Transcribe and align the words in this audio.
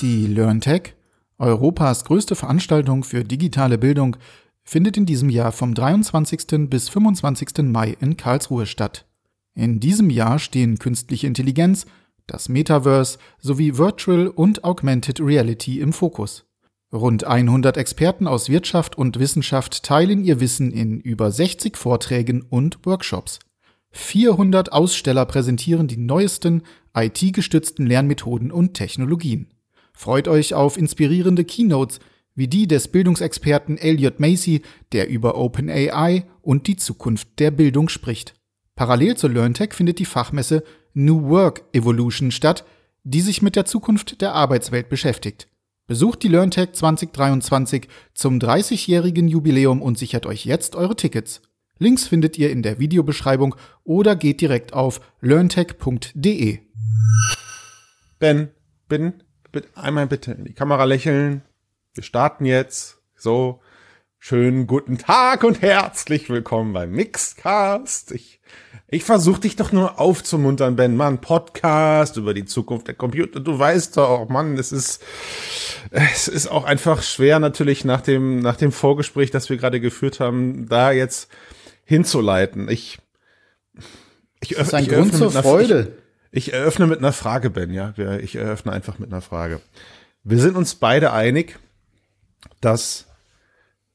Die 0.00 0.26
LearnTech, 0.26 0.94
Europas 1.36 2.06
größte 2.06 2.34
Veranstaltung 2.34 3.04
für 3.04 3.22
digitale 3.22 3.76
Bildung, 3.76 4.16
findet 4.64 4.96
in 4.96 5.04
diesem 5.04 5.28
Jahr 5.28 5.52
vom 5.52 5.74
23. 5.74 6.70
bis 6.70 6.88
25. 6.88 7.64
Mai 7.64 7.98
in 8.00 8.16
Karlsruhe 8.16 8.64
statt. 8.64 9.04
In 9.54 9.78
diesem 9.78 10.08
Jahr 10.08 10.38
stehen 10.38 10.78
künstliche 10.78 11.26
Intelligenz, 11.26 11.84
das 12.26 12.48
Metaverse 12.48 13.18
sowie 13.40 13.76
Virtual 13.76 14.28
und 14.28 14.64
Augmented 14.64 15.20
Reality 15.20 15.80
im 15.80 15.92
Fokus. 15.92 16.46
Rund 16.94 17.24
100 17.24 17.76
Experten 17.76 18.26
aus 18.26 18.48
Wirtschaft 18.48 18.96
und 18.96 19.18
Wissenschaft 19.18 19.82
teilen 19.82 20.24
ihr 20.24 20.40
Wissen 20.40 20.72
in 20.72 20.98
über 21.00 21.30
60 21.30 21.76
Vorträgen 21.76 22.40
und 22.40 22.86
Workshops. 22.86 23.38
400 23.90 24.72
Aussteller 24.72 25.26
präsentieren 25.26 25.88
die 25.88 25.98
neuesten 25.98 26.62
IT-gestützten 26.94 27.84
Lernmethoden 27.86 28.50
und 28.50 28.72
Technologien. 28.72 29.48
Freut 30.00 30.28
euch 30.28 30.54
auf 30.54 30.78
inspirierende 30.78 31.44
Keynotes 31.44 32.00
wie 32.34 32.48
die 32.48 32.66
des 32.66 32.88
Bildungsexperten 32.88 33.76
Elliot 33.76 34.18
Macy, 34.18 34.62
der 34.92 35.10
über 35.10 35.36
OpenAI 35.36 36.24
und 36.40 36.68
die 36.68 36.76
Zukunft 36.76 37.38
der 37.38 37.50
Bildung 37.50 37.90
spricht. 37.90 38.32
Parallel 38.76 39.18
zur 39.18 39.28
LearnTech 39.28 39.74
findet 39.74 39.98
die 39.98 40.06
Fachmesse 40.06 40.64
New 40.94 41.28
Work 41.28 41.64
Evolution 41.74 42.30
statt, 42.30 42.64
die 43.04 43.20
sich 43.20 43.42
mit 43.42 43.56
der 43.56 43.66
Zukunft 43.66 44.22
der 44.22 44.32
Arbeitswelt 44.32 44.88
beschäftigt. 44.88 45.48
Besucht 45.86 46.22
die 46.22 46.28
LearnTech 46.28 46.72
2023 46.72 47.86
zum 48.14 48.38
30-jährigen 48.38 49.28
Jubiläum 49.28 49.82
und 49.82 49.98
sichert 49.98 50.24
euch 50.24 50.46
jetzt 50.46 50.76
eure 50.76 50.96
Tickets. 50.96 51.42
Links 51.78 52.08
findet 52.08 52.38
ihr 52.38 52.50
in 52.50 52.62
der 52.62 52.78
Videobeschreibung 52.78 53.54
oder 53.84 54.16
geht 54.16 54.40
direkt 54.40 54.72
auf 54.72 55.02
learntech.de. 55.20 56.60
Ben, 58.18 58.48
bin, 58.88 59.22
einmal 59.74 60.06
bitte 60.06 60.32
in 60.32 60.44
die 60.44 60.54
Kamera 60.54 60.84
lächeln. 60.84 61.42
Wir 61.94 62.02
starten 62.02 62.44
jetzt. 62.44 62.98
So, 63.16 63.60
schönen 64.18 64.66
guten 64.66 64.98
Tag 64.98 65.44
und 65.44 65.60
herzlich 65.60 66.30
willkommen 66.30 66.72
beim 66.72 66.92
Mixcast. 66.92 68.12
Ich, 68.12 68.40
ich 68.88 69.04
versuche 69.04 69.40
dich 69.40 69.56
doch 69.56 69.72
nur 69.72 69.98
aufzumuntern, 69.98 70.76
Ben. 70.76 70.96
Mann, 70.96 71.20
Podcast 71.20 72.16
über 72.16 72.32
die 72.32 72.44
Zukunft 72.44 72.86
der 72.86 72.94
Computer. 72.94 73.40
Du 73.40 73.58
weißt 73.58 73.96
doch, 73.96 74.28
Mann, 74.28 74.56
es 74.56 74.72
ist, 74.72 75.02
es 75.90 76.28
ist 76.28 76.46
auch 76.46 76.64
einfach 76.64 77.02
schwer 77.02 77.40
natürlich 77.40 77.84
nach 77.84 78.00
dem, 78.00 78.38
nach 78.38 78.56
dem 78.56 78.72
Vorgespräch, 78.72 79.30
das 79.30 79.50
wir 79.50 79.56
gerade 79.56 79.80
geführt 79.80 80.20
haben, 80.20 80.68
da 80.68 80.92
jetzt 80.92 81.28
hinzuleiten. 81.84 82.68
Ich, 82.68 82.98
ich, 84.40 84.50
das 84.50 84.68
ist 84.68 84.74
ein 84.74 84.86
Grund 84.86 85.14
zur 85.14 85.32
Freude. 85.32 85.99
Ich, 86.30 86.52
eröffne 86.52 86.86
mit 86.86 86.98
einer 86.98 87.12
Frage, 87.12 87.50
Ben, 87.50 87.72
ja. 87.72 87.94
Ich 88.20 88.36
eröffne 88.36 88.72
einfach 88.72 88.98
mit 88.98 89.12
einer 89.12 89.20
Frage. 89.20 89.60
Wir 90.22 90.38
sind 90.38 90.56
uns 90.56 90.74
beide 90.74 91.12
einig, 91.12 91.58
dass 92.60 93.06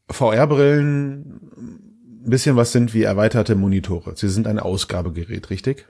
VR-Brillen 0.10 1.82
ein 2.26 2.30
bisschen 2.30 2.56
was 2.56 2.72
sind 2.72 2.94
wie 2.94 3.04
erweiterte 3.04 3.56
Monitore. 3.56 4.16
Sie 4.16 4.30
sind 4.30 4.48
ein 4.48 4.60
Ausgabegerät, 4.60 5.50
richtig? 5.50 5.88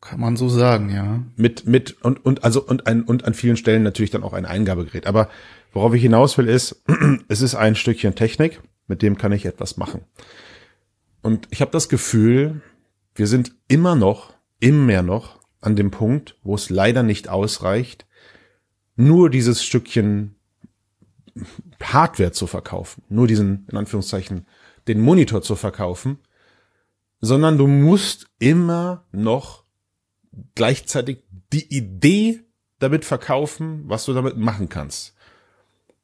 Kann 0.00 0.20
man 0.20 0.36
so 0.36 0.48
sagen, 0.48 0.90
ja. 0.90 1.22
Mit, 1.36 1.66
mit, 1.66 2.02
und, 2.02 2.24
und, 2.24 2.44
also, 2.44 2.62
und 2.62 2.86
ein, 2.86 3.02
und 3.02 3.24
an 3.24 3.34
vielen 3.34 3.56
Stellen 3.56 3.82
natürlich 3.82 4.10
dann 4.10 4.22
auch 4.22 4.34
ein 4.34 4.46
Eingabegerät. 4.46 5.06
Aber 5.06 5.28
worauf 5.72 5.94
ich 5.94 6.02
hinaus 6.02 6.38
will 6.38 6.48
ist, 6.48 6.82
es 7.28 7.40
ist 7.40 7.54
ein 7.54 7.74
Stückchen 7.74 8.14
Technik 8.14 8.60
mit 8.86 9.02
dem 9.02 9.18
kann 9.18 9.32
ich 9.32 9.46
etwas 9.46 9.76
machen. 9.76 10.02
Und 11.22 11.48
ich 11.50 11.60
habe 11.60 11.70
das 11.70 11.88
Gefühl, 11.88 12.62
wir 13.14 13.26
sind 13.26 13.52
immer 13.68 13.94
noch, 13.96 14.34
immer 14.60 15.02
noch 15.02 15.40
an 15.60 15.76
dem 15.76 15.90
Punkt, 15.90 16.36
wo 16.42 16.54
es 16.54 16.70
leider 16.70 17.02
nicht 17.02 17.28
ausreicht, 17.28 18.06
nur 18.96 19.30
dieses 19.30 19.62
Stückchen 19.62 20.36
Hardware 21.82 22.32
zu 22.32 22.46
verkaufen, 22.46 23.02
nur 23.08 23.26
diesen, 23.26 23.66
in 23.70 23.76
Anführungszeichen, 23.76 24.46
den 24.88 25.00
Monitor 25.00 25.42
zu 25.42 25.56
verkaufen, 25.56 26.18
sondern 27.20 27.58
du 27.58 27.66
musst 27.66 28.28
immer 28.38 29.04
noch 29.12 29.64
gleichzeitig 30.54 31.24
die 31.52 31.74
Idee 31.74 32.40
damit 32.78 33.04
verkaufen, 33.04 33.84
was 33.86 34.04
du 34.04 34.12
damit 34.12 34.36
machen 34.36 34.68
kannst. 34.68 35.14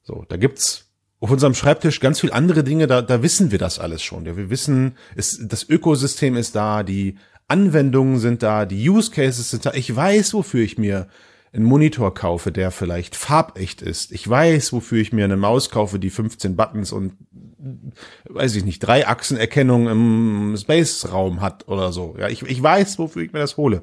So, 0.03 0.25
da 0.29 0.37
gibt's 0.37 0.91
auf 1.21 1.31
unserem 1.31 1.55
Schreibtisch 1.55 2.01
ganz 2.01 2.19
viel 2.19 2.33
andere 2.33 2.65
Dinge, 2.65 2.89
da, 2.89 3.01
da 3.01 3.23
wissen 3.23 3.53
wir 3.53 3.59
das 3.59 3.79
alles 3.79 4.03
schon. 4.03 4.27
Ja, 4.27 4.37
wir 4.37 4.51
wissen, 4.51 4.97
es, 5.15 5.39
das 5.41 5.69
Ökosystem 5.69 6.37
ist 6.37 6.57
da, 6.57 6.83
die 6.83 7.17
Anwendungen 7.53 8.19
sind 8.19 8.43
da, 8.43 8.65
die 8.65 8.89
Use 8.89 9.11
Cases 9.11 9.51
sind 9.51 9.67
da. 9.67 9.75
Ich 9.75 9.95
weiß, 9.95 10.33
wofür 10.33 10.63
ich 10.63 10.79
mir 10.79 11.07
einen 11.53 11.67
Monitor 11.67 12.15
kaufe, 12.15 12.51
der 12.51 12.71
vielleicht 12.71 13.15
farbecht 13.15 13.83
ist. 13.83 14.11
Ich 14.11 14.27
weiß, 14.27 14.73
wofür 14.73 14.99
ich 14.99 15.13
mir 15.13 15.27
eine 15.27 15.37
Maus 15.37 15.69
kaufe, 15.69 15.99
die 15.99 16.09
15 16.09 16.57
Buttons 16.57 16.93
und 16.93 17.13
weiß 18.25 18.57
ich 18.57 18.65
nicht, 18.65 18.79
drei 18.79 19.07
Achsenerkennung 19.07 19.87
im 19.87 20.57
Space-Raum 20.57 21.43
hat 21.43 21.69
oder 21.69 21.93
so. 21.93 22.17
Ja, 22.19 22.29
ich, 22.29 22.43
ich 22.43 22.63
weiß, 22.63 22.99
wofür 22.99 23.23
ich 23.23 23.35
mir 23.35 23.41
das 23.41 23.59
hole. 23.59 23.83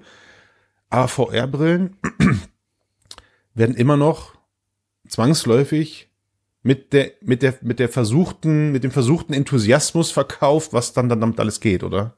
Aber 0.90 1.08
VR-Brillen 1.08 1.96
werden 3.53 3.75
immer 3.75 3.97
noch 3.97 4.34
zwangsläufig 5.08 6.09
mit 6.63 6.91
der, 6.91 7.12
mit 7.22 7.44
der, 7.44 7.53
mit 7.62 7.78
der 7.78 7.90
versuchten, 7.90 8.72
mit 8.72 8.84
dem 8.84 8.91
versuchten 8.91 9.34
Enthusiasmus 9.34 10.09
verkauft, 10.09 10.74
was 10.74 10.94
dann 10.94 11.08
dann 11.08 11.22
damit 11.22 11.40
alles 11.40 11.59
geht, 11.59 11.84
oder? 11.84 12.18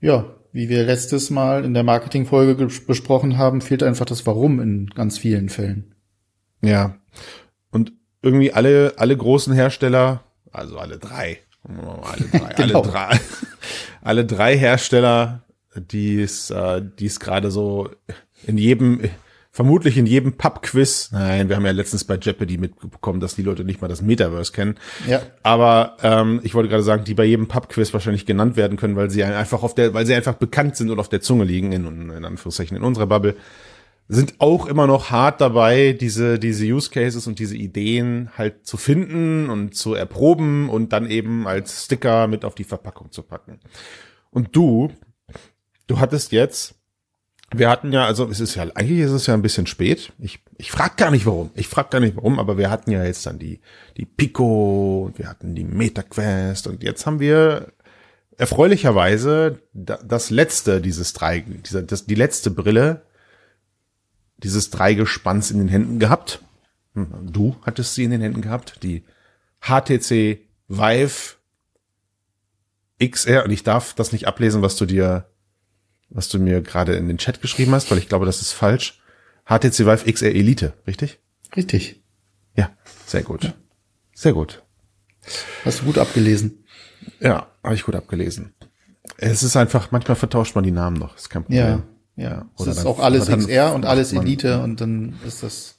Ja, 0.00 0.35
wie 0.56 0.70
wir 0.70 0.84
letztes 0.84 1.28
Mal 1.28 1.66
in 1.66 1.74
der 1.74 1.82
Marketingfolge 1.82 2.54
besprochen 2.86 3.36
haben, 3.36 3.60
fehlt 3.60 3.82
einfach 3.82 4.06
das 4.06 4.26
Warum 4.26 4.58
in 4.58 4.86
ganz 4.86 5.18
vielen 5.18 5.50
Fällen. 5.50 5.94
Ja. 6.62 6.96
Und 7.70 7.92
irgendwie 8.22 8.54
alle, 8.54 8.94
alle 8.96 9.14
großen 9.14 9.52
Hersteller, 9.52 10.24
also 10.50 10.78
alle 10.78 10.96
drei, 10.96 11.40
alle 11.62 12.26
drei, 12.32 12.54
genau. 12.56 12.80
alle 12.80 12.90
drei, 12.90 13.20
alle 14.00 14.24
drei 14.24 14.56
Hersteller, 14.56 15.42
die 15.76 16.22
es, 16.22 16.48
äh, 16.48 16.80
die 16.98 17.06
es 17.06 17.20
gerade 17.20 17.50
so 17.50 17.90
in 18.46 18.56
jedem, 18.56 19.02
vermutlich 19.56 19.96
in 19.96 20.04
jedem 20.04 20.34
Pub-Quiz. 20.34 21.12
Nein, 21.12 21.48
wir 21.48 21.56
haben 21.56 21.64
ja 21.64 21.72
letztens 21.72 22.04
bei 22.04 22.18
Jeopardy 22.18 22.58
mitbekommen, 22.58 23.20
dass 23.20 23.36
die 23.36 23.42
Leute 23.42 23.64
nicht 23.64 23.80
mal 23.80 23.88
das 23.88 24.02
Metaverse 24.02 24.52
kennen. 24.52 24.74
Ja. 25.08 25.22
Aber 25.42 25.96
ähm, 26.02 26.40
ich 26.42 26.54
wollte 26.54 26.68
gerade 26.68 26.82
sagen, 26.82 27.04
die 27.04 27.14
bei 27.14 27.24
jedem 27.24 27.48
Pub-Quiz 27.48 27.94
wahrscheinlich 27.94 28.26
genannt 28.26 28.58
werden 28.58 28.76
können, 28.76 28.96
weil 28.96 29.08
sie 29.08 29.24
einfach 29.24 29.62
auf 29.62 29.74
der, 29.74 29.94
weil 29.94 30.04
sie 30.04 30.12
einfach 30.14 30.34
bekannt 30.34 30.76
sind 30.76 30.90
und 30.90 30.98
auf 30.98 31.08
der 31.08 31.22
Zunge 31.22 31.44
liegen, 31.44 31.72
in, 31.72 32.10
in 32.10 32.24
Anführungszeichen 32.26 32.76
in 32.76 32.82
unserer 32.82 33.06
Bubble, 33.06 33.34
sind 34.08 34.34
auch 34.40 34.66
immer 34.66 34.86
noch 34.86 35.10
hart 35.10 35.40
dabei, 35.40 35.96
diese, 35.98 36.38
diese 36.38 36.66
Use 36.66 36.90
Cases 36.90 37.26
und 37.26 37.38
diese 37.38 37.56
Ideen 37.56 38.28
halt 38.36 38.66
zu 38.66 38.76
finden 38.76 39.48
und 39.48 39.74
zu 39.74 39.94
erproben 39.94 40.68
und 40.68 40.92
dann 40.92 41.08
eben 41.08 41.46
als 41.48 41.86
Sticker 41.86 42.26
mit 42.26 42.44
auf 42.44 42.54
die 42.54 42.64
Verpackung 42.64 43.10
zu 43.10 43.22
packen. 43.22 43.58
Und 44.30 44.54
du, 44.54 44.92
du 45.86 45.98
hattest 45.98 46.32
jetzt 46.32 46.75
wir 47.58 47.70
hatten 47.70 47.92
ja, 47.92 48.06
also 48.06 48.28
es 48.28 48.40
ist 48.40 48.54
ja, 48.54 48.64
eigentlich 48.74 49.00
ist 49.00 49.10
es 49.10 49.26
ja 49.26 49.34
ein 49.34 49.42
bisschen 49.42 49.66
spät. 49.66 50.12
Ich, 50.18 50.40
ich 50.58 50.70
frag 50.70 50.96
gar 50.96 51.10
nicht 51.10 51.26
warum. 51.26 51.50
Ich 51.54 51.68
frag 51.68 51.90
gar 51.90 52.00
nicht 52.00 52.16
warum, 52.16 52.38
aber 52.38 52.58
wir 52.58 52.70
hatten 52.70 52.90
ja 52.90 53.04
jetzt 53.04 53.26
dann 53.26 53.38
die, 53.38 53.60
die 53.96 54.06
Pico 54.06 55.04
und 55.06 55.18
wir 55.18 55.28
hatten 55.28 55.54
die 55.54 55.64
MetaQuest 55.64 56.66
und 56.66 56.82
jetzt 56.82 57.06
haben 57.06 57.20
wir 57.20 57.72
erfreulicherweise 58.38 59.60
das 59.72 60.30
letzte 60.30 60.80
dieses 60.80 61.12
drei, 61.12 61.40
dieser, 61.40 61.82
das, 61.82 62.06
die 62.06 62.14
letzte 62.14 62.50
Brille 62.50 63.02
dieses 64.38 64.70
Dreigespanns 64.70 65.50
in 65.50 65.58
den 65.58 65.68
Händen 65.68 65.98
gehabt. 65.98 66.42
Hm, 66.94 67.32
du 67.32 67.56
hattest 67.62 67.94
sie 67.94 68.04
in 68.04 68.10
den 68.10 68.20
Händen 68.20 68.42
gehabt, 68.42 68.82
die 68.82 69.04
HTC 69.60 70.40
Vive 70.68 71.36
XR 73.02 73.44
und 73.44 73.50
ich 73.50 73.62
darf 73.62 73.94
das 73.94 74.12
nicht 74.12 74.26
ablesen, 74.26 74.62
was 74.62 74.76
du 74.76 74.86
dir 74.86 75.26
was 76.08 76.28
du 76.28 76.38
mir 76.38 76.60
gerade 76.62 76.94
in 76.94 77.08
den 77.08 77.18
Chat 77.18 77.40
geschrieben 77.40 77.72
hast, 77.72 77.90
weil 77.90 77.98
ich 77.98 78.08
glaube, 78.08 78.26
das 78.26 78.40
ist 78.40 78.52
falsch. 78.52 79.00
HTC 79.44 79.80
Vive 79.80 80.12
XR 80.12 80.34
Elite, 80.34 80.72
richtig? 80.86 81.20
Richtig. 81.54 82.02
Ja, 82.56 82.70
sehr 83.06 83.22
gut. 83.22 83.44
Ja. 83.44 83.54
Sehr 84.14 84.32
gut. 84.32 84.62
Hast 85.64 85.80
du 85.80 85.84
gut 85.84 85.98
abgelesen? 85.98 86.64
Ja, 87.20 87.48
habe 87.62 87.74
ich 87.74 87.82
gut 87.84 87.94
abgelesen. 87.94 88.54
Es 89.18 89.42
ist 89.42 89.56
einfach, 89.56 89.92
manchmal 89.92 90.16
vertauscht 90.16 90.54
man 90.54 90.64
die 90.64 90.70
Namen 90.70 90.96
noch, 90.96 91.16
ist 91.16 91.30
kein 91.30 91.44
Problem. 91.44 91.82
Ja, 92.16 92.30
ja. 92.30 92.50
Oder 92.56 92.70
es 92.72 92.78
ist 92.78 92.86
auch 92.86 92.98
alles 92.98 93.28
XR 93.28 93.74
und 93.74 93.84
alles 93.84 94.12
Elite 94.12 94.62
und 94.62 94.80
dann 94.80 95.18
ist 95.26 95.42
das 95.42 95.75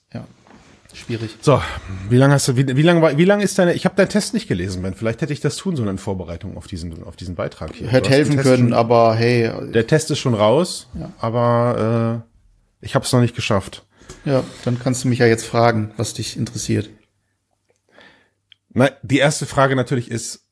schwierig. 0.97 1.37
So, 1.41 1.61
wie 2.09 2.17
lange 2.17 2.33
hast 2.33 2.47
du, 2.47 2.57
wie, 2.57 2.75
wie 2.75 2.81
lange 2.81 3.17
wie 3.17 3.25
lang 3.25 3.39
ist 3.39 3.57
deine, 3.57 3.73
ich 3.73 3.85
habe 3.85 3.95
deinen 3.95 4.09
Test 4.09 4.33
nicht 4.33 4.47
gelesen, 4.47 4.81
Ben. 4.81 4.93
Vielleicht 4.93 5.21
hätte 5.21 5.33
ich 5.33 5.39
das 5.39 5.55
tun 5.57 5.75
sollen 5.75 5.89
in 5.89 5.97
Vorbereitung 5.97 6.57
auf 6.57 6.67
diesen, 6.67 7.03
auf 7.03 7.15
diesen 7.15 7.35
Beitrag 7.35 7.73
hier. 7.75 7.87
Hätte 7.87 8.09
helfen 8.09 8.37
können, 8.37 8.69
schon, 8.69 8.73
aber 8.73 9.15
hey. 9.15 9.51
Der 9.71 9.87
Test 9.87 10.11
ist 10.11 10.19
schon 10.19 10.33
raus, 10.33 10.87
ja. 10.99 11.11
aber 11.19 12.23
äh, 12.81 12.85
ich 12.85 12.95
habe 12.95 13.05
es 13.05 13.13
noch 13.13 13.21
nicht 13.21 13.35
geschafft. 13.35 13.85
Ja, 14.25 14.43
dann 14.65 14.79
kannst 14.79 15.03
du 15.03 15.07
mich 15.07 15.19
ja 15.19 15.25
jetzt 15.25 15.45
fragen, 15.45 15.91
was 15.97 16.13
dich 16.13 16.37
interessiert. 16.37 16.89
Na, 18.73 18.89
die 19.01 19.17
erste 19.17 19.45
Frage 19.45 19.75
natürlich 19.75 20.11
ist, 20.11 20.46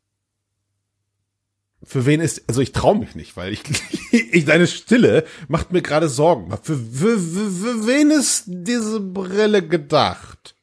für 1.84 2.06
wen 2.06 2.20
ist, 2.20 2.44
also 2.48 2.62
ich 2.62 2.72
traue 2.72 2.98
mich 2.98 3.16
nicht, 3.16 3.38
weil 3.38 3.54
ich, 3.54 3.62
ich 4.12 4.46
deine 4.46 4.68
Stille 4.68 5.26
macht 5.48 5.72
mir 5.72 5.82
gerade 5.82 6.10
Sorgen. 6.10 6.52
Für, 6.64 6.76
für, 6.76 7.20
für, 7.20 7.52
für 7.52 7.88
wen 7.88 8.12
ist 8.12 8.44
diese 8.48 9.00
Brille 9.00 9.66
gedacht? 9.68 10.56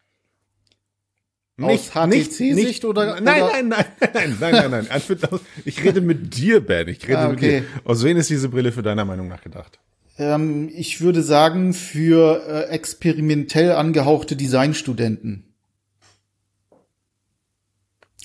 Nicht, 1.57 1.97
Aus 1.97 2.09
HTC-Sicht 2.09 2.85
oder? 2.85 3.21
Nein, 3.21 3.45
nein, 3.53 3.69
nein, 3.69 3.85
nein, 4.15 4.37
nein, 4.41 4.71
nein, 4.71 4.87
nein. 4.91 5.41
Ich 5.65 5.85
rede 5.85 6.01
mit 6.01 6.35
dir, 6.37 6.65
Ben. 6.65 6.89
Ich 6.89 7.07
rede 7.07 7.19
ah, 7.19 7.29
mit 7.29 7.41
dir. 7.41 7.65
Aus 7.85 8.03
wen 8.03 8.17
ist 8.17 8.31
diese 8.31 8.49
Brille 8.49 8.73
für 8.73 8.83
deiner 8.83 9.05
Meinung 9.05 9.29
nach 9.29 9.43
gedacht? 9.43 9.79
Ähm, 10.19 10.71
ich 10.75 11.01
würde 11.01 11.23
sagen, 11.23 11.75
für 11.75 12.43
äh, 12.47 12.71
experimentell 12.71 13.73
angehauchte 13.73 14.35
Designstudenten. 14.35 15.45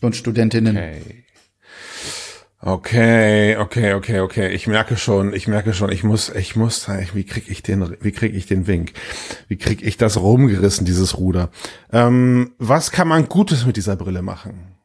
Und 0.01 0.15
Studentinnen. 0.15 0.77
Okay. 0.77 1.25
Okay, 2.59 3.55
okay, 3.55 3.93
okay, 3.93 4.19
okay. 4.19 4.51
Ich 4.51 4.65
merke 4.65 4.97
schon, 4.97 5.31
ich 5.33 5.47
merke 5.47 5.73
schon, 5.73 5.91
ich 5.91 6.03
muss, 6.03 6.29
ich 6.29 6.55
muss, 6.55 6.87
wie 7.13 7.23
krieg 7.23 7.49
ich 7.49 7.61
den, 7.61 7.95
wie 8.01 8.11
krieg 8.11 8.33
ich 8.33 8.47
den 8.47 8.65
Wink? 8.65 8.93
Wie 9.47 9.57
krieg 9.57 9.83
ich 9.83 9.97
das 9.97 10.17
rumgerissen, 10.17 10.85
dieses 10.85 11.19
Ruder? 11.19 11.49
Ähm, 11.91 12.53
was 12.57 12.91
kann 12.91 13.07
man 13.07 13.29
Gutes 13.29 13.67
mit 13.67 13.77
dieser 13.77 13.95
Brille 13.95 14.23
machen? 14.23 14.75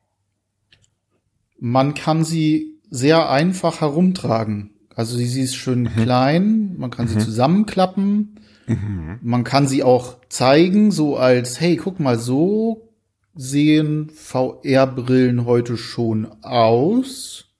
Man 1.59 1.95
kann 1.95 2.25
sie 2.25 2.79
sehr 2.91 3.31
einfach 3.31 3.81
herumtragen. 3.81 4.73
Also 4.95 5.17
sie, 5.17 5.27
sie 5.27 5.43
ist 5.43 5.55
schön 5.55 5.85
mhm. 5.85 6.03
klein, 6.03 6.75
man 6.77 6.91
kann 6.91 7.07
mhm. 7.07 7.11
sie 7.11 7.19
zusammenklappen, 7.21 8.41
mhm. 8.67 9.19
man 9.23 9.45
kann 9.45 9.67
sie 9.67 9.83
auch 9.83 10.19
zeigen, 10.29 10.91
so 10.91 11.17
als, 11.17 11.59
hey, 11.59 11.77
guck 11.77 12.01
mal, 12.01 12.19
so 12.19 12.91
sehen 13.35 14.11
VR-Brillen 14.15 15.47
heute 15.47 15.79
schon 15.79 16.27
aus. 16.43 17.52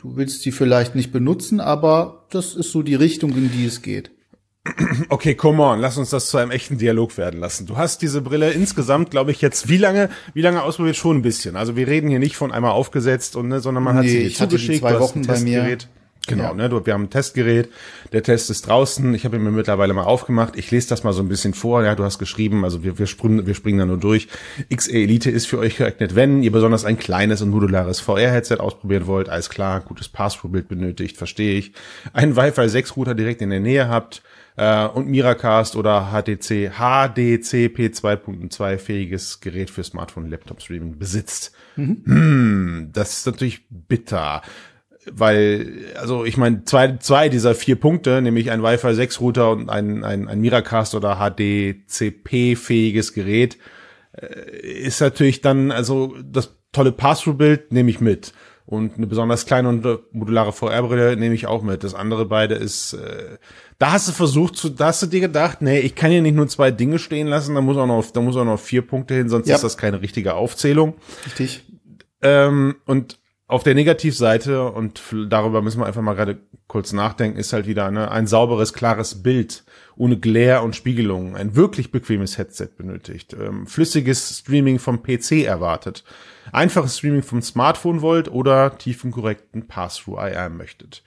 Du 0.00 0.16
willst 0.16 0.40
sie 0.40 0.50
vielleicht 0.50 0.94
nicht 0.94 1.12
benutzen, 1.12 1.60
aber 1.60 2.24
das 2.30 2.54
ist 2.54 2.72
so 2.72 2.82
die 2.82 2.94
Richtung, 2.94 3.36
in 3.36 3.52
die 3.52 3.66
es 3.66 3.82
geht. 3.82 4.10
Okay, 5.10 5.34
come 5.34 5.62
on, 5.62 5.78
lass 5.78 5.98
uns 5.98 6.08
das 6.08 6.30
zu 6.30 6.38
einem 6.38 6.50
echten 6.50 6.78
Dialog 6.78 7.18
werden 7.18 7.38
lassen. 7.38 7.66
Du 7.66 7.76
hast 7.76 8.00
diese 8.00 8.22
Brille 8.22 8.50
insgesamt, 8.50 9.10
glaube 9.10 9.30
ich, 9.30 9.42
jetzt 9.42 9.68
wie 9.68 9.76
lange, 9.76 10.08
wie 10.32 10.40
lange 10.40 10.62
ausprobiert? 10.62 10.96
Schon 10.96 11.18
ein 11.18 11.22
bisschen. 11.22 11.54
Also 11.54 11.76
wir 11.76 11.86
reden 11.86 12.08
hier 12.08 12.18
nicht 12.18 12.34
von 12.34 12.50
einmal 12.50 12.70
aufgesetzt 12.70 13.36
und 13.36 13.48
ne, 13.48 13.60
sondern 13.60 13.84
man 13.84 13.96
nee, 13.96 14.00
hat 14.00 14.08
sie 14.08 14.22
dir 14.28 14.34
zugeschickt. 14.34 14.74
Die 14.74 14.78
zwei 14.78 15.00
Wochen 15.00 15.22
bei 15.22 15.38
mir. 15.40 15.78
Genau, 16.30 16.44
ja. 16.44 16.54
ne, 16.54 16.68
du, 16.68 16.84
wir 16.86 16.94
haben 16.94 17.04
ein 17.04 17.10
Testgerät, 17.10 17.68
der 18.12 18.22
Test 18.22 18.50
ist 18.50 18.66
draußen, 18.66 19.14
ich 19.14 19.24
habe 19.24 19.36
ihn 19.36 19.42
mir 19.42 19.50
mittlerweile 19.50 19.92
mal 19.92 20.04
aufgemacht, 20.04 20.56
ich 20.56 20.70
lese 20.70 20.88
das 20.88 21.04
mal 21.04 21.12
so 21.12 21.22
ein 21.22 21.28
bisschen 21.28 21.54
vor, 21.54 21.84
ja, 21.84 21.94
du 21.94 22.04
hast 22.04 22.18
geschrieben, 22.18 22.64
also 22.64 22.82
wir, 22.82 22.98
wir, 22.98 23.06
springen, 23.06 23.46
wir 23.46 23.54
springen 23.54 23.78
da 23.78 23.86
nur 23.86 23.98
durch. 23.98 24.28
XE 24.74 24.92
Elite 24.92 25.30
ist 25.30 25.46
für 25.46 25.58
euch 25.58 25.76
geeignet, 25.76 26.14
wenn 26.14 26.42
ihr 26.42 26.52
besonders 26.52 26.84
ein 26.84 26.98
kleines 26.98 27.42
und 27.42 27.50
modulares 27.50 28.00
VR-Headset 28.00 28.56
ausprobieren 28.60 29.06
wollt, 29.06 29.28
alles 29.28 29.50
klar, 29.50 29.80
gutes 29.80 30.08
Passthrough-Bild 30.08 30.68
benötigt, 30.68 31.16
verstehe 31.16 31.58
ich. 31.58 31.72
Ein 32.12 32.36
Wi-Fi 32.36 32.62
6-Router 32.62 33.14
direkt 33.14 33.42
in 33.42 33.50
der 33.50 33.60
Nähe 33.60 33.88
habt, 33.88 34.22
äh, 34.56 34.86
und 34.86 35.08
Miracast 35.08 35.74
oder 35.74 36.10
HDC, 36.12 36.70
HDCP 36.78 37.88
2.2 37.88 38.78
fähiges 38.78 39.40
Gerät 39.40 39.70
für 39.70 39.82
Smartphone, 39.82 40.28
Laptop 40.28 40.60
Streaming 40.60 40.98
besitzt. 40.98 41.52
Mhm. 41.76 42.02
Hm, 42.04 42.90
das 42.92 43.18
ist 43.18 43.26
natürlich 43.26 43.64
bitter 43.70 44.42
weil, 45.12 45.86
also 45.98 46.24
ich 46.24 46.36
meine, 46.36 46.64
zwei, 46.64 46.96
zwei 46.98 47.28
dieser 47.28 47.54
vier 47.54 47.76
Punkte, 47.76 48.22
nämlich 48.22 48.50
ein 48.50 48.62
Wi-Fi 48.62 48.94
6 48.94 49.20
Router 49.20 49.50
und 49.50 49.68
ein, 49.68 50.04
ein, 50.04 50.28
ein 50.28 50.40
Miracast 50.40 50.94
oder 50.94 51.16
HDCP-fähiges 51.16 53.12
Gerät, 53.12 53.58
äh, 54.12 54.60
ist 54.60 55.00
natürlich 55.00 55.40
dann, 55.40 55.70
also 55.70 56.14
das 56.24 56.56
tolle 56.72 56.92
Pass-Through-Bild 56.92 57.72
nehme 57.72 57.90
ich 57.90 58.00
mit. 58.00 58.32
Und 58.66 58.96
eine 58.96 59.08
besonders 59.08 59.46
kleine 59.46 59.68
und 59.68 59.84
modulare 60.12 60.52
VR-Brille 60.52 61.16
nehme 61.16 61.34
ich 61.34 61.48
auch 61.48 61.62
mit. 61.62 61.82
Das 61.82 61.94
andere 61.94 62.26
beide 62.26 62.54
ist, 62.54 62.92
äh, 62.92 63.38
da 63.80 63.92
hast 63.92 64.06
du 64.06 64.12
versucht, 64.12 64.54
zu, 64.54 64.68
da 64.68 64.86
hast 64.86 65.02
du 65.02 65.06
dir 65.06 65.18
gedacht, 65.18 65.60
nee, 65.60 65.80
ich 65.80 65.96
kann 65.96 66.12
hier 66.12 66.22
nicht 66.22 66.36
nur 66.36 66.46
zwei 66.46 66.70
Dinge 66.70 67.00
stehen 67.00 67.26
lassen, 67.26 67.56
da 67.56 67.62
muss 67.62 67.76
auch 67.76 67.88
noch, 67.88 68.08
da 68.12 68.20
muss 68.20 68.36
auch 68.36 68.44
noch 68.44 68.60
vier 68.60 68.82
Punkte 68.82 69.14
hin, 69.14 69.28
sonst 69.28 69.48
ja. 69.48 69.56
ist 69.56 69.64
das 69.64 69.76
keine 69.76 70.00
richtige 70.02 70.34
Aufzählung. 70.34 70.94
Richtig. 71.26 71.64
Ähm, 72.22 72.76
und 72.86 73.18
auf 73.50 73.64
der 73.64 73.74
Negativseite, 73.74 74.70
und 74.70 75.02
darüber 75.28 75.60
müssen 75.60 75.80
wir 75.80 75.86
einfach 75.86 76.02
mal 76.02 76.14
gerade 76.14 76.38
kurz 76.68 76.92
nachdenken, 76.92 77.38
ist 77.38 77.52
halt 77.52 77.66
wieder 77.66 77.90
ne, 77.90 78.10
ein 78.10 78.26
sauberes, 78.26 78.72
klares 78.72 79.22
Bild, 79.22 79.64
ohne 79.96 80.18
Glare 80.18 80.62
und 80.62 80.76
Spiegelung, 80.76 81.36
ein 81.36 81.56
wirklich 81.56 81.90
bequemes 81.90 82.38
Headset 82.38 82.68
benötigt, 82.78 83.34
ähm, 83.34 83.66
flüssiges 83.66 84.38
Streaming 84.38 84.78
vom 84.78 85.02
PC 85.02 85.44
erwartet, 85.44 86.04
einfaches 86.52 86.98
Streaming 86.98 87.22
vom 87.22 87.42
Smartphone 87.42 88.02
wollt 88.02 88.30
oder 88.30 88.78
tiefenkorrekten 88.78 89.66
Pass-Through 89.66 90.18
IR 90.18 90.48
möchtet. 90.48 91.02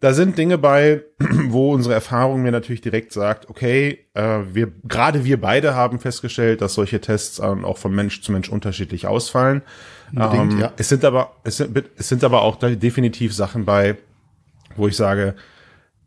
Da 0.00 0.14
sind 0.14 0.38
Dinge 0.38 0.58
bei, 0.58 1.02
wo 1.18 1.72
unsere 1.72 1.94
Erfahrung 1.94 2.42
mir 2.42 2.52
natürlich 2.52 2.82
direkt 2.82 3.12
sagt, 3.12 3.50
okay, 3.50 4.06
äh, 4.14 4.40
wir 4.52 4.72
gerade 4.84 5.24
wir 5.24 5.40
beide 5.40 5.74
haben 5.74 5.98
festgestellt, 5.98 6.60
dass 6.60 6.74
solche 6.74 7.00
Tests 7.00 7.40
äh, 7.40 7.42
auch 7.42 7.78
von 7.78 7.92
Mensch 7.92 8.22
zu 8.22 8.30
Mensch 8.30 8.48
unterschiedlich 8.48 9.08
ausfallen. 9.08 9.62
Ähm, 10.16 10.58
ja. 10.58 10.72
Es 10.76 10.88
sind 10.88 11.04
aber, 11.04 11.36
es 11.44 11.58
sind, 11.58 11.84
es 11.96 12.08
sind 12.08 12.24
aber 12.24 12.42
auch 12.42 12.56
definitiv 12.56 13.34
Sachen 13.34 13.64
bei, 13.64 13.96
wo 14.76 14.88
ich 14.88 14.96
sage, 14.96 15.34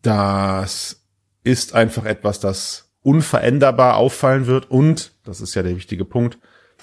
das 0.01 1.01
ist 1.44 1.75
einfach 1.75 2.06
etwas, 2.06 2.39
das 2.39 2.92
unveränderbar 3.03 3.98
auffallen 3.98 4.45
wird 4.48 4.69
und, 4.69 5.13
das 5.24 5.42
ist 5.42 5.56
ja 5.56 5.63
der 5.63 5.75
wichtige 5.75 6.06
Punkt, 6.06 6.38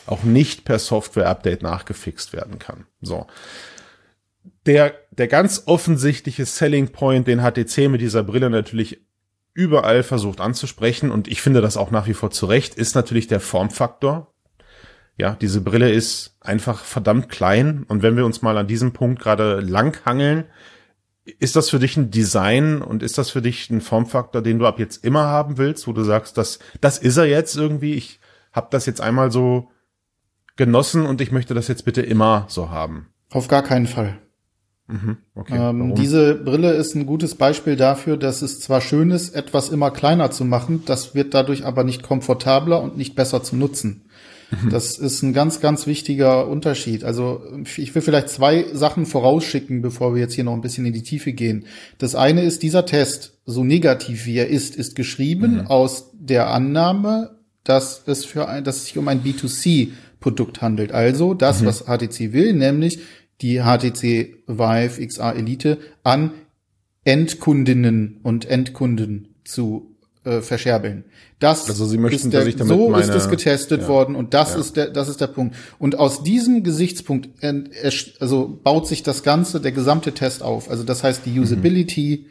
auch 0.06 0.23
nicht 0.23 0.65
per 0.65 0.79
Software-Update 0.79 1.62
nachgefixt 1.62 2.32
werden 2.32 2.59
kann. 2.59 2.87
So. 3.00 3.26
Der, 4.67 4.94
der 5.11 5.29
ganz 5.29 5.64
offensichtliche 5.67 6.44
Selling 6.44 6.88
Point, 6.88 7.26
den 7.26 7.41
HTC 7.41 7.88
mit 7.88 8.00
dieser 8.00 8.23
Brille 8.23 8.50
natürlich 8.50 9.00
überall 9.55 10.03
versucht 10.03 10.41
anzusprechen 10.41 11.11
und 11.11 11.26
ich 11.29 11.43
finde 11.43 11.61
das 11.61 11.76
auch 11.76 11.91
nach 11.91 12.06
wie 12.06 12.14
vor 12.14 12.31
zurecht, 12.31 12.75
ist 12.75 12.94
natürlich 12.94 13.26
der 13.26 13.41
Formfaktor. 13.41 14.32
Ja, 15.19 15.37
diese 15.41 15.61
Brille 15.61 15.91
ist 15.91 16.37
einfach 16.41 16.85
verdammt 16.85 17.29
klein. 17.29 17.85
Und 17.88 18.03
wenn 18.03 18.17
wir 18.17 18.25
uns 18.25 18.41
mal 18.41 18.56
an 18.56 18.69
diesem 18.69 18.93
Punkt 18.93 19.20
gerade 19.20 19.61
langhangeln, 19.61 20.44
ist 21.38 21.56
das 21.56 21.70
für 21.70 21.81
dich 21.81 21.97
ein 21.97 22.11
Design 22.11 22.81
und 22.81 23.03
ist 23.03 23.19
das 23.19 23.29
für 23.29 23.43
dich 23.43 23.69
ein 23.69 23.81
Formfaktor, 23.81 24.41
den 24.43 24.61
du 24.61 24.67
ab 24.67 24.79
jetzt 24.79 25.05
immer 25.05 25.25
haben 25.25 25.59
willst, 25.59 25.87
wo 25.87 25.93
du 25.93 26.05
sagst, 26.05 26.38
das, 26.38 26.61
das 26.81 26.99
ist 26.99 27.17
er 27.17 27.26
jetzt 27.26 27.56
irgendwie, 27.56 27.94
ich 27.94 28.20
habe 28.53 28.69
das 28.70 28.87
jetzt 28.87 29.00
einmal 29.00 29.31
so 29.31 29.69
genossen 30.56 31.05
und 31.05 31.21
ich 31.21 31.32
möchte 31.32 31.53
das 31.53 31.69
jetzt 31.69 31.85
bitte 31.85 32.00
immer 32.00 32.47
so 32.49 32.71
haben? 32.71 33.09
Auf 33.31 33.49
gar 33.49 33.62
keinen 33.62 33.88
Fall. 33.88 34.17
Mhm, 34.87 35.19
okay, 35.35 35.55
ähm, 35.55 35.94
diese 35.97 36.35
Brille 36.35 36.73
ist 36.73 36.94
ein 36.94 37.05
gutes 37.05 37.35
Beispiel 37.35 37.76
dafür, 37.76 38.17
dass 38.17 38.41
es 38.41 38.61
zwar 38.61 38.81
schön 38.81 39.11
ist, 39.11 39.35
etwas 39.35 39.69
immer 39.69 39.91
kleiner 39.91 40.31
zu 40.31 40.47
machen, 40.47 40.85
das 40.87 41.14
wird 41.14 41.35
dadurch 41.35 41.67
aber 41.67 41.85
nicht 41.85 42.03
komfortabler 42.03 42.81
und 42.81 42.97
nicht 42.97 43.14
besser 43.14 43.42
zu 43.42 43.54
nutzen. 43.54 44.08
Mhm. 44.50 44.71
Das 44.71 44.99
ist 44.99 45.23
ein 45.23 45.33
ganz, 45.33 45.61
ganz 45.61 45.87
wichtiger 45.87 46.49
Unterschied. 46.49 47.05
Also 47.05 47.43
ich 47.76 47.95
will 47.95 48.02
vielleicht 48.02 48.28
zwei 48.31 48.64
Sachen 48.73 49.07
vorausschicken, 49.07 49.83
bevor 49.83 50.14
wir 50.14 50.23
jetzt 50.23 50.35
hier 50.35 50.45
noch 50.45 50.55
ein 50.55 50.61
bisschen 50.61 50.87
in 50.87 50.93
die 50.93 51.02
Tiefe 51.02 51.33
gehen. 51.33 51.67
Das 51.99 52.14
eine 52.14 52.43
ist, 52.43 52.62
dieser 52.62 52.87
Test, 52.87 53.38
so 53.45 53.64
negativ 53.64 54.26
wie 54.26 54.37
er 54.37 54.49
ist, 54.49 54.76
ist 54.76 54.97
geschrieben 54.97 55.57
mhm. 55.57 55.67
aus 55.67 56.11
der 56.14 56.50
Annahme, 56.50 57.38
dass 57.64 58.02
es 58.07 58.25
für 58.25 58.49
ein, 58.49 58.64
dass 58.64 58.76
es 58.76 58.87
sich 58.87 58.99
um 58.99 59.09
ein 59.09 59.23
B2C 59.23 59.90
Produkt 60.21 60.62
handelt. 60.62 60.93
Also 60.93 61.35
das, 61.35 61.62
mhm. 61.62 61.67
was 61.67 61.85
HTC 61.85 62.33
will, 62.33 62.52
nämlich 62.55 63.00
die 63.40 63.61
HTC 63.61 64.43
Vive 64.47 65.07
XR 65.07 65.37
Elite 65.37 65.78
an 66.02 66.33
Endkundinnen 67.05 68.21
und 68.23 68.47
Endkunden 68.47 69.37
zu 69.45 69.88
äh, 70.28 70.42
verscherbeln. 70.42 71.04
Das 71.38 71.68
also 71.68 71.87
Sie 71.87 71.97
möchten, 71.97 72.26
ist 72.26 72.32
der, 72.32 72.40
dass 72.40 72.49
ich 72.49 72.56
damit 72.56 72.76
so 72.76 72.90
meine, 72.90 73.02
ist 73.02 73.14
es 73.14 73.30
getestet 73.30 73.82
ja, 73.82 73.88
worden 73.88 74.14
und 74.14 74.35
das 74.35 74.54
ja. 74.54 74.61
ist 74.61 74.76
der 74.76 74.90
das 74.90 75.08
ist 75.08 75.20
der 75.20 75.28
Punkt. 75.28 75.56
Und 75.78 75.99
aus 75.99 76.23
diesem 76.23 76.62
Gesichtspunkt 76.62 77.28
äh, 77.42 77.62
also 78.20 78.61
baut 78.62 78.87
sich 78.87 79.02
das 79.02 79.23
ganze 79.23 79.61
der 79.61 79.73
gesamte 79.73 80.12
Test 80.12 80.42
auf. 80.42 80.70
Also 80.70 80.85
das 80.85 81.02
heißt 81.02 81.23
die 81.25 81.30
mhm. 81.30 81.42
Usability, 81.42 82.26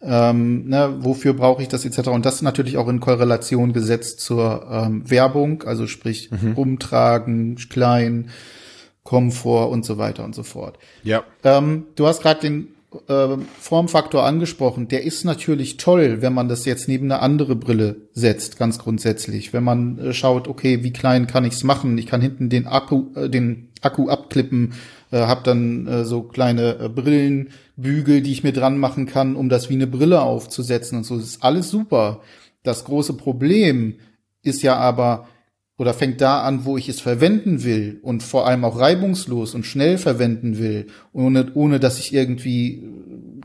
mhm. 0.00 0.08
ähm, 0.08 0.68
ne, 0.68 0.96
wofür 1.00 1.34
brauche 1.34 1.60
ich 1.60 1.68
das 1.68 1.84
etc. 1.84 2.08
Und 2.08 2.24
das 2.24 2.40
natürlich 2.40 2.78
auch 2.78 2.88
in 2.88 3.00
Korrelation 3.00 3.72
gesetzt 3.72 4.20
zur 4.20 4.66
ähm, 4.70 5.08
Werbung, 5.10 5.64
also 5.64 5.86
sprich 5.86 6.30
mhm. 6.30 6.54
umtragen, 6.54 7.56
klein, 7.68 8.30
Komfort 9.04 9.70
und 9.70 9.84
so 9.84 9.98
weiter 9.98 10.24
und 10.24 10.34
so 10.34 10.42
fort. 10.42 10.78
Ja. 11.02 11.24
Ähm, 11.44 11.84
du 11.96 12.06
hast 12.06 12.22
gerade 12.22 12.40
den 12.40 12.68
äh, 13.08 13.36
Formfaktor 13.58 14.24
angesprochen, 14.24 14.88
der 14.88 15.04
ist 15.04 15.24
natürlich 15.24 15.76
toll, 15.76 16.22
wenn 16.22 16.32
man 16.32 16.48
das 16.48 16.64
jetzt 16.64 16.88
neben 16.88 17.06
eine 17.06 17.20
andere 17.20 17.56
Brille 17.56 18.08
setzt, 18.12 18.58
ganz 18.58 18.78
grundsätzlich. 18.78 19.52
Wenn 19.52 19.64
man 19.64 19.98
äh, 19.98 20.12
schaut, 20.12 20.48
okay, 20.48 20.82
wie 20.82 20.92
klein 20.92 21.26
kann 21.26 21.44
ich's 21.44 21.64
machen? 21.64 21.96
Ich 21.98 22.06
kann 22.06 22.20
hinten 22.20 22.48
den 22.48 22.66
Akku, 22.66 23.06
äh, 23.14 23.28
den 23.28 23.68
Akku 23.80 24.08
abklippen, 24.08 24.74
äh, 25.10 25.18
habe 25.18 25.42
dann 25.44 25.86
äh, 25.86 26.04
so 26.04 26.22
kleine 26.22 26.90
Brillenbügel, 26.94 28.22
die 28.22 28.32
ich 28.32 28.44
mir 28.44 28.52
dran 28.52 28.78
machen 28.78 29.06
kann, 29.06 29.36
um 29.36 29.48
das 29.48 29.68
wie 29.68 29.74
eine 29.74 29.86
Brille 29.86 30.22
aufzusetzen 30.22 30.98
und 30.98 31.04
so. 31.04 31.16
Das 31.16 31.26
ist 31.26 31.42
alles 31.42 31.70
super. 31.70 32.20
Das 32.62 32.84
große 32.84 33.14
Problem 33.14 33.96
ist 34.42 34.62
ja 34.62 34.76
aber, 34.76 35.28
oder 35.78 35.94
fängt 35.94 36.20
da 36.20 36.42
an, 36.42 36.64
wo 36.64 36.76
ich 36.76 36.88
es 36.88 37.00
verwenden 37.00 37.64
will 37.64 37.98
und 38.02 38.22
vor 38.22 38.46
allem 38.46 38.64
auch 38.64 38.78
reibungslos 38.78 39.54
und 39.54 39.64
schnell 39.64 39.98
verwenden 39.98 40.58
will, 40.58 40.86
ohne, 41.12 41.52
ohne 41.54 41.80
dass 41.80 41.98
ich 41.98 42.12
irgendwie 42.12 42.88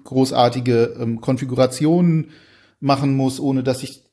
großartige 0.04 0.98
ähm, 1.00 1.22
Konfigurationen 1.22 2.28
machen 2.80 3.16
muss, 3.16 3.40
ohne 3.40 3.64
dass 3.64 3.82
ich 3.82 4.04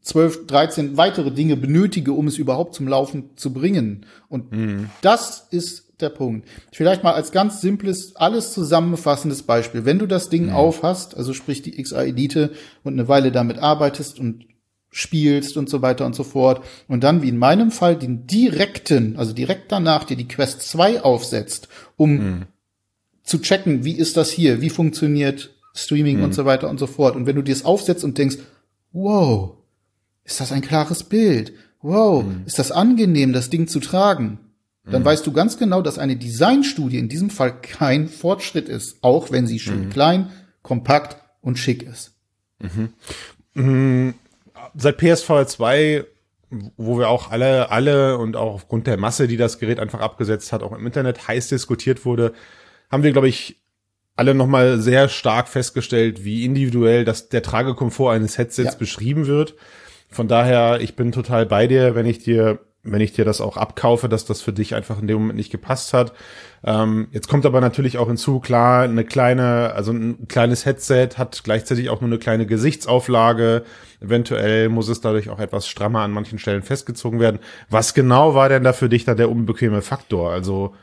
zwölf, 0.00 0.46
dreizehn 0.46 0.96
weitere 0.96 1.30
Dinge 1.30 1.56
benötige, 1.56 2.12
um 2.12 2.26
es 2.26 2.38
überhaupt 2.38 2.74
zum 2.74 2.88
Laufen 2.88 3.30
zu 3.36 3.52
bringen. 3.52 4.06
Und 4.28 4.50
mhm. 4.50 4.90
das 5.00 5.46
ist 5.50 6.00
der 6.00 6.08
Punkt. 6.08 6.48
Vielleicht 6.72 7.04
mal 7.04 7.12
als 7.12 7.30
ganz 7.30 7.60
simples, 7.60 8.16
alles 8.16 8.52
zusammenfassendes 8.52 9.44
Beispiel. 9.44 9.84
Wenn 9.84 10.00
du 10.00 10.06
das 10.06 10.28
Ding 10.28 10.46
mhm. 10.46 10.54
aufhast, 10.54 11.16
also 11.16 11.32
sprich 11.32 11.62
die 11.62 11.80
XA 11.80 12.02
Elite 12.02 12.50
und 12.82 12.94
eine 12.94 13.06
Weile 13.06 13.30
damit 13.30 13.58
arbeitest 13.58 14.18
und 14.18 14.44
spielst 14.96 15.56
und 15.56 15.68
so 15.68 15.82
weiter 15.82 16.06
und 16.06 16.14
so 16.14 16.22
fort 16.22 16.64
und 16.86 17.02
dann 17.02 17.20
wie 17.20 17.28
in 17.28 17.36
meinem 17.36 17.72
Fall 17.72 17.96
den 17.96 18.28
direkten, 18.28 19.16
also 19.16 19.32
direkt 19.32 19.72
danach 19.72 20.04
dir 20.04 20.16
die 20.16 20.28
Quest 20.28 20.62
2 20.62 21.02
aufsetzt, 21.02 21.66
um 21.96 22.10
mhm. 22.10 22.42
zu 23.24 23.40
checken, 23.40 23.84
wie 23.84 23.98
ist 23.98 24.16
das 24.16 24.30
hier, 24.30 24.60
wie 24.60 24.70
funktioniert 24.70 25.52
Streaming 25.74 26.18
mhm. 26.18 26.24
und 26.24 26.34
so 26.34 26.44
weiter 26.44 26.70
und 26.70 26.78
so 26.78 26.86
fort. 26.86 27.16
Und 27.16 27.26
wenn 27.26 27.34
du 27.34 27.42
dir 27.42 27.50
es 27.50 27.64
aufsetzt 27.64 28.04
und 28.04 28.16
denkst, 28.18 28.36
wow, 28.92 29.56
ist 30.22 30.40
das 30.40 30.52
ein 30.52 30.62
klares 30.62 31.02
Bild? 31.02 31.52
Wow, 31.82 32.22
mhm. 32.22 32.44
ist 32.46 32.60
das 32.60 32.70
angenehm, 32.70 33.32
das 33.32 33.50
Ding 33.50 33.66
zu 33.66 33.80
tragen? 33.80 34.38
Dann 34.84 35.02
mhm. 35.02 35.06
weißt 35.06 35.26
du 35.26 35.32
ganz 35.32 35.58
genau, 35.58 35.82
dass 35.82 35.98
eine 35.98 36.14
Designstudie 36.14 36.98
in 36.98 37.08
diesem 37.08 37.30
Fall 37.30 37.60
kein 37.60 38.06
Fortschritt 38.06 38.68
ist, 38.68 38.98
auch 39.02 39.32
wenn 39.32 39.48
sie 39.48 39.58
schön 39.58 39.86
mhm. 39.86 39.90
klein, 39.90 40.30
kompakt 40.62 41.16
und 41.40 41.58
schick 41.58 41.82
ist. 41.82 42.12
Seit 44.76 44.98
PSVR 44.98 45.46
2, 45.46 46.04
wo 46.76 46.98
wir 46.98 47.08
auch 47.08 47.30
alle, 47.30 47.70
alle 47.70 48.18
und 48.18 48.36
auch 48.36 48.54
aufgrund 48.54 48.86
der 48.86 48.96
Masse, 48.96 49.28
die 49.28 49.36
das 49.36 49.58
Gerät 49.58 49.80
einfach 49.80 50.00
abgesetzt 50.00 50.52
hat, 50.52 50.62
auch 50.62 50.72
im 50.72 50.86
Internet 50.86 51.28
heiß 51.28 51.48
diskutiert 51.48 52.04
wurde, 52.04 52.32
haben 52.90 53.02
wir, 53.02 53.12
glaube 53.12 53.28
ich, 53.28 53.62
alle 54.16 54.34
nochmal 54.34 54.80
sehr 54.80 55.08
stark 55.08 55.48
festgestellt, 55.48 56.24
wie 56.24 56.44
individuell 56.44 57.04
das, 57.04 57.28
der 57.28 57.42
Tragekomfort 57.42 58.12
eines 58.12 58.38
Headsets 58.38 58.74
ja. 58.74 58.78
beschrieben 58.78 59.26
wird. 59.26 59.54
Von 60.08 60.28
daher, 60.28 60.80
ich 60.80 60.94
bin 60.94 61.10
total 61.10 61.46
bei 61.46 61.66
dir, 61.66 61.94
wenn 61.94 62.06
ich 62.06 62.20
dir 62.20 62.60
wenn 62.84 63.00
ich 63.00 63.12
dir 63.12 63.24
das 63.24 63.40
auch 63.40 63.56
abkaufe, 63.56 64.08
dass 64.08 64.24
das 64.24 64.42
für 64.42 64.52
dich 64.52 64.74
einfach 64.74 65.00
in 65.00 65.06
dem 65.06 65.18
Moment 65.18 65.38
nicht 65.38 65.50
gepasst 65.50 65.92
hat. 65.92 66.12
Ähm, 66.62 67.08
jetzt 67.12 67.28
kommt 67.28 67.46
aber 67.46 67.60
natürlich 67.60 67.98
auch 67.98 68.08
hinzu, 68.08 68.40
klar, 68.40 68.84
eine 68.84 69.04
kleine, 69.04 69.72
also 69.74 69.92
ein 69.92 70.28
kleines 70.28 70.66
Headset 70.66 71.10
hat 71.16 71.42
gleichzeitig 71.44 71.88
auch 71.88 72.00
nur 72.00 72.08
eine 72.08 72.18
kleine 72.18 72.46
Gesichtsauflage. 72.46 73.64
Eventuell 74.00 74.68
muss 74.68 74.88
es 74.88 75.00
dadurch 75.00 75.30
auch 75.30 75.40
etwas 75.40 75.66
strammer 75.66 76.00
an 76.00 76.12
manchen 76.12 76.38
Stellen 76.38 76.62
festgezogen 76.62 77.20
werden. 77.20 77.40
Was 77.70 77.94
genau 77.94 78.34
war 78.34 78.48
denn 78.48 78.64
da 78.64 78.72
für 78.72 78.88
dich 78.88 79.04
da 79.04 79.14
der 79.14 79.30
unbequeme 79.30 79.82
Faktor? 79.82 80.30
Also 80.30 80.74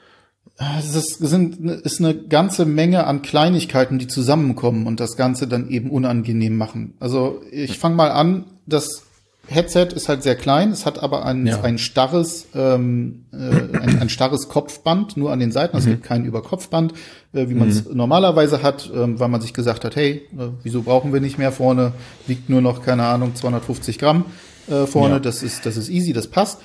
es 0.79 0.95
ist, 0.95 1.19
sind, 1.19 1.59
ist 1.81 1.99
eine 1.99 2.15
ganze 2.15 2.65
Menge 2.65 3.05
an 3.05 3.21
Kleinigkeiten, 3.21 3.99
die 3.99 4.07
zusammenkommen 4.07 4.85
und 4.85 4.99
das 4.99 5.17
Ganze 5.17 5.47
dann 5.47 5.69
eben 5.69 5.89
unangenehm 5.89 6.57
machen. 6.57 6.93
Also 6.99 7.41
ich 7.51 7.77
fange 7.77 7.95
mal 7.95 8.11
an, 8.11 8.45
dass 8.65 9.03
Headset 9.47 9.87
ist 9.93 10.07
halt 10.07 10.23
sehr 10.23 10.35
klein, 10.35 10.71
es 10.71 10.85
hat 10.85 11.01
aber 11.01 11.25
ein, 11.25 11.45
ja. 11.45 11.61
ein 11.61 11.77
starres, 11.77 12.47
ähm, 12.55 13.25
äh, 13.33 13.77
ein, 13.77 13.99
ein, 13.99 14.09
starres 14.09 14.47
Kopfband 14.47 15.17
nur 15.17 15.31
an 15.31 15.39
den 15.39 15.51
Seiten. 15.51 15.75
Also 15.75 15.87
mhm. 15.89 15.93
Es 15.93 15.97
gibt 15.97 16.07
kein 16.07 16.25
Überkopfband, 16.25 16.93
äh, 17.33 17.49
wie 17.49 17.55
man 17.55 17.69
es 17.69 17.85
mhm. 17.85 17.97
normalerweise 17.97 18.63
hat, 18.63 18.89
äh, 18.89 19.19
weil 19.19 19.27
man 19.27 19.41
sich 19.41 19.53
gesagt 19.53 19.83
hat, 19.83 19.95
hey, 19.95 20.27
äh, 20.37 20.49
wieso 20.63 20.83
brauchen 20.83 21.11
wir 21.11 21.19
nicht 21.19 21.37
mehr 21.37 21.51
vorne? 21.51 21.93
Wiegt 22.27 22.49
nur 22.49 22.61
noch 22.61 22.83
keine 22.83 23.05
Ahnung 23.05 23.35
250 23.35 23.99
Gramm 23.99 24.25
äh, 24.69 24.85
vorne. 24.85 25.15
Ja. 25.15 25.19
Das 25.19 25.43
ist 25.43 25.65
das 25.65 25.75
ist 25.75 25.89
easy, 25.89 26.13
das 26.13 26.27
passt. 26.27 26.61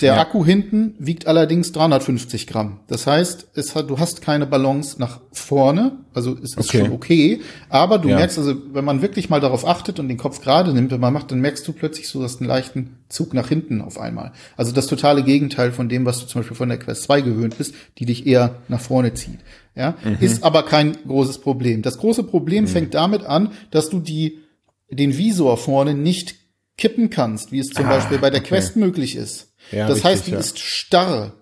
Der 0.00 0.14
ja. 0.14 0.20
Akku 0.20 0.44
hinten 0.44 0.94
wiegt 0.98 1.26
allerdings 1.26 1.72
350 1.72 2.46
Gramm. 2.46 2.80
Das 2.88 3.06
heißt, 3.06 3.48
es 3.54 3.74
hat, 3.74 3.90
du 3.90 3.98
hast 3.98 4.22
keine 4.22 4.46
Balance 4.46 4.96
nach 4.98 5.20
vorne, 5.32 5.98
also 6.12 6.34
es 6.34 6.54
ist 6.54 6.58
okay. 6.58 6.78
schon 6.80 6.92
okay. 6.92 7.40
Aber 7.68 7.98
du 7.98 8.08
ja. 8.08 8.16
merkst, 8.16 8.38
also 8.38 8.54
wenn 8.72 8.84
man 8.84 9.02
wirklich 9.02 9.30
mal 9.30 9.40
darauf 9.40 9.66
achtet 9.66 9.98
und 10.00 10.08
den 10.08 10.16
Kopf 10.16 10.40
gerade 10.40 10.72
nimmt, 10.72 10.90
wenn 10.90 11.00
man 11.00 11.12
macht, 11.12 11.30
dann 11.30 11.40
merkst 11.40 11.66
du 11.66 11.72
plötzlich 11.72 12.08
so 12.08 12.22
dass 12.22 12.40
einen 12.40 12.48
leichten 12.48 12.98
Zug 13.08 13.34
nach 13.34 13.48
hinten 13.48 13.80
auf 13.80 13.98
einmal. 13.98 14.32
Also 14.56 14.72
das 14.72 14.86
totale 14.86 15.22
Gegenteil 15.22 15.72
von 15.72 15.88
dem, 15.88 16.04
was 16.04 16.20
du 16.20 16.26
zum 16.26 16.40
Beispiel 16.40 16.56
von 16.56 16.68
der 16.68 16.78
Quest 16.78 17.04
2 17.04 17.20
gewöhnt 17.20 17.58
bist, 17.58 17.74
die 17.98 18.06
dich 18.06 18.26
eher 18.26 18.56
nach 18.68 18.80
vorne 18.80 19.14
zieht. 19.14 19.38
Ja, 19.76 19.96
mhm. 20.04 20.18
ist 20.20 20.44
aber 20.44 20.64
kein 20.64 20.96
großes 21.06 21.38
Problem. 21.38 21.82
Das 21.82 21.98
große 21.98 22.24
Problem 22.24 22.64
mhm. 22.64 22.68
fängt 22.68 22.94
damit 22.94 23.24
an, 23.24 23.50
dass 23.70 23.90
du 23.90 24.00
die 24.00 24.38
den 24.90 25.16
Visor 25.16 25.56
vorne 25.56 25.94
nicht 25.94 26.36
kippen 26.76 27.10
kannst, 27.10 27.52
wie 27.52 27.60
es 27.60 27.68
zum 27.68 27.86
ah, 27.86 27.90
Beispiel 27.90 28.18
bei 28.18 28.30
der 28.30 28.40
okay. 28.40 28.48
Quest 28.48 28.76
möglich 28.76 29.16
ist. 29.16 29.53
Ja, 29.72 29.86
das 29.86 29.96
richtig, 29.96 30.04
heißt, 30.04 30.26
die 30.26 30.32
ja. 30.32 30.38
ist 30.38 30.58
starr. 30.58 31.32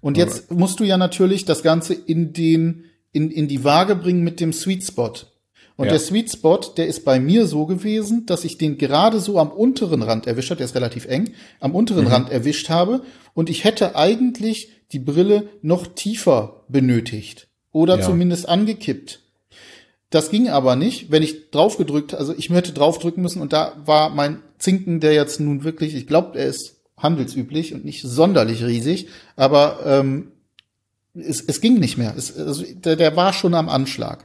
Und 0.00 0.16
jetzt 0.16 0.52
musst 0.52 0.80
du 0.80 0.84
ja 0.84 0.96
natürlich 0.96 1.44
das 1.44 1.62
Ganze 1.62 1.94
in 1.94 2.32
den, 2.32 2.84
in, 3.12 3.30
in 3.30 3.48
die 3.48 3.64
Waage 3.64 3.96
bringen 3.96 4.22
mit 4.22 4.40
dem 4.40 4.52
Sweet 4.52 4.84
Spot. 4.84 5.12
Und 5.76 5.86
ja. 5.86 5.92
der 5.92 6.00
Sweet 6.00 6.30
Spot, 6.30 6.60
der 6.76 6.88
ist 6.88 7.04
bei 7.04 7.20
mir 7.20 7.46
so 7.46 7.66
gewesen, 7.66 8.26
dass 8.26 8.44
ich 8.44 8.58
den 8.58 8.78
gerade 8.78 9.20
so 9.20 9.38
am 9.38 9.50
unteren 9.50 10.02
Rand 10.02 10.26
erwischt 10.26 10.50
habe, 10.50 10.58
der 10.58 10.66
ist 10.66 10.74
relativ 10.74 11.06
eng, 11.06 11.30
am 11.60 11.74
unteren 11.74 12.04
mhm. 12.04 12.10
Rand 12.10 12.30
erwischt 12.30 12.68
habe. 12.68 13.02
Und 13.34 13.48
ich 13.48 13.64
hätte 13.64 13.94
eigentlich 13.94 14.70
die 14.92 14.98
Brille 14.98 15.48
noch 15.62 15.86
tiefer 15.86 16.64
benötigt. 16.68 17.48
Oder 17.72 17.98
ja. 17.98 18.04
zumindest 18.04 18.48
angekippt. 18.48 19.20
Das 20.10 20.30
ging 20.30 20.48
aber 20.48 20.74
nicht, 20.74 21.10
wenn 21.10 21.22
ich 21.22 21.50
draufgedrückt, 21.50 22.14
also 22.14 22.34
ich 22.36 22.48
hätte 22.48 22.72
draufdrücken 22.72 23.22
müssen 23.22 23.42
und 23.42 23.52
da 23.52 23.76
war 23.84 24.08
mein 24.10 24.42
Zinken, 24.58 25.00
der 25.00 25.12
jetzt 25.12 25.38
nun 25.38 25.64
wirklich, 25.64 25.94
ich 25.94 26.06
glaube, 26.06 26.38
er 26.38 26.46
ist 26.46 26.77
handelsüblich 26.98 27.74
und 27.74 27.84
nicht 27.84 28.02
sonderlich 28.02 28.64
riesig, 28.64 29.08
aber 29.36 29.80
ähm, 29.84 30.32
es, 31.14 31.40
es 31.40 31.60
ging 31.60 31.78
nicht 31.78 31.98
mehr. 31.98 32.14
Es, 32.16 32.36
also, 32.36 32.64
der, 32.64 32.96
der 32.96 33.16
war 33.16 33.32
schon 33.32 33.54
am 33.54 33.68
Anschlag. 33.68 34.24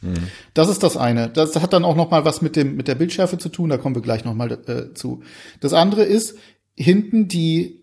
Mhm. 0.00 0.28
Das 0.54 0.68
ist 0.68 0.82
das 0.82 0.96
eine. 0.96 1.28
Das 1.28 1.56
hat 1.56 1.72
dann 1.72 1.84
auch 1.84 1.96
noch 1.96 2.10
mal 2.10 2.24
was 2.24 2.42
mit 2.42 2.56
dem 2.56 2.76
mit 2.76 2.88
der 2.88 2.94
Bildschärfe 2.94 3.38
zu 3.38 3.48
tun. 3.48 3.70
Da 3.70 3.78
kommen 3.78 3.94
wir 3.94 4.02
gleich 4.02 4.24
noch 4.24 4.34
mal 4.34 4.50
äh, 4.52 4.94
zu. 4.94 5.22
Das 5.60 5.72
andere 5.72 6.04
ist 6.04 6.36
hinten 6.74 7.28
die 7.28 7.82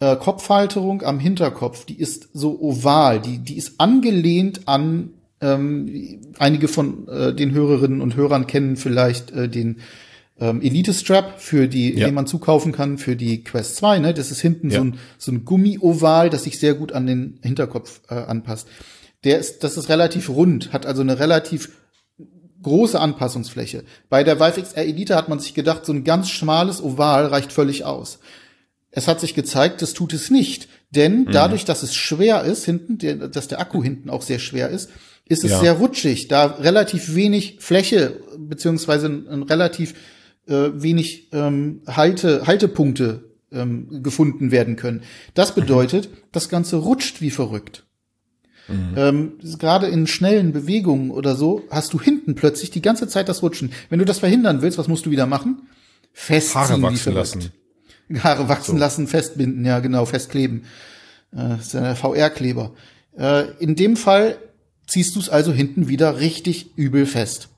äh, 0.00 0.16
Kopfhalterung 0.16 1.02
am 1.02 1.18
Hinterkopf. 1.18 1.86
Die 1.86 1.98
ist 1.98 2.28
so 2.32 2.60
oval. 2.60 3.20
Die 3.20 3.38
die 3.38 3.56
ist 3.56 3.80
angelehnt 3.80 4.68
an 4.68 5.10
ähm, 5.40 6.20
einige 6.38 6.68
von 6.68 7.08
äh, 7.08 7.34
den 7.34 7.52
Hörerinnen 7.52 8.00
und 8.00 8.16
Hörern 8.16 8.46
kennen 8.46 8.76
vielleicht 8.76 9.30
äh, 9.32 9.48
den 9.48 9.80
ähm, 10.38 10.60
Elite 10.60 10.92
Strap, 10.92 11.40
für 11.40 11.66
die, 11.68 11.94
ja. 11.94 12.06
den 12.06 12.14
man 12.14 12.26
zukaufen 12.26 12.72
kann 12.72 12.98
für 12.98 13.16
die 13.16 13.42
Quest 13.42 13.76
2. 13.76 14.00
Ne? 14.00 14.14
Das 14.14 14.30
ist 14.30 14.40
hinten 14.40 14.70
ja. 14.70 14.78
so 14.78 14.84
ein, 14.84 14.98
so 15.18 15.32
ein 15.32 15.44
Gummioval, 15.44 16.30
das 16.30 16.44
sich 16.44 16.58
sehr 16.58 16.74
gut 16.74 16.92
an 16.92 17.06
den 17.06 17.38
Hinterkopf 17.42 18.00
äh, 18.08 18.14
anpasst. 18.14 18.68
Der 19.24 19.38
ist, 19.38 19.64
das 19.64 19.76
ist 19.76 19.88
relativ 19.88 20.28
rund, 20.28 20.72
hat 20.72 20.86
also 20.86 21.00
eine 21.00 21.18
relativ 21.18 21.70
große 22.62 23.00
Anpassungsfläche. 23.00 23.84
Bei 24.08 24.24
der 24.24 24.40
Vive 24.40 24.60
XR 24.62 24.84
Elite 24.84 25.14
hat 25.14 25.28
man 25.28 25.38
sich 25.38 25.54
gedacht, 25.54 25.86
so 25.86 25.92
ein 25.92 26.04
ganz 26.04 26.30
schmales 26.30 26.82
Oval 26.82 27.26
reicht 27.26 27.52
völlig 27.52 27.84
aus. 27.84 28.18
Es 28.90 29.08
hat 29.08 29.20
sich 29.20 29.34
gezeigt, 29.34 29.82
das 29.82 29.94
tut 29.94 30.12
es 30.12 30.30
nicht. 30.30 30.68
Denn 30.90 31.20
mhm. 31.20 31.32
dadurch, 31.32 31.64
dass 31.64 31.82
es 31.82 31.94
schwer 31.94 32.42
ist, 32.42 32.64
hinten, 32.64 32.98
der, 32.98 33.28
dass 33.28 33.48
der 33.48 33.60
Akku 33.60 33.82
hinten 33.82 34.10
auch 34.10 34.22
sehr 34.22 34.38
schwer 34.38 34.68
ist, 34.68 34.90
ist 35.28 35.44
es 35.44 35.50
ja. 35.50 35.60
sehr 35.60 35.72
rutschig, 35.72 36.28
da 36.28 36.46
relativ 36.46 37.14
wenig 37.14 37.56
Fläche 37.60 38.20
beziehungsweise 38.38 39.06
ein, 39.06 39.28
ein 39.28 39.42
relativ 39.42 39.94
äh, 40.46 40.70
wenig 40.74 41.28
ähm, 41.32 41.82
Halte, 41.86 42.46
Haltepunkte 42.46 43.30
ähm, 43.52 44.02
gefunden 44.02 44.50
werden 44.50 44.76
können. 44.76 45.02
Das 45.34 45.54
bedeutet, 45.54 46.08
das 46.32 46.48
Ganze 46.48 46.76
rutscht 46.76 47.20
wie 47.20 47.30
verrückt. 47.30 47.84
Mhm. 48.68 48.94
Ähm, 48.96 49.32
Gerade 49.58 49.86
in 49.86 50.06
schnellen 50.06 50.52
Bewegungen 50.52 51.10
oder 51.10 51.36
so 51.36 51.62
hast 51.70 51.92
du 51.92 52.00
hinten 52.00 52.34
plötzlich 52.34 52.70
die 52.70 52.82
ganze 52.82 53.06
Zeit 53.08 53.28
das 53.28 53.42
Rutschen. 53.42 53.72
Wenn 53.88 53.98
du 53.98 54.04
das 54.04 54.18
verhindern 54.18 54.62
willst, 54.62 54.78
was 54.78 54.88
musst 54.88 55.06
du 55.06 55.10
wieder 55.10 55.26
machen? 55.26 55.68
Festziehen 56.12 56.62
Haare 56.62 56.82
wachsen 56.82 57.14
lassen. 57.14 57.52
Haare 58.22 58.48
wachsen 58.48 58.72
so. 58.72 58.78
lassen, 58.78 59.06
festbinden, 59.06 59.64
ja 59.64 59.80
genau, 59.80 60.04
festkleben. 60.04 60.64
Äh, 61.32 61.48
das 61.56 61.66
ist 61.66 61.74
ja 61.74 61.94
VR-Kleber. 61.94 62.72
Äh, 63.16 63.52
in 63.58 63.76
dem 63.76 63.96
Fall 63.96 64.38
ziehst 64.86 65.14
du 65.14 65.20
es 65.20 65.28
also 65.28 65.52
hinten 65.52 65.88
wieder 65.88 66.18
richtig 66.18 66.76
übel 66.76 67.06
fest. 67.06 67.48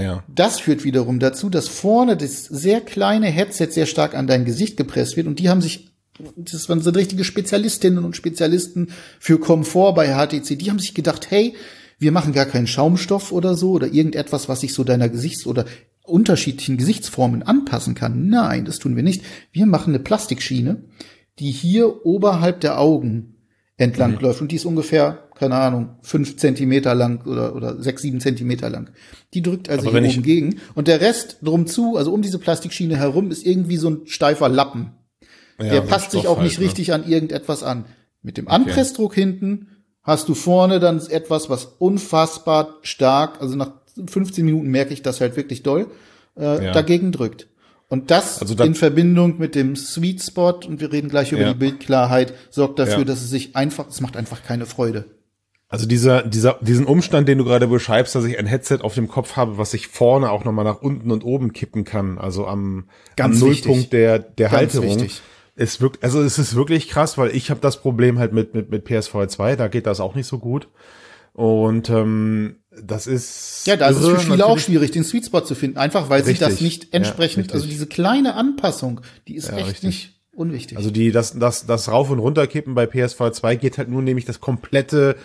Ja. 0.00 0.24
Das 0.28 0.60
führt 0.60 0.84
wiederum 0.84 1.18
dazu, 1.18 1.50
dass 1.50 1.68
vorne 1.68 2.16
das 2.16 2.44
sehr 2.44 2.80
kleine 2.80 3.26
Headset 3.26 3.68
sehr 3.70 3.86
stark 3.86 4.14
an 4.14 4.26
dein 4.26 4.44
Gesicht 4.44 4.76
gepresst 4.76 5.16
wird 5.16 5.26
und 5.26 5.38
die 5.38 5.48
haben 5.48 5.62
sich 5.62 5.90
das 6.34 6.68
waren 6.70 6.80
so 6.80 6.90
richtige 6.90 7.24
Spezialistinnen 7.24 8.02
und 8.02 8.16
Spezialisten 8.16 8.88
für 9.20 9.38
Komfort 9.38 9.92
bei 9.92 10.14
HTC. 10.14 10.58
Die 10.58 10.70
haben 10.70 10.78
sich 10.78 10.94
gedacht, 10.94 11.30
hey, 11.30 11.54
wir 11.98 12.12
machen 12.12 12.32
gar 12.32 12.46
keinen 12.46 12.66
Schaumstoff 12.66 13.32
oder 13.32 13.54
so 13.54 13.72
oder 13.72 13.92
irgendetwas, 13.92 14.48
was 14.48 14.60
sich 14.60 14.72
so 14.74 14.84
deiner 14.84 15.08
Gesichts- 15.08 15.46
oder 15.46 15.66
unterschiedlichen 16.02 16.76
Gesichtsformen 16.76 17.42
anpassen 17.42 17.94
kann. 17.94 18.28
Nein, 18.28 18.64
das 18.64 18.78
tun 18.78 18.96
wir 18.96 19.02
nicht. 19.02 19.22
Wir 19.52 19.66
machen 19.66 19.94
eine 19.94 20.02
Plastikschiene, 20.02 20.84
die 21.38 21.50
hier 21.50 22.06
oberhalb 22.06 22.60
der 22.60 22.78
Augen 22.78 23.35
entlang 23.76 24.12
mhm. 24.12 24.20
läuft 24.20 24.40
und 24.40 24.52
die 24.52 24.56
ist 24.56 24.64
ungefähr 24.64 25.26
keine 25.36 25.54
Ahnung, 25.54 25.96
fünf 26.02 26.36
Zentimeter 26.38 26.94
lang 26.94 27.24
oder, 27.26 27.54
oder 27.54 27.80
sechs, 27.80 28.02
sieben 28.02 28.20
Zentimeter 28.20 28.70
lang. 28.70 28.90
Die 29.34 29.42
drückt 29.42 29.68
also 29.68 29.90
hier 29.90 30.02
oben 30.02 30.22
gegen. 30.22 30.60
Und 30.74 30.88
der 30.88 31.00
Rest 31.00 31.38
drum 31.42 31.66
zu, 31.66 31.96
also 31.96 32.12
um 32.12 32.22
diese 32.22 32.38
Plastikschiene 32.38 32.96
herum, 32.96 33.30
ist 33.30 33.44
irgendwie 33.44 33.76
so 33.76 33.90
ein 33.90 34.00
steifer 34.06 34.48
Lappen. 34.48 34.92
Ja, 35.58 35.70
der 35.70 35.80
passt 35.82 36.12
sich 36.12 36.26
auch 36.26 36.40
nicht 36.40 36.54
halt, 36.54 36.60
ne? 36.60 36.66
richtig 36.66 36.92
an 36.92 37.06
irgendetwas 37.06 37.62
an. 37.62 37.84
Mit 38.22 38.38
dem 38.38 38.48
Anpressdruck 38.48 39.12
okay. 39.12 39.20
hinten 39.20 39.68
hast 40.02 40.28
du 40.28 40.34
vorne 40.34 40.80
dann 40.80 41.00
etwas, 41.06 41.50
was 41.50 41.66
unfassbar 41.78 42.76
stark, 42.82 43.40
also 43.40 43.56
nach 43.56 43.72
15 44.06 44.44
Minuten 44.44 44.68
merke 44.68 44.92
ich 44.94 45.02
das 45.02 45.20
halt 45.20 45.36
wirklich 45.36 45.62
doll, 45.62 45.88
äh, 46.36 46.64
ja. 46.64 46.72
dagegen 46.72 47.12
drückt. 47.12 47.48
Und 47.88 48.10
das, 48.10 48.40
also 48.40 48.54
das 48.54 48.66
in 48.66 48.74
Verbindung 48.74 49.38
mit 49.38 49.54
dem 49.54 49.76
Sweet 49.76 50.22
Spot, 50.22 50.60
und 50.66 50.80
wir 50.80 50.92
reden 50.92 51.08
gleich 51.08 51.32
über 51.32 51.42
ja. 51.42 51.52
die 51.52 51.58
Bildklarheit, 51.58 52.34
sorgt 52.50 52.78
dafür, 52.78 52.98
ja. 52.98 53.04
dass 53.04 53.22
es 53.22 53.30
sich 53.30 53.54
einfach, 53.54 53.88
es 53.88 54.00
macht 54.00 54.16
einfach 54.16 54.42
keine 54.42 54.66
Freude. 54.66 55.04
Also 55.68 55.86
dieser, 55.86 56.22
dieser, 56.22 56.58
diesen 56.60 56.86
Umstand, 56.86 57.28
den 57.28 57.38
du 57.38 57.44
gerade 57.44 57.66
beschreibst, 57.66 58.14
dass 58.14 58.24
ich 58.24 58.38
ein 58.38 58.46
Headset 58.46 58.78
auf 58.82 58.94
dem 58.94 59.08
Kopf 59.08 59.36
habe, 59.36 59.58
was 59.58 59.74
ich 59.74 59.88
vorne 59.88 60.30
auch 60.30 60.44
nochmal 60.44 60.64
nach 60.64 60.80
unten 60.80 61.10
und 61.10 61.24
oben 61.24 61.52
kippen 61.52 61.84
kann, 61.84 62.18
also 62.18 62.46
am, 62.46 62.88
Ganz 63.16 63.42
am 63.42 63.48
Nullpunkt 63.48 63.92
der, 63.92 64.20
der 64.20 64.48
Ganz 64.48 64.74
Halterung. 64.74 65.00
Wichtig. 65.00 65.22
Ist 65.56 65.80
wirklich, 65.80 66.04
also 66.04 66.20
es 66.20 66.38
ist 66.38 66.54
wirklich 66.54 66.88
krass, 66.88 67.16
weil 67.18 67.34
ich 67.34 67.50
habe 67.50 67.60
das 67.60 67.80
Problem 67.80 68.18
halt 68.18 68.32
mit, 68.32 68.54
mit, 68.54 68.70
mit 68.70 68.84
PSV 68.84 69.26
2, 69.26 69.56
da 69.56 69.68
geht 69.68 69.86
das 69.86 70.00
auch 70.00 70.14
nicht 70.14 70.26
so 70.26 70.38
gut. 70.38 70.68
Und 71.32 71.90
ähm, 71.90 72.56
das 72.82 73.06
ist. 73.06 73.66
Ja, 73.66 73.76
da 73.76 73.88
ist 73.88 73.98
es 73.98 74.08
für 74.08 74.18
viele 74.18 74.46
auch 74.46 74.58
schwierig, 74.58 74.90
den 74.90 75.04
Sweet 75.04 75.26
Spot 75.26 75.40
zu 75.40 75.54
finden, 75.54 75.78
einfach 75.78 76.08
weil 76.08 76.22
richtig. 76.22 76.38
sich 76.38 76.48
das 76.48 76.60
nicht 76.60 76.94
entsprechend, 76.94 77.48
ja, 77.48 77.54
also 77.54 77.66
diese 77.66 77.86
kleine 77.86 78.34
Anpassung, 78.34 79.00
die 79.28 79.36
ist 79.36 79.48
ja, 79.48 79.56
echt 79.56 79.68
richtig. 79.68 79.84
nicht 79.84 80.16
unwichtig. 80.32 80.76
Also 80.76 80.90
die, 80.90 81.12
das, 81.12 81.38
das, 81.38 81.66
das 81.66 81.90
Rauf- 81.90 82.10
und 82.10 82.18
Runterkippen 82.18 82.74
bei 82.74 82.86
PSV 82.86 83.30
2 83.30 83.56
geht 83.56 83.78
halt 83.78 83.88
nur 83.88 84.02
nämlich 84.02 84.24
das 84.24 84.40
komplette, 84.40 85.16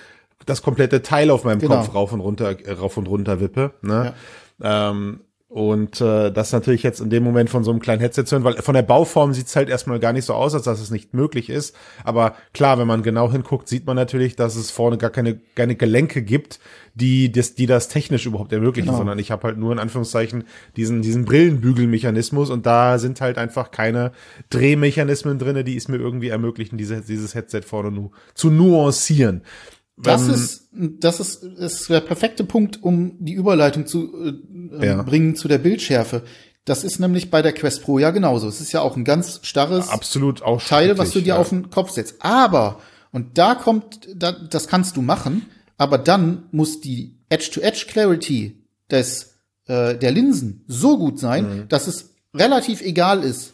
das 0.45 0.61
komplette 0.61 1.01
Teil 1.01 1.29
auf 1.29 1.43
meinem 1.43 1.59
genau. 1.59 1.77
Kopf 1.77 1.93
rauf 1.93 2.13
und 2.13 2.21
runter, 2.21 2.57
äh, 2.65 2.71
rauf 2.71 2.97
und 2.97 3.07
runter 3.07 3.39
wippe. 3.39 3.73
Ne? 3.81 4.13
Ja. 4.61 4.89
Ähm, 4.91 5.21
und 5.51 5.99
äh, 5.99 6.31
das 6.31 6.53
natürlich 6.53 6.81
jetzt 6.81 7.01
in 7.01 7.09
dem 7.09 7.23
Moment 7.23 7.49
von 7.49 7.65
so 7.65 7.71
einem 7.71 7.81
kleinen 7.81 7.99
Headset 7.99 8.23
zu 8.23 8.35
hören, 8.35 8.45
weil 8.45 8.61
von 8.61 8.73
der 8.73 8.83
Bauform 8.83 9.33
sieht's 9.33 9.53
halt 9.57 9.67
erstmal 9.67 9.99
gar 9.99 10.13
nicht 10.13 10.23
so 10.23 10.33
aus, 10.33 10.53
als 10.53 10.63
dass 10.63 10.79
es 10.79 10.91
nicht 10.91 11.13
möglich 11.13 11.49
ist. 11.49 11.75
Aber 12.05 12.35
klar, 12.53 12.79
wenn 12.79 12.87
man 12.87 13.03
genau 13.03 13.29
hinguckt, 13.29 13.67
sieht 13.67 13.85
man 13.85 13.97
natürlich, 13.97 14.37
dass 14.37 14.55
es 14.55 14.71
vorne 14.71 14.97
gar 14.97 15.09
keine, 15.09 15.41
keine 15.55 15.75
Gelenke 15.75 16.21
gibt, 16.21 16.61
die 16.93 17.33
das, 17.33 17.53
die 17.53 17.65
das 17.65 17.89
technisch 17.89 18.25
überhaupt 18.25 18.53
ermöglichen, 18.53 18.87
genau. 18.87 18.99
sondern 18.99 19.19
ich 19.19 19.29
habe 19.29 19.45
halt 19.45 19.57
nur 19.57 19.73
in 19.73 19.79
Anführungszeichen 19.79 20.45
diesen, 20.77 21.01
diesen 21.01 21.25
Brillenbügelmechanismus 21.25 22.49
und 22.49 22.65
da 22.65 22.97
sind 22.97 23.19
halt 23.19 23.37
einfach 23.37 23.71
keine 23.71 24.13
Drehmechanismen 24.51 25.37
drinne, 25.37 25.65
die 25.65 25.75
es 25.75 25.89
mir 25.89 25.97
irgendwie 25.97 26.29
ermöglichen, 26.29 26.77
diese, 26.77 27.01
dieses 27.01 27.35
Headset 27.35 27.63
vorne 27.63 27.91
nu 27.91 28.11
zu 28.35 28.51
nuancieren. 28.51 29.41
Das 30.03 30.27
ähm, 30.27 30.33
ist, 30.33 30.69
das 30.71 31.19
ist, 31.19 31.43
ist 31.43 31.89
der 31.89 32.01
perfekte 32.01 32.43
Punkt, 32.43 32.81
um 32.81 33.15
die 33.19 33.33
Überleitung 33.33 33.85
zu 33.85 34.39
äh, 34.79 34.85
ja. 34.85 35.01
bringen 35.03 35.35
zu 35.35 35.47
der 35.47 35.57
Bildschärfe. 35.57 36.23
Das 36.65 36.83
ist 36.83 36.99
nämlich 36.99 37.31
bei 37.31 37.41
der 37.41 37.53
Quest 37.53 37.83
Pro 37.83 37.99
ja 37.99 38.11
genauso. 38.11 38.47
Es 38.47 38.61
ist 38.61 38.71
ja 38.71 38.81
auch 38.81 38.95
ein 38.95 39.03
ganz 39.03 39.39
starres 39.43 39.89
Absolut 39.89 40.43
auch 40.43 40.63
Teil, 40.63 40.97
was 40.97 41.11
du 41.11 41.19
dir 41.19 41.29
ja. 41.29 41.37
auf 41.37 41.49
den 41.49 41.71
Kopf 41.71 41.91
setzt. 41.91 42.15
Aber, 42.19 42.79
und 43.11 43.37
da 43.37 43.55
kommt, 43.55 44.07
da, 44.15 44.31
das 44.31 44.67
kannst 44.67 44.95
du 44.95 45.01
machen, 45.01 45.47
aber 45.77 45.97
dann 45.97 46.43
muss 46.51 46.79
die 46.79 47.17
Edge-to-Edge-Clarity 47.29 48.57
des, 48.91 49.39
äh, 49.65 49.95
der 49.95 50.11
Linsen 50.11 50.63
so 50.67 50.97
gut 50.97 51.19
sein, 51.19 51.61
mhm. 51.61 51.67
dass 51.67 51.87
es 51.87 52.13
relativ 52.35 52.81
egal 52.81 53.23
ist, 53.23 53.53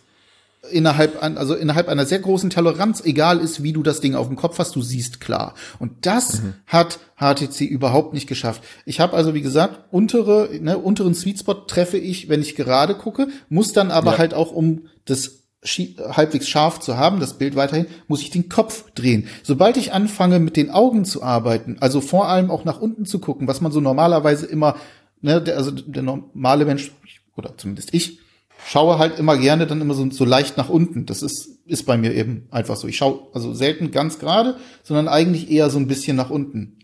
innerhalb 0.71 1.21
an, 1.23 1.37
also 1.37 1.55
innerhalb 1.55 1.87
einer 1.87 2.05
sehr 2.05 2.19
großen 2.19 2.49
Toleranz 2.49 3.01
egal 3.03 3.39
ist, 3.39 3.63
wie 3.63 3.73
du 3.73 3.83
das 3.83 4.01
Ding 4.01 4.15
auf 4.15 4.27
dem 4.27 4.35
Kopf 4.35 4.59
hast, 4.59 4.75
du 4.75 4.81
siehst 4.81 5.19
klar. 5.19 5.53
Und 5.79 6.05
das 6.05 6.41
mhm. 6.41 6.53
hat 6.65 6.99
HTC 7.19 7.61
überhaupt 7.61 8.13
nicht 8.13 8.27
geschafft. 8.27 8.63
Ich 8.85 8.99
habe 8.99 9.15
also 9.15 9.33
wie 9.33 9.41
gesagt 9.41 9.85
untere, 9.91 10.49
ne, 10.61 10.77
unteren 10.77 11.15
Sweet 11.15 11.39
Spot 11.39 11.53
treffe 11.53 11.97
ich, 11.97 12.29
wenn 12.29 12.41
ich 12.41 12.55
gerade 12.55 12.95
gucke, 12.95 13.27
muss 13.49 13.73
dann 13.73 13.91
aber 13.91 14.13
ja. 14.13 14.17
halt 14.19 14.33
auch 14.33 14.51
um 14.51 14.87
das 15.05 15.43
halbwegs 15.63 16.47
scharf 16.47 16.79
zu 16.79 16.97
haben, 16.97 17.19
das 17.19 17.37
Bild 17.37 17.55
weiterhin, 17.55 17.87
muss 18.07 18.21
ich 18.21 18.29
den 18.29 18.47
Kopf 18.47 18.91
drehen. 18.91 19.27
Sobald 19.43 19.77
ich 19.77 19.91
anfange, 19.91 20.39
mit 20.39 20.55
den 20.55 20.69
Augen 20.69 21.03
zu 21.03 21.23
arbeiten, 21.23 21.77
also 21.79 21.99
vor 21.99 22.27
allem 22.29 22.51
auch 22.51 22.63
nach 22.63 22.79
unten 22.79 23.05
zu 23.05 23.19
gucken, 23.19 23.47
was 23.47 23.61
man 23.61 23.71
so 23.71 23.81
normalerweise 23.81 24.45
immer, 24.45 24.75
ne, 25.21 25.41
der, 25.41 25.57
also 25.57 25.71
der 25.71 26.03
normale 26.03 26.65
Mensch, 26.65 26.91
oder 27.35 27.57
zumindest 27.57 27.93
ich, 27.93 28.19
schaue 28.65 28.97
halt 28.97 29.19
immer 29.19 29.37
gerne 29.37 29.67
dann 29.67 29.81
immer 29.81 29.93
so, 29.93 30.09
so 30.11 30.25
leicht 30.25 30.57
nach 30.57 30.69
unten. 30.69 31.05
Das 31.05 31.21
ist, 31.21 31.59
ist 31.65 31.85
bei 31.85 31.97
mir 31.97 32.13
eben 32.13 32.47
einfach 32.51 32.75
so. 32.75 32.87
Ich 32.87 32.97
schaue 32.97 33.27
also 33.33 33.53
selten 33.53 33.91
ganz 33.91 34.19
gerade, 34.19 34.57
sondern 34.83 35.07
eigentlich 35.07 35.49
eher 35.51 35.69
so 35.69 35.79
ein 35.79 35.87
bisschen 35.87 36.17
nach 36.17 36.29
unten. 36.29 36.79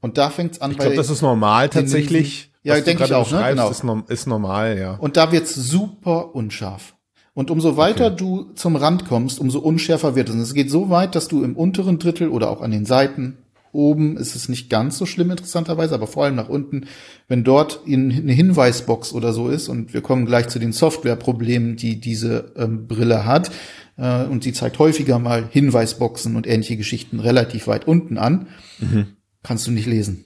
Und 0.00 0.18
da 0.18 0.30
fängt's 0.30 0.60
an. 0.60 0.72
Ich 0.72 0.78
glaube, 0.78 0.96
das 0.96 1.10
ist 1.10 1.22
normal 1.22 1.68
tatsächlich. 1.68 2.50
Ja, 2.62 2.80
denke 2.80 3.04
ich 3.04 3.12
auch. 3.12 3.30
Ne? 3.30 3.44
Genau. 3.50 3.70
Ist, 3.70 3.84
ist, 4.08 4.26
normal, 4.26 4.78
ja. 4.78 4.94
Und 4.96 5.16
da 5.16 5.32
wird's 5.32 5.54
super 5.54 6.34
unscharf. 6.34 6.94
Und 7.34 7.50
umso 7.50 7.76
weiter 7.76 8.06
okay. 8.06 8.16
du 8.16 8.52
zum 8.54 8.76
Rand 8.76 9.06
kommst, 9.06 9.38
umso 9.40 9.58
unschärfer 9.58 10.14
wird 10.14 10.28
es. 10.28 10.34
Und 10.34 10.40
es 10.40 10.54
geht 10.54 10.70
so 10.70 10.88
weit, 10.88 11.14
dass 11.14 11.28
du 11.28 11.42
im 11.42 11.56
unteren 11.56 11.98
Drittel 11.98 12.28
oder 12.28 12.50
auch 12.50 12.60
an 12.60 12.70
den 12.70 12.86
Seiten 12.86 13.38
Oben 13.74 14.16
ist 14.16 14.36
es 14.36 14.48
nicht 14.48 14.70
ganz 14.70 14.96
so 14.98 15.04
schlimm 15.04 15.30
interessanterweise, 15.30 15.94
aber 15.94 16.06
vor 16.06 16.24
allem 16.24 16.36
nach 16.36 16.48
unten, 16.48 16.86
wenn 17.28 17.44
dort 17.44 17.80
eine 17.86 18.32
Hinweisbox 18.32 19.12
oder 19.12 19.32
so 19.32 19.48
ist 19.48 19.68
und 19.68 19.92
wir 19.92 20.00
kommen 20.00 20.26
gleich 20.26 20.48
zu 20.48 20.58
den 20.58 20.72
Softwareproblemen, 20.72 21.76
die 21.76 22.00
diese 22.00 22.52
ähm, 22.56 22.86
Brille 22.86 23.26
hat 23.26 23.50
äh, 23.96 24.24
und 24.24 24.44
sie 24.44 24.52
zeigt 24.52 24.78
häufiger 24.78 25.18
mal 25.18 25.48
Hinweisboxen 25.50 26.36
und 26.36 26.46
ähnliche 26.46 26.76
Geschichten 26.76 27.20
relativ 27.20 27.66
weit 27.66 27.86
unten 27.86 28.16
an, 28.16 28.48
mhm. 28.78 29.16
kannst 29.42 29.66
du 29.66 29.72
nicht 29.72 29.86
lesen. 29.86 30.24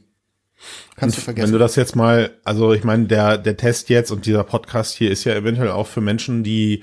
Kannst 0.97 1.17
und 1.17 1.23
du 1.23 1.25
vergessen. 1.25 1.47
Wenn 1.47 1.53
du 1.53 1.59
das 1.59 1.77
jetzt 1.77 1.97
mal, 1.97 2.31
also 2.45 2.73
ich 2.73 2.85
meine, 2.85 3.07
der 3.07 3.39
der 3.39 3.57
Test 3.57 3.89
jetzt 3.89 4.11
und 4.11 4.27
dieser 4.27 4.45
Podcast 4.45 4.95
hier 4.95 5.11
ist 5.11 5.25
ja 5.25 5.35
eventuell 5.35 5.71
auch 5.71 5.87
für 5.87 6.01
Menschen, 6.01 6.43
die 6.43 6.83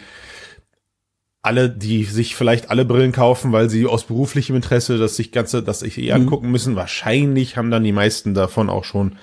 alle, 1.46 1.70
die 1.70 2.04
sich 2.04 2.36
vielleicht 2.36 2.70
alle 2.70 2.86
Brillen 2.86 3.12
kaufen, 3.12 3.52
weil 3.52 3.70
sie 3.70 3.86
aus 3.86 4.06
beruflichem 4.06 4.56
Interesse 4.56 4.98
das 4.98 5.16
sich 5.16 5.32
ganze, 5.32 5.64
das 5.64 5.80
sich 5.80 5.98
eh 5.98 6.08
mhm. 6.08 6.24
angucken 6.24 6.52
müssen. 6.52 6.76
Wahrscheinlich 6.76 7.56
haben 7.56 7.72
dann 7.72 7.84
die 7.84 7.92
meisten 7.92 8.34
davon 8.34 8.70
auch 8.70 8.84
schon 8.84 9.18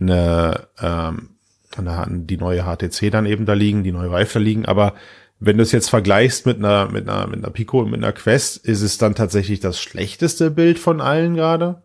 eine, 0.00 0.68
ähm, 0.80 1.30
eine, 1.76 2.06
die 2.08 2.38
neue 2.38 2.64
HTC 2.64 3.10
dann 3.10 3.26
eben 3.26 3.46
da 3.46 3.52
liegen, 3.52 3.84
die 3.84 3.92
neue 3.92 4.10
Vive 4.10 4.34
da 4.34 4.40
liegen. 4.40 4.64
Aber 4.64 4.94
wenn 5.38 5.58
du 5.58 5.62
es 5.62 5.72
jetzt 5.72 5.90
vergleichst 5.90 6.46
mit 6.46 6.58
einer, 6.58 6.90
mit 6.90 7.08
einer, 7.08 7.26
mit 7.26 7.44
einer 7.44 7.50
Pico 7.50 7.80
und 7.80 7.90
mit 7.90 8.02
einer 8.02 8.12
Quest, 8.12 8.56
ist 8.56 8.80
es 8.80 8.96
dann 8.96 9.14
tatsächlich 9.14 9.60
das 9.60 9.78
schlechteste 9.78 10.50
Bild 10.50 10.78
von 10.78 11.00
allen 11.00 11.34
gerade? 11.34 11.82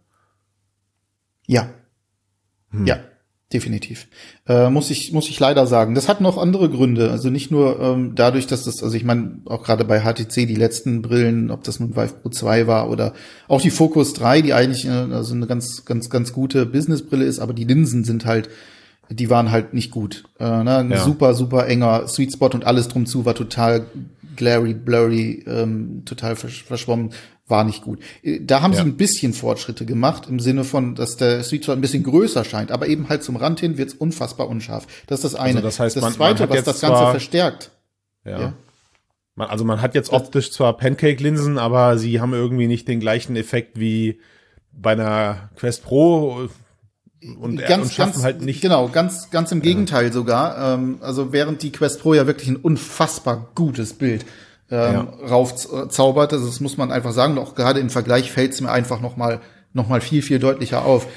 Ja. 1.48 1.70
Hm. 2.72 2.86
Ja 2.86 3.00
definitiv. 3.54 4.08
Äh, 4.48 4.70
muss 4.70 4.90
ich 4.90 5.12
muss 5.12 5.30
ich 5.30 5.40
leider 5.40 5.68
sagen. 5.68 5.96
Das 5.96 6.08
hat 6.08 6.22
noch 6.22 6.38
andere 6.38 6.70
Gründe. 6.70 7.12
Also 7.12 7.30
nicht 7.30 7.52
nur 7.52 7.80
ähm, 7.80 8.14
dadurch, 8.16 8.48
dass 8.48 8.64
das, 8.64 8.84
also 8.84 8.96
ich 8.96 9.04
meine 9.04 9.40
auch 9.46 9.64
gerade 9.64 9.86
bei 9.86 10.02
HTC 10.02 10.48
die 10.48 10.56
letzten 10.56 11.02
Brillen, 11.02 11.52
ob 11.52 11.64
das 11.64 11.80
nun 11.80 11.96
Vive 11.96 12.16
Pro 12.22 12.30
2 12.30 12.68
war 12.68 12.90
oder 12.90 13.14
auch 13.48 13.62
die 13.62 13.70
Focus 13.70 14.14
3, 14.14 14.42
die 14.42 14.54
eigentlich 14.54 14.86
äh, 14.86 14.90
also 14.90 15.34
eine 15.34 15.48
ganz 15.48 15.86
ganz 15.86 16.10
ganz 16.10 16.34
gute 16.34 16.66
Businessbrille 16.66 17.26
ist, 17.26 17.40
aber 17.40 17.54
die 17.54 17.66
Linsen 17.66 18.04
sind 18.04 18.26
halt 18.26 18.50
die 19.10 19.30
waren 19.30 19.52
halt 19.52 19.74
nicht 19.74 19.92
gut. 19.92 20.24
Äh, 20.40 20.64
ne? 20.64 20.78
Ein 20.78 20.92
ja. 20.92 21.04
super 21.04 21.34
super 21.34 21.68
enger 21.68 22.08
Sweet 22.08 22.34
Spot 22.34 22.50
und 22.54 22.66
alles 22.66 22.88
drum 22.88 23.06
zu 23.06 23.26
war 23.26 23.36
total 23.36 23.86
glary, 24.36 24.74
blurry, 24.74 25.44
ähm, 25.46 26.04
total 26.06 26.36
versch 26.36 26.64
verschwommen 26.64 27.12
war 27.48 27.64
nicht 27.64 27.84
gut. 27.84 28.00
Äh, 28.24 28.40
da 28.42 28.62
haben 28.62 28.74
ja. 28.74 28.80
sie 28.80 28.86
ein 28.86 28.98
bisschen 28.98 29.34
Fortschritte 29.34 29.86
gemacht, 29.86 30.28
im 30.28 30.40
Sinne 30.40 30.64
von, 30.64 30.96
dass 30.96 31.18
der 31.18 31.44
Sweet 31.44 31.64
Spot 31.64 31.74
ein 31.74 31.82
bisschen 31.82 32.04
größer 32.04 32.44
scheint, 32.44 32.72
aber 32.72 32.88
eben 32.88 33.10
halt 33.10 33.24
zum 33.24 33.36
Rand 33.36 33.60
hin 33.60 33.78
wird's 33.78 33.94
unfassbar 33.94 34.48
unscharf. 34.48 34.88
Das 35.08 35.20
ist 35.20 35.34
das 35.34 35.36
eine. 35.36 35.58
Also 35.58 35.68
das 35.68 35.80
heißt, 35.80 35.96
das 35.96 36.04
man, 36.04 36.14
zweite, 36.14 36.48
man 36.48 36.58
was 36.58 36.64
das 36.64 36.82
Ganze 36.82 36.98
zwar, 36.98 37.12
verstärkt. 37.12 37.72
Ja. 38.26 38.40
ja. 38.40 38.54
Man, 39.36 39.50
also 39.50 39.64
man 39.64 39.82
hat 39.82 39.96
jetzt 39.96 40.12
optisch 40.12 40.52
zwar 40.52 40.76
Pancake-Linsen, 40.78 41.58
aber 41.58 41.98
sie 41.98 42.20
haben 42.20 42.34
irgendwie 42.34 42.68
nicht 42.68 42.88
den 42.88 43.00
gleichen 43.00 43.36
Effekt 43.36 43.80
wie 43.80 44.20
bei 44.72 44.92
einer 44.92 45.50
Quest 45.56 45.84
Pro 45.84 46.48
und, 47.40 47.58
ganz, 47.58 47.84
und 47.84 47.94
schaffen 47.94 48.14
ganz, 48.14 48.24
halt 48.24 48.42
nicht. 48.42 48.62
Genau, 48.62 48.88
ganz, 48.88 49.30
ganz 49.30 49.52
im 49.52 49.62
Gegenteil 49.62 50.08
ja. 50.08 50.12
sogar. 50.12 50.76
Ähm, 50.76 50.98
also 51.02 51.32
während 51.32 51.62
die 51.62 51.72
Quest 51.72 52.02
Pro 52.02 52.14
ja 52.14 52.28
wirklich 52.28 52.50
ein 52.50 52.56
unfassbar 52.56 53.52
gutes 53.56 53.94
Bild 53.94 54.26
ähm, 54.72 54.94
ja. 54.94 55.28
raufzaubert. 55.28 56.34
Also 56.34 56.48
das 56.48 56.60
muss 56.60 56.78
man 56.78 56.92
einfach 56.92 57.12
sagen. 57.12 57.38
Auch 57.38 57.56
gerade 57.56 57.80
im 57.80 57.90
Vergleich 57.90 58.32
fällt 58.32 58.54
es 58.54 58.62
mir 58.62 58.72
einfach 58.72 59.02
noch 59.02 59.18
mal, 59.18 59.42
noch 59.74 59.88
mal 59.88 60.02
viel, 60.02 60.22
viel 60.22 60.40
deutlicher 60.40 60.86
auf. 60.86 61.08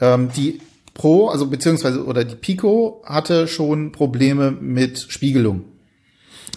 Ähm, 0.00 0.30
die 0.36 0.60
Pro, 0.92 1.28
also 1.28 1.46
beziehungsweise 1.46 2.04
oder 2.04 2.24
die 2.24 2.36
Pico 2.36 3.02
hatte 3.04 3.48
schon 3.48 3.92
Probleme 3.92 4.50
mit 4.50 5.06
Spiegelung. 5.08 5.64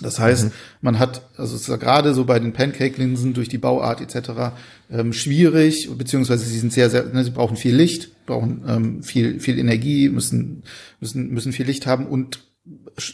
Das 0.02 0.20
heißt, 0.20 0.46
mhm. 0.46 0.52
man 0.82 1.00
hat, 1.00 1.22
also 1.38 1.56
es 1.56 1.62
ist 1.62 1.70
ja 1.70 1.78
gerade 1.78 2.14
so 2.14 2.26
bei 2.26 2.40
den 2.40 2.54
Pancake-Linsen 2.54 3.34
durch 3.34 3.50
die 3.50 3.58
Bauart 3.58 4.02
etc. 4.02 4.54
Ähm, 4.92 5.14
schwierig, 5.14 5.90
beziehungsweise 5.98 6.46
sie 6.46 6.60
sind 6.60 6.72
sehr, 6.72 6.90
sehr, 6.90 7.06
ne, 7.06 7.24
sie 7.24 7.32
brauchen 7.32 7.58
viel 7.58 7.76
Licht, 7.76 8.26
brauchen 8.28 8.64
ähm, 8.68 9.04
viel, 9.04 9.40
viel 9.40 9.58
Energie, 9.58 10.10
müssen, 10.10 10.64
müssen, 11.00 11.34
müssen 11.34 11.52
viel 11.52 11.66
Licht 11.66 11.88
haben 11.88 12.06
und 12.06 12.47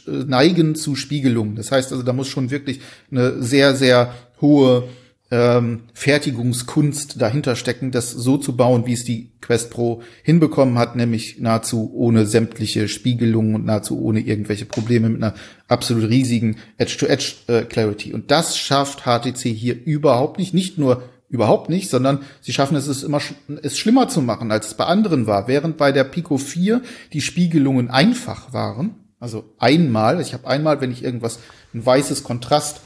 neigen 0.05 0.75
zu 0.75 0.95
Spiegelung. 0.95 1.55
Das 1.55 1.71
heißt 1.71 1.91
also, 1.91 2.03
da 2.03 2.13
muss 2.13 2.27
schon 2.27 2.51
wirklich 2.51 2.79
eine 3.11 3.41
sehr, 3.41 3.75
sehr 3.75 4.13
hohe 4.41 4.87
ähm, 5.33 5.85
Fertigungskunst 5.93 7.19
dahinter 7.19 7.55
stecken, 7.55 7.89
das 7.89 8.11
so 8.11 8.37
zu 8.37 8.55
bauen, 8.55 8.85
wie 8.85 8.93
es 8.93 9.03
die 9.03 9.31
Quest 9.41 9.71
Pro 9.71 10.03
hinbekommen 10.21 10.77
hat, 10.77 10.95
nämlich 10.95 11.39
nahezu 11.39 11.91
ohne 11.93 12.27
sämtliche 12.27 12.87
Spiegelungen 12.87 13.55
und 13.55 13.65
nahezu 13.65 13.99
ohne 13.99 14.19
irgendwelche 14.19 14.65
Probleme 14.65 15.09
mit 15.09 15.23
einer 15.23 15.33
absolut 15.67 16.07
riesigen 16.09 16.57
Edge-to-Edge-Clarity. 16.77 18.11
Äh, 18.11 18.13
und 18.13 18.29
das 18.29 18.59
schafft 18.59 19.05
HTC 19.05 19.39
hier 19.49 19.75
überhaupt 19.83 20.37
nicht, 20.37 20.53
nicht 20.53 20.77
nur 20.77 21.01
überhaupt 21.29 21.67
nicht, 21.67 21.89
sondern 21.89 22.19
sie 22.41 22.53
schaffen 22.53 22.77
es, 22.77 22.87
es 22.87 23.01
immer 23.01 23.19
es 23.63 23.79
schlimmer 23.79 24.07
zu 24.07 24.21
machen, 24.21 24.51
als 24.51 24.67
es 24.67 24.73
bei 24.75 24.85
anderen 24.85 25.25
war. 25.25 25.47
Während 25.47 25.77
bei 25.77 25.91
der 25.91 26.03
Pico 26.03 26.37
4 26.37 26.83
die 27.11 27.21
Spiegelungen 27.21 27.89
einfach 27.89 28.53
waren, 28.53 29.02
also 29.23 29.45
einmal, 29.57 30.19
ich 30.19 30.33
habe 30.33 30.45
einmal, 30.47 30.81
wenn 30.81 30.91
ich 30.91 31.03
irgendwas, 31.03 31.39
ein 31.73 31.85
weißes 31.85 32.23
Kontrast 32.23 32.81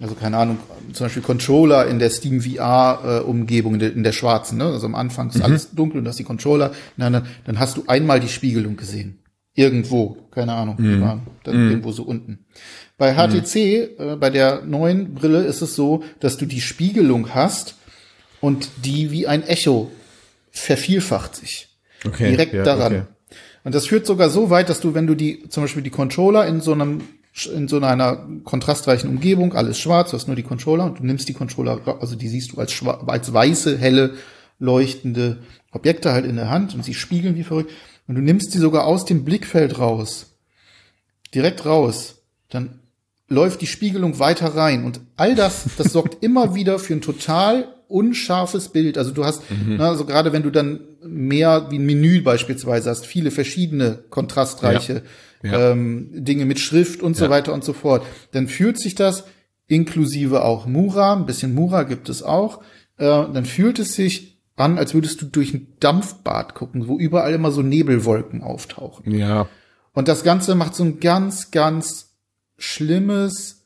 also 0.00 0.14
keine 0.14 0.36
Ahnung, 0.36 0.58
zum 0.92 1.06
Beispiel 1.06 1.22
Controller 1.22 1.86
in 1.86 1.98
der 1.98 2.10
Steam 2.10 2.40
VR-Umgebung, 2.40 3.74
in, 3.74 3.80
der, 3.80 3.92
in 3.92 4.04
der 4.04 4.12
schwarzen, 4.12 4.58
ne? 4.58 4.66
also 4.66 4.86
am 4.86 4.94
Anfang 4.94 5.30
ist 5.30 5.38
mhm. 5.38 5.42
alles 5.42 5.70
dunkel 5.72 6.00
und 6.00 6.06
hast 6.06 6.20
die 6.20 6.24
Controller, 6.24 6.72
dann, 6.96 7.26
dann 7.44 7.58
hast 7.58 7.76
du 7.76 7.84
einmal 7.88 8.20
die 8.20 8.28
Spiegelung 8.28 8.76
gesehen. 8.76 9.18
Irgendwo, 9.54 10.16
keine 10.30 10.52
Ahnung, 10.52 10.76
mhm. 10.78 11.00
waren 11.00 11.22
dann 11.42 11.64
mhm. 11.64 11.70
irgendwo 11.70 11.90
so 11.90 12.04
unten. 12.04 12.46
Bei 12.96 13.14
HTC, 13.14 13.56
äh, 13.56 14.16
bei 14.20 14.30
der 14.30 14.62
neuen 14.64 15.14
Brille 15.14 15.42
ist 15.42 15.62
es 15.62 15.74
so, 15.74 16.04
dass 16.20 16.36
du 16.36 16.46
die 16.46 16.60
Spiegelung 16.60 17.34
hast 17.34 17.74
und 18.40 18.68
die 18.84 19.10
wie 19.10 19.26
ein 19.26 19.42
Echo 19.42 19.90
vervielfacht 20.52 21.34
sich. 21.34 21.76
Okay, 22.06 22.30
direkt 22.30 22.54
ja, 22.54 22.62
daran. 22.62 22.92
Okay. 22.92 23.02
Und 23.68 23.74
das 23.74 23.86
führt 23.86 24.06
sogar 24.06 24.30
so 24.30 24.48
weit, 24.48 24.70
dass 24.70 24.80
du, 24.80 24.94
wenn 24.94 25.06
du 25.06 25.14
die, 25.14 25.46
zum 25.50 25.62
Beispiel 25.62 25.82
die 25.82 25.90
Controller 25.90 26.46
in 26.46 26.62
so 26.62 26.72
einem 26.72 27.02
in 27.52 27.68
so 27.68 27.76
einer 27.76 28.26
kontrastreichen 28.42 29.10
Umgebung, 29.10 29.52
alles 29.52 29.78
schwarz, 29.78 30.10
du 30.10 30.16
hast 30.16 30.26
nur 30.26 30.36
die 30.36 30.42
Controller 30.42 30.86
und 30.86 31.00
du 31.00 31.04
nimmst 31.04 31.28
die 31.28 31.34
Controller, 31.34 31.78
also 32.00 32.16
die 32.16 32.28
siehst 32.28 32.52
du 32.52 32.56
als, 32.56 32.82
als 33.06 33.30
weiße, 33.30 33.76
helle, 33.76 34.14
leuchtende 34.58 35.40
Objekte 35.70 36.12
halt 36.12 36.24
in 36.24 36.36
der 36.36 36.48
Hand 36.48 36.74
und 36.74 36.82
sie 36.82 36.94
spiegeln 36.94 37.36
wie 37.36 37.44
verrückt. 37.44 37.70
Und 38.06 38.14
du 38.14 38.22
nimmst 38.22 38.52
sie 38.52 38.58
sogar 38.58 38.86
aus 38.86 39.04
dem 39.04 39.26
Blickfeld 39.26 39.78
raus, 39.78 40.38
direkt 41.34 41.66
raus, 41.66 42.22
dann 42.48 42.80
läuft 43.28 43.60
die 43.60 43.66
Spiegelung 43.66 44.18
weiter 44.18 44.54
rein 44.54 44.86
und 44.86 45.02
all 45.16 45.34
das, 45.34 45.66
das 45.76 45.92
sorgt 45.92 46.16
immer 46.24 46.54
wieder 46.54 46.78
für 46.78 46.94
ein 46.94 47.02
total 47.02 47.68
unscharfes 47.88 48.68
Bild. 48.68 48.98
Also 48.98 49.10
du 49.10 49.24
hast, 49.24 49.50
mhm. 49.50 49.76
na, 49.78 49.88
also 49.88 50.04
gerade 50.04 50.32
wenn 50.32 50.42
du 50.42 50.50
dann 50.50 50.80
mehr 51.02 51.68
wie 51.70 51.78
ein 51.78 51.86
Menü 51.86 52.22
beispielsweise 52.22 52.90
hast, 52.90 53.06
viele 53.06 53.30
verschiedene 53.30 53.98
kontrastreiche 54.10 54.94
ja 54.94 55.02
ja. 55.42 55.70
ähm, 55.70 56.08
Dinge 56.12 56.44
mit 56.44 56.58
Schrift 56.58 57.02
und 57.02 57.16
so 57.16 57.26
ja. 57.26 57.30
weiter 57.30 57.52
und 57.52 57.64
so 57.64 57.72
fort. 57.72 58.04
Dann 58.32 58.48
fühlt 58.48 58.78
sich 58.78 58.94
das 58.94 59.24
inklusive 59.66 60.44
auch 60.44 60.66
Mura, 60.66 61.14
ein 61.14 61.26
bisschen 61.26 61.54
Mura 61.54 61.82
gibt 61.82 62.08
es 62.08 62.22
auch, 62.22 62.62
äh, 62.96 63.04
dann 63.04 63.44
fühlt 63.44 63.78
es 63.78 63.94
sich 63.94 64.40
an, 64.56 64.78
als 64.78 64.94
würdest 64.94 65.22
du 65.22 65.26
durch 65.26 65.54
ein 65.54 65.74
Dampfbad 65.78 66.54
gucken, 66.54 66.88
wo 66.88 66.98
überall 66.98 67.32
immer 67.32 67.52
so 67.52 67.62
Nebelwolken 67.62 68.42
auftauchen. 68.42 69.14
Ja. 69.14 69.48
Und 69.92 70.08
das 70.08 70.24
Ganze 70.24 70.54
macht 70.54 70.74
so 70.74 70.84
ein 70.84 71.00
ganz, 71.00 71.50
ganz 71.50 72.16
schlimmes, 72.56 73.57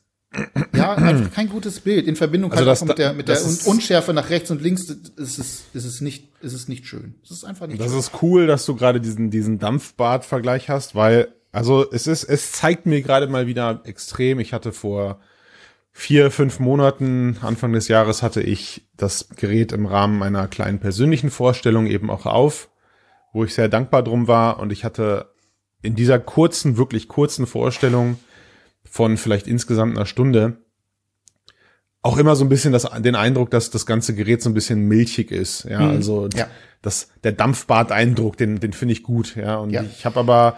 ja, 0.75 0.93
einfach 0.95 1.31
kein 1.31 1.49
gutes 1.49 1.79
Bild. 1.79 2.07
In 2.07 2.15
Verbindung 2.15 2.51
also 2.51 2.65
halt 2.65 2.85
mit 2.85 2.97
der, 2.97 3.13
mit 3.13 3.27
der 3.27 3.39
Unschärfe 3.65 4.13
nach 4.13 4.29
rechts 4.29 4.51
und 4.51 4.61
links 4.61 4.83
ist 4.89 5.39
es, 5.39 5.63
ist 5.73 5.85
es 5.85 6.01
nicht, 6.01 6.29
ist 6.41 6.53
es 6.53 6.67
nicht 6.67 6.87
schön. 6.87 7.15
Es 7.23 7.31
ist 7.31 7.43
einfach 7.43 7.67
nicht 7.67 7.79
Das 7.79 7.89
schön. 7.91 7.99
ist 7.99 8.11
cool, 8.21 8.47
dass 8.47 8.65
du 8.65 8.75
gerade 8.75 8.99
diesen, 8.99 9.29
diesen 9.29 9.59
Dampfbad-Vergleich 9.59 10.69
hast, 10.69 10.95
weil 10.95 11.29
also 11.51 11.85
es 11.91 12.07
ist, 12.07 12.23
es 12.23 12.51
zeigt 12.51 12.87
mir 12.87 13.01
gerade 13.03 13.27
mal 13.27 13.45
wieder 13.45 13.81
extrem. 13.85 14.39
Ich 14.39 14.53
hatte 14.53 14.71
vor 14.71 15.19
vier, 15.91 16.31
fünf 16.31 16.59
Monaten, 16.59 17.37
Anfang 17.41 17.71
des 17.73 17.87
Jahres, 17.87 18.23
hatte 18.23 18.41
ich 18.41 18.87
das 18.97 19.29
Gerät 19.35 19.71
im 19.71 19.85
Rahmen 19.85 20.17
meiner 20.17 20.47
kleinen 20.47 20.79
persönlichen 20.79 21.29
Vorstellung 21.29 21.85
eben 21.85 22.09
auch 22.09 22.25
auf, 22.25 22.69
wo 23.33 23.43
ich 23.43 23.53
sehr 23.53 23.69
dankbar 23.69 24.03
drum 24.03 24.27
war. 24.27 24.59
Und 24.59 24.71
ich 24.71 24.83
hatte 24.83 25.29
in 25.83 25.93
dieser 25.95 26.17
kurzen, 26.17 26.77
wirklich 26.77 27.07
kurzen 27.07 27.45
Vorstellung 27.45 28.17
von 28.93 29.17
vielleicht 29.17 29.47
insgesamt 29.47 29.97
einer 29.97 30.05
Stunde 30.05 30.57
auch 32.03 32.17
immer 32.17 32.35
so 32.35 32.45
ein 32.45 32.49
bisschen 32.49 32.71
das, 32.71 32.87
den 32.99 33.15
Eindruck, 33.15 33.49
dass 33.49 33.71
das 33.71 33.87
ganze 33.87 34.13
Gerät 34.13 34.43
so 34.43 34.51
ein 34.51 34.53
bisschen 34.53 34.87
milchig 34.87 35.31
ist. 35.31 35.63
Ja, 35.63 35.79
mhm. 35.79 35.89
also 35.89 36.29
ja. 36.35 36.45
das, 36.83 37.07
der 37.23 37.31
Dampfbad-Eindruck, 37.31 38.37
den, 38.37 38.59
den 38.59 38.71
finde 38.71 38.91
ich 38.91 39.01
gut. 39.01 39.35
Ja, 39.35 39.55
und 39.57 39.71
ja. 39.71 39.83
ich 39.83 40.05
habe 40.05 40.19
aber 40.19 40.57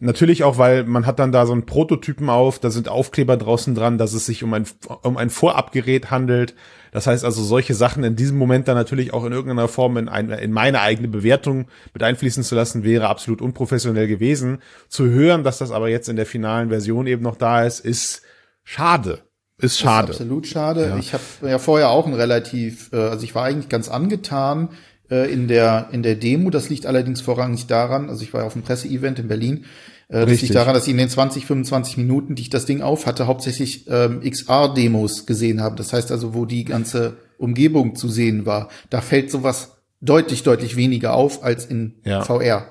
Natürlich 0.00 0.44
auch, 0.44 0.58
weil 0.58 0.84
man 0.84 1.06
hat 1.06 1.18
dann 1.18 1.32
da 1.32 1.44
so 1.44 1.52
einen 1.52 1.66
Prototypen 1.66 2.30
auf, 2.30 2.60
da 2.60 2.70
sind 2.70 2.88
Aufkleber 2.88 3.36
draußen 3.36 3.74
dran, 3.74 3.98
dass 3.98 4.12
es 4.12 4.26
sich 4.26 4.44
um 4.44 4.54
ein, 4.54 4.64
um 5.02 5.16
ein 5.16 5.28
Vorabgerät 5.28 6.12
handelt. 6.12 6.54
Das 6.92 7.06
heißt 7.06 7.24
also, 7.24 7.42
solche 7.42 7.74
Sachen 7.74 8.04
in 8.04 8.16
diesem 8.16 8.38
Moment 8.38 8.68
dann 8.68 8.76
natürlich 8.76 9.12
auch 9.12 9.24
in 9.24 9.32
irgendeiner 9.32 9.68
Form 9.68 9.96
in, 9.96 10.08
ein, 10.08 10.30
in 10.30 10.52
meine 10.52 10.80
eigene 10.80 11.08
Bewertung 11.08 11.66
mit 11.92 12.02
einfließen 12.02 12.42
zu 12.42 12.54
lassen, 12.54 12.84
wäre 12.84 13.08
absolut 13.08 13.42
unprofessionell 13.42 14.08
gewesen. 14.08 14.58
Zu 14.88 15.08
hören, 15.10 15.44
dass 15.44 15.58
das 15.58 15.70
aber 15.70 15.88
jetzt 15.88 16.08
in 16.08 16.16
der 16.16 16.26
finalen 16.26 16.68
Version 16.68 17.06
eben 17.06 17.22
noch 17.22 17.36
da 17.36 17.64
ist, 17.64 17.80
ist 17.80 18.22
schade. 18.64 19.20
Ist 19.60 19.78
schade. 19.78 20.12
Ist 20.12 20.20
absolut 20.20 20.46
schade. 20.46 20.88
Ja. 20.88 20.96
Ich 20.98 21.12
habe 21.12 21.22
ja 21.42 21.58
vorher 21.58 21.90
auch 21.90 22.06
ein 22.06 22.14
relativ, 22.14 22.92
äh, 22.92 22.96
also 22.96 23.24
ich 23.24 23.34
war 23.34 23.44
eigentlich 23.44 23.68
ganz 23.68 23.88
angetan 23.88 24.70
äh, 25.10 25.30
in 25.32 25.48
der 25.48 25.88
in 25.90 26.02
der 26.02 26.14
Demo. 26.14 26.50
Das 26.50 26.68
liegt 26.68 26.86
allerdings 26.86 27.20
vorrangig 27.20 27.66
daran, 27.66 28.08
also 28.08 28.22
ich 28.22 28.32
war 28.32 28.42
ja 28.42 28.46
auf 28.46 28.54
einem 28.54 28.64
Presseevent 28.64 29.18
in 29.18 29.28
Berlin. 29.28 29.64
Äh, 30.08 30.26
das 30.26 30.40
liegt 30.40 30.54
daran, 30.54 30.74
dass 30.74 30.86
ich 30.86 30.92
in 30.92 30.98
den 30.98 31.08
20, 31.08 31.46
25 31.46 31.96
Minuten, 31.98 32.34
die 32.34 32.42
ich 32.42 32.50
das 32.50 32.66
Ding 32.66 32.80
auf 32.80 33.06
hatte, 33.06 33.26
hauptsächlich 33.26 33.86
ähm, 33.88 34.20
XR-Demos 34.22 35.26
gesehen 35.26 35.60
habe. 35.60 35.76
Das 35.76 35.92
heißt 35.92 36.10
also, 36.10 36.34
wo 36.34 36.44
die 36.44 36.64
ganze 36.64 37.16
Umgebung 37.38 37.94
zu 37.94 38.08
sehen 38.08 38.46
war. 38.46 38.68
Da 38.90 39.00
fällt 39.00 39.30
sowas 39.30 39.76
deutlich, 40.00 40.42
deutlich 40.42 40.76
weniger 40.76 41.14
auf 41.14 41.44
als 41.44 41.66
in 41.66 41.94
ja. 42.04 42.22
VR. 42.22 42.66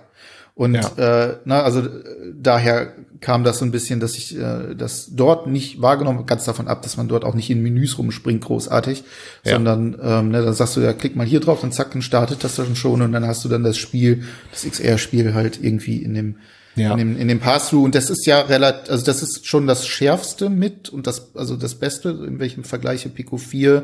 Und 0.58 0.73
ja. 0.73 1.26
äh, 1.28 1.38
na, 1.45 1.62
also 1.62 1.82
äh, 1.82 1.86
daher 2.34 2.93
kam 3.21 3.43
das 3.43 3.60
so 3.60 3.65
ein 3.65 3.71
bisschen, 3.71 4.00
dass 4.00 4.15
ich 4.15 4.36
äh, 4.36 4.73
das 4.76 5.12
dort 5.13 5.45
nicht 5.45 5.84
wahrgenommen, 5.84 6.26
ganz 6.26 6.45
davon 6.45 6.67
ab, 6.67 6.82
dass 6.82 6.97
man 6.97 7.08
dort 7.08 7.26
auch 7.26 7.36
nicht 7.36 7.52
in 7.52 7.62
Menüs 7.62 8.00
rumspringt, 8.00 8.43
großartig, 8.43 9.04
ja. 9.43 9.54
sondern 9.54 9.95
ähm, 10.02 10.30
ne, 10.30 10.43
dann 10.43 10.54
sagst 10.54 10.76
du 10.76 10.82
ja, 10.82 10.93
klick 10.93 11.15
mal 11.15 11.28
hier 11.28 11.41
drauf, 11.41 11.62
dann 11.62 11.71
zack, 11.71 11.91
dann 11.91 12.02
startet 12.02 12.43
das 12.43 12.56
dann 12.56 12.76
schon 12.76 13.04
und 13.04 13.12
dann 13.12 13.28
hast 13.28 13.45
du 13.45 13.50
dann 13.50 13.63
das 13.63 13.78
Spiel, 13.78 14.23
das 14.52 14.63
XR-Spiel 14.63 15.36
halt 15.36 15.60
irgendwie 15.62 16.02
in 16.02 16.15
dem 16.15 16.36
ja. 16.78 16.92
in 16.92 16.98
dem, 16.98 17.18
in 17.18 17.28
dem 17.28 17.40
Pass-Through. 17.40 17.84
Und 17.84 17.96
das 17.96 18.10
ist 18.10 18.26
ja 18.26 18.42
relativ, 18.42 18.92
also 18.92 19.06
das 19.06 19.24
ist 19.24 19.46
schon 19.46 19.68
das 19.68 19.88
Schärfste 19.88 20.50
mit 20.50 20.90
und 20.90 21.08
das, 21.08 21.36
also 21.36 21.56
das 21.56 21.76
Beste, 21.76 22.10
in 22.10 22.40
welchem 22.40 22.63
Vergleiche 22.63 23.10
Pico 23.10 23.38
4 23.38 23.84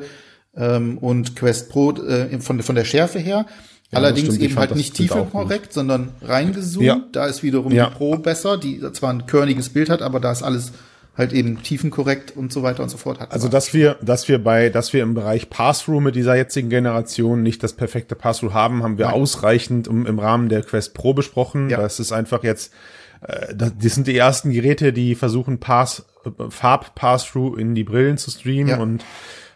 ähm, 0.56 0.98
und 0.98 1.36
Quest 1.36 1.70
Pro 1.70 1.92
äh, 1.92 2.40
von, 2.40 2.62
von 2.62 2.76
der 2.76 2.86
Schärfe 2.86 3.20
her. 3.20 3.46
Ja, 3.92 3.98
Allerdings 4.00 4.38
eben 4.38 4.56
halt 4.56 4.76
nicht 4.76 4.96
tiefenkorrekt, 4.96 5.72
sondern 5.74 6.14
reingezoomt. 6.22 6.86
Ja. 6.86 7.04
Da 7.12 7.28
ist 7.28 7.44
wiederum 7.44 7.72
die 7.72 7.80
Pro 7.80 8.18
besser, 8.18 8.58
die 8.58 8.82
zwar 8.94 9.12
ein 9.12 9.28
körniges 9.28 9.70
Bild 9.70 9.90
hat, 9.90 10.02
aber 10.02 10.20
da 10.20 10.32
ist 10.32 10.42
alles 10.42 10.72
halt 11.16 11.32
eben 11.32 11.62
tiefenkorrekt 11.62 12.36
und 12.36 12.52
so 12.52 12.64
weiter 12.64 12.82
und 12.82 12.90
so 12.90 12.98
fort 12.98 13.20
hat. 13.20 13.32
Also 13.32 13.48
dass 13.48 13.74
wir, 13.74 13.98
dass 14.02 14.28
wir 14.28 14.44
bei, 14.44 14.70
dass 14.70 14.94
wir 14.94 15.04
im 15.04 15.14
Bereich 15.14 15.50
Pass-Through 15.50 16.02
mit 16.02 16.16
dieser 16.16 16.36
jetzigen 16.36 16.70
Generation 16.70 17.44
nicht 17.44 17.62
das 17.62 17.74
perfekte 17.74 18.16
Pass-Through 18.16 18.54
haben, 18.54 18.84
haben 18.84 18.98
wir 18.98 19.06
Nein. 19.06 19.16
ausreichend 19.16 19.88
im, 19.88 20.08
im 20.08 20.18
Rahmen 20.18 20.50
der 20.50 20.64
Quest 20.64 20.96
Pro 20.96 21.14
besprochen. 21.14 21.70
Ja. 21.70 21.80
Das 21.80 22.00
ist 22.00 22.12
einfach 22.12 22.44
jetzt, 22.44 22.74
äh, 23.22 23.54
das, 23.54 23.74
das 23.80 23.94
sind 23.94 24.08
die 24.08 24.18
ersten 24.18 24.52
Geräte, 24.52 24.92
die 24.92 25.14
versuchen 25.14 25.60
Pass, 25.60 26.06
äh, 26.26 26.50
Farb-Pass-Through 26.50 27.58
in 27.58 27.76
die 27.76 27.84
Brillen 27.84 28.18
zu 28.18 28.32
streamen 28.32 28.70
ja. 28.70 28.78
und 28.78 29.04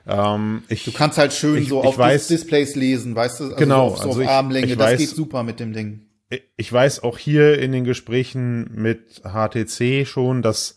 ähm, 0.08 0.64
ich, 0.70 0.86
du 0.86 0.94
kannst 0.94 1.18
halt 1.18 1.34
schön 1.34 1.58
ich, 1.58 1.70
so 1.70 1.82
ich 1.82 1.88
auf 1.88 1.98
weiß, 1.98 2.28
Displays 2.28 2.76
lesen, 2.76 3.16
weißt 3.16 3.40
du? 3.40 3.44
Also 3.46 3.56
genau, 3.58 3.90
so 3.90 3.94
auf, 3.94 3.98
so 3.98 4.10
also 4.10 4.22
auf 4.22 4.28
Armlänge, 4.30 4.78
das 4.78 4.92
weiß, 4.92 5.00
geht 5.00 5.10
super 5.10 5.44
mit 5.44 5.60
dem 5.60 5.74
Ding. 5.74 6.04
Ich 6.56 6.72
weiß 6.72 7.04
auch 7.04 7.18
hier 7.18 7.60
in 7.60 7.72
den 7.72 7.84
Gesprächen 7.84 8.70
mit 8.74 9.24
HTC 9.24 10.06
schon, 10.06 10.42
dass 10.42 10.77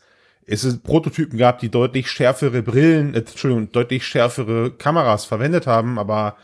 es 0.53 0.79
Prototypen 0.79 1.39
gab, 1.39 1.61
die 1.61 1.71
deutlich 1.71 2.11
schärfere 2.11 2.63
Brillen, 2.63 3.15
äh, 3.15 3.19
Entschuldigung, 3.19 3.71
deutlich 3.73 4.05
schärfere 4.05 4.73
Kameras 4.73 5.25
verwendet 5.25 5.67
haben, 5.67 5.99
aber 5.99 6.37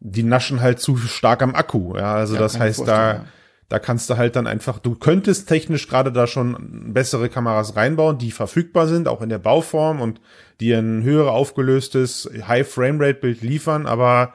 die 0.00 0.24
naschen 0.24 0.60
halt 0.60 0.80
zu 0.80 0.96
stark 0.96 1.42
am 1.42 1.54
Akku. 1.54 1.96
Ja, 1.96 2.14
also 2.14 2.34
ja, 2.34 2.40
das 2.40 2.58
heißt, 2.58 2.86
da, 2.86 3.24
da 3.68 3.78
kannst 3.78 4.10
du 4.10 4.16
halt 4.16 4.34
dann 4.34 4.46
einfach, 4.46 4.80
du 4.80 4.96
könntest 4.96 5.48
technisch 5.48 5.88
gerade 5.88 6.10
da 6.10 6.26
schon 6.26 6.92
bessere 6.92 7.28
Kameras 7.28 7.76
reinbauen, 7.76 8.18
die 8.18 8.32
verfügbar 8.32 8.88
sind, 8.88 9.06
auch 9.06 9.22
in 9.22 9.28
der 9.28 9.38
Bauform 9.38 10.00
und 10.00 10.20
die 10.60 10.72
ein 10.72 11.04
höher 11.04 11.30
aufgelöstes 11.30 12.28
High 12.46 12.68
Framerate 12.68 13.20
Bild 13.20 13.42
liefern, 13.42 13.86
aber 13.86 14.34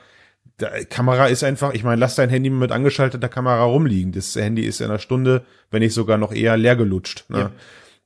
die 0.59 0.85
Kamera 0.85 1.27
ist 1.27 1.43
einfach, 1.43 1.73
ich 1.73 1.83
meine, 1.83 1.99
lass 1.99 2.15
dein 2.15 2.29
Handy 2.29 2.49
mit 2.49 2.71
angeschalteter 2.71 3.29
Kamera 3.29 3.63
rumliegen. 3.63 4.11
Das 4.11 4.35
Handy 4.35 4.63
ist 4.63 4.81
in 4.81 4.89
einer 4.89 4.99
Stunde, 4.99 5.45
wenn 5.69 5.81
nicht 5.81 5.93
sogar 5.93 6.17
noch 6.17 6.33
eher 6.33 6.57
leer 6.57 6.75
gelutscht. 6.75 7.25
Ne? 7.29 7.39
Ja. 7.39 7.51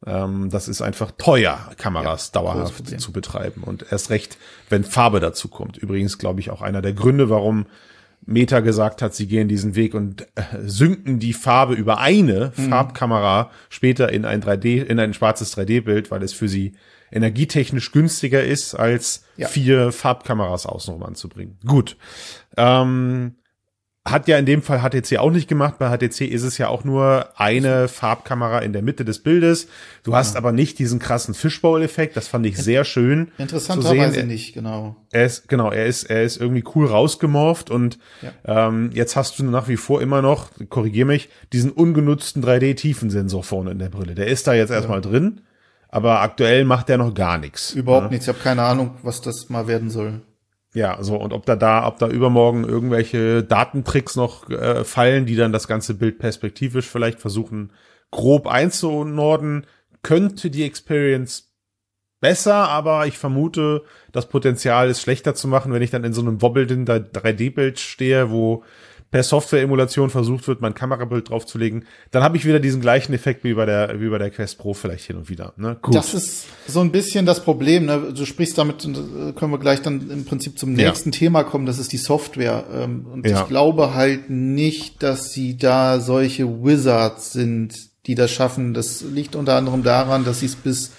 Ähm, 0.05 0.49
das 0.49 0.67
ist 0.67 0.81
einfach 0.81 1.11
teuer, 1.17 1.71
Kameras 1.77 2.31
ja, 2.33 2.41
dauerhaft 2.41 2.99
zu 2.99 3.11
betreiben. 3.11 3.63
Und 3.63 3.91
erst 3.91 4.09
recht, 4.09 4.37
wenn 4.69 4.83
Farbe 4.83 5.19
dazu 5.19 5.47
kommt. 5.47 5.77
Übrigens, 5.77 6.17
glaube 6.17 6.39
ich, 6.39 6.49
auch 6.49 6.61
einer 6.61 6.81
der 6.81 6.93
Gründe, 6.93 7.29
warum 7.29 7.67
Meta 8.25 8.59
gesagt 8.59 9.01
hat, 9.01 9.15
sie 9.15 9.27
gehen 9.27 9.47
diesen 9.47 9.75
Weg 9.75 9.93
und 9.93 10.27
äh, 10.35 10.43
synken 10.63 11.19
die 11.19 11.33
Farbe 11.33 11.73
über 11.73 11.99
eine 11.99 12.51
mhm. 12.55 12.69
Farbkamera 12.69 13.51
später 13.69 14.11
in 14.11 14.25
ein 14.25 14.43
3D, 14.43 14.83
in 14.83 14.99
ein 14.99 15.13
schwarzes 15.13 15.57
3D-Bild, 15.57 16.11
weil 16.11 16.21
es 16.23 16.33
für 16.33 16.47
sie 16.47 16.73
energietechnisch 17.11 17.91
günstiger 17.91 18.43
ist, 18.43 18.73
als 18.73 19.25
ja. 19.37 19.47
vier 19.47 19.91
Farbkameras 19.91 20.65
außenrum 20.65 21.03
anzubringen. 21.03 21.57
Gut. 21.65 21.97
Ähm, 22.57 23.35
hat 24.03 24.27
ja 24.27 24.37
in 24.39 24.47
dem 24.47 24.63
Fall 24.63 24.79
HTC 24.81 25.19
auch 25.19 25.29
nicht 25.29 25.47
gemacht. 25.47 25.75
Bei 25.77 25.95
HTC 25.95 26.21
ist 26.21 26.41
es 26.41 26.57
ja 26.57 26.69
auch 26.69 26.83
nur 26.83 27.29
eine 27.35 27.87
Farbkamera 27.87 28.59
in 28.59 28.73
der 28.73 28.81
Mitte 28.81 29.05
des 29.05 29.19
Bildes. 29.19 29.67
Du 30.03 30.15
hast 30.15 30.33
ja. 30.33 30.39
aber 30.39 30.51
nicht 30.51 30.79
diesen 30.79 30.97
krassen 30.97 31.35
Fishbowl-Effekt. 31.35 32.17
Das 32.17 32.27
fand 32.27 32.47
ich 32.47 32.57
sehr 32.57 32.83
schön. 32.83 33.31
Interessanterweise 33.37 34.23
nicht, 34.23 34.53
genau. 34.53 34.95
Er 35.11 35.25
ist, 35.25 35.47
genau, 35.47 35.69
er 35.69 35.85
ist, 35.85 36.05
er 36.05 36.23
ist 36.23 36.37
irgendwie 36.37 36.63
cool 36.73 36.87
rausgemorft 36.87 37.69
und 37.69 37.99
ja. 38.23 38.67
ähm, 38.67 38.89
jetzt 38.93 39.15
hast 39.15 39.37
du 39.37 39.43
nach 39.43 39.67
wie 39.67 39.77
vor 39.77 40.01
immer 40.01 40.23
noch, 40.23 40.49
korrigier 40.69 41.05
mich, 41.05 41.29
diesen 41.53 41.71
ungenutzten 41.71 42.43
3D-Tiefensensor 42.43 43.43
vorne 43.43 43.71
in 43.71 43.79
der 43.79 43.89
Brille. 43.89 44.15
Der 44.15 44.27
ist 44.27 44.47
da 44.47 44.55
jetzt 44.55 44.71
erstmal 44.71 45.01
drin, 45.01 45.41
aber 45.89 46.21
aktuell 46.21 46.65
macht 46.65 46.89
der 46.89 46.97
noch 46.97 47.13
gar 47.13 47.37
nichts. 47.37 47.73
Überhaupt 47.73 48.05
ja. 48.05 48.09
nichts. 48.09 48.25
Ich 48.25 48.33
habe 48.33 48.39
keine 48.39 48.63
Ahnung, 48.63 48.95
was 49.03 49.21
das 49.21 49.49
mal 49.49 49.67
werden 49.67 49.91
soll. 49.91 50.21
Ja, 50.73 51.03
so 51.03 51.17
und 51.17 51.33
ob 51.33 51.45
da 51.45 51.55
da, 51.55 51.85
ob 51.85 51.99
da 51.99 52.07
übermorgen 52.07 52.63
irgendwelche 52.63 53.43
Datentricks 53.43 54.15
noch 54.15 54.49
äh, 54.49 54.85
fallen, 54.85 55.25
die 55.25 55.35
dann 55.35 55.51
das 55.51 55.67
ganze 55.67 55.95
Bild 55.95 56.17
perspektivisch 56.17 56.87
vielleicht 56.87 57.19
versuchen 57.19 57.73
grob 58.09 58.47
einzunorden, 58.47 59.65
könnte 60.01 60.49
die 60.49 60.63
Experience 60.63 61.51
besser, 62.21 62.69
aber 62.69 63.07
ich 63.07 63.17
vermute, 63.17 63.83
das 64.11 64.29
Potenzial 64.29 64.89
ist 64.89 65.01
schlechter 65.01 65.35
zu 65.35 65.47
machen, 65.47 65.73
wenn 65.73 65.81
ich 65.81 65.91
dann 65.91 66.03
in 66.03 66.13
so 66.13 66.21
einem 66.21 66.41
wobbelnden 66.41 66.85
3D-Bild 66.85 67.79
stehe, 67.79 68.29
wo 68.29 68.63
per 69.11 69.23
Software-Emulation 69.23 70.09
versucht 70.09 70.47
wird, 70.47 70.61
mein 70.61 70.73
Kamerabild 70.73 71.29
draufzulegen, 71.29 71.85
dann 72.11 72.23
habe 72.23 72.37
ich 72.37 72.45
wieder 72.45 72.61
diesen 72.61 72.79
gleichen 72.79 73.13
Effekt 73.13 73.43
wie 73.43 73.53
bei 73.53 73.65
der 73.65 73.99
wie 73.99 74.07
bei 74.07 74.17
der 74.17 74.31
Quest 74.31 74.57
Pro 74.57 74.73
vielleicht 74.73 75.05
hin 75.05 75.17
und 75.17 75.29
wieder. 75.29 75.53
Ne? 75.57 75.77
Gut. 75.81 75.93
Das 75.93 76.13
ist 76.13 76.47
so 76.65 76.79
ein 76.79 76.91
bisschen 76.91 77.25
das 77.25 77.43
Problem. 77.43 77.85
Ne? 77.85 78.13
Du 78.15 78.25
sprichst 78.25 78.57
damit, 78.57 78.85
äh, 78.85 79.33
können 79.33 79.51
wir 79.51 79.59
gleich 79.59 79.81
dann 79.81 80.09
im 80.09 80.23
Prinzip 80.23 80.57
zum 80.57 80.73
nächsten 80.73 81.11
ja. 81.11 81.19
Thema 81.19 81.43
kommen. 81.43 81.65
Das 81.65 81.77
ist 81.77 81.91
die 81.91 81.97
Software. 81.97 82.63
Ähm, 82.73 83.05
und 83.05 83.27
ja. 83.27 83.41
ich 83.41 83.47
glaube 83.49 83.93
halt 83.93 84.29
nicht, 84.29 85.03
dass 85.03 85.33
sie 85.33 85.57
da 85.57 85.99
solche 85.99 86.63
Wizards 86.63 87.33
sind, 87.33 87.73
die 88.07 88.15
das 88.15 88.31
schaffen. 88.31 88.73
Das 88.73 89.01
liegt 89.01 89.35
unter 89.35 89.55
anderem 89.55 89.83
daran, 89.83 90.23
dass 90.23 90.39
sie 90.39 90.45
es 90.45 90.55
bis 90.55 90.91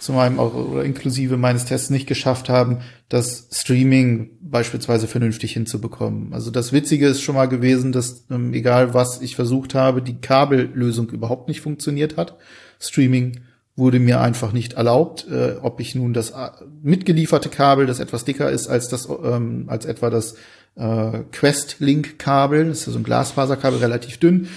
zu 0.00 0.12
meinem 0.12 0.38
oder 0.38 0.82
inklusive 0.82 1.36
meines 1.36 1.66
Tests 1.66 1.90
nicht 1.90 2.06
geschafft 2.06 2.48
haben, 2.48 2.78
das 3.10 3.48
Streaming 3.50 4.30
beispielsweise 4.40 5.08
vernünftig 5.08 5.52
hinzubekommen. 5.52 6.32
Also 6.32 6.52
das 6.52 6.72
Witzige 6.72 7.08
ist 7.08 7.20
schon 7.20 7.34
mal 7.34 7.48
gewesen, 7.48 7.90
dass 7.90 8.24
ähm, 8.30 8.54
egal 8.54 8.94
was 8.94 9.20
ich 9.20 9.34
versucht 9.34 9.74
habe, 9.74 10.00
die 10.00 10.20
Kabellösung 10.20 11.10
überhaupt 11.10 11.48
nicht 11.48 11.60
funktioniert 11.60 12.16
hat. 12.16 12.36
Streaming 12.78 13.40
wurde 13.74 13.98
mir 13.98 14.20
einfach 14.20 14.52
nicht 14.52 14.74
erlaubt, 14.74 15.26
äh, 15.28 15.56
ob 15.60 15.80
ich 15.80 15.96
nun 15.96 16.12
das 16.12 16.30
äh, 16.30 16.50
mitgelieferte 16.82 17.48
Kabel, 17.48 17.86
das 17.86 17.98
etwas 17.98 18.24
dicker 18.24 18.48
ist 18.48 18.68
als 18.68 18.88
das 18.88 19.08
ähm, 19.08 19.64
als 19.66 19.86
etwa 19.86 20.08
das 20.08 20.36
äh, 20.76 21.24
Quest 21.32 21.76
Link 21.80 22.16
Kabel, 22.20 22.68
das 22.68 22.86
ist 22.86 22.92
so 22.92 22.98
ein 22.98 23.02
Glasfaserkabel, 23.02 23.80
relativ 23.80 24.18
dünn. 24.18 24.48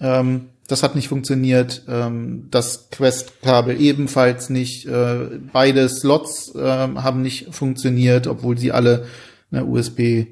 Ähm, 0.00 0.48
das 0.66 0.82
hat 0.82 0.94
nicht 0.94 1.08
funktioniert. 1.08 1.82
Ähm, 1.88 2.48
das 2.50 2.90
Quest-Kabel 2.90 3.80
ebenfalls 3.80 4.50
nicht. 4.50 4.86
Äh, 4.86 5.38
beide 5.52 5.88
Slots 5.88 6.54
äh, 6.54 6.60
haben 6.60 7.22
nicht 7.22 7.54
funktioniert, 7.54 8.26
obwohl 8.26 8.58
sie 8.58 8.72
alle 8.72 9.06
ne, 9.50 9.64
USB 9.64 10.00
äh, 10.00 10.26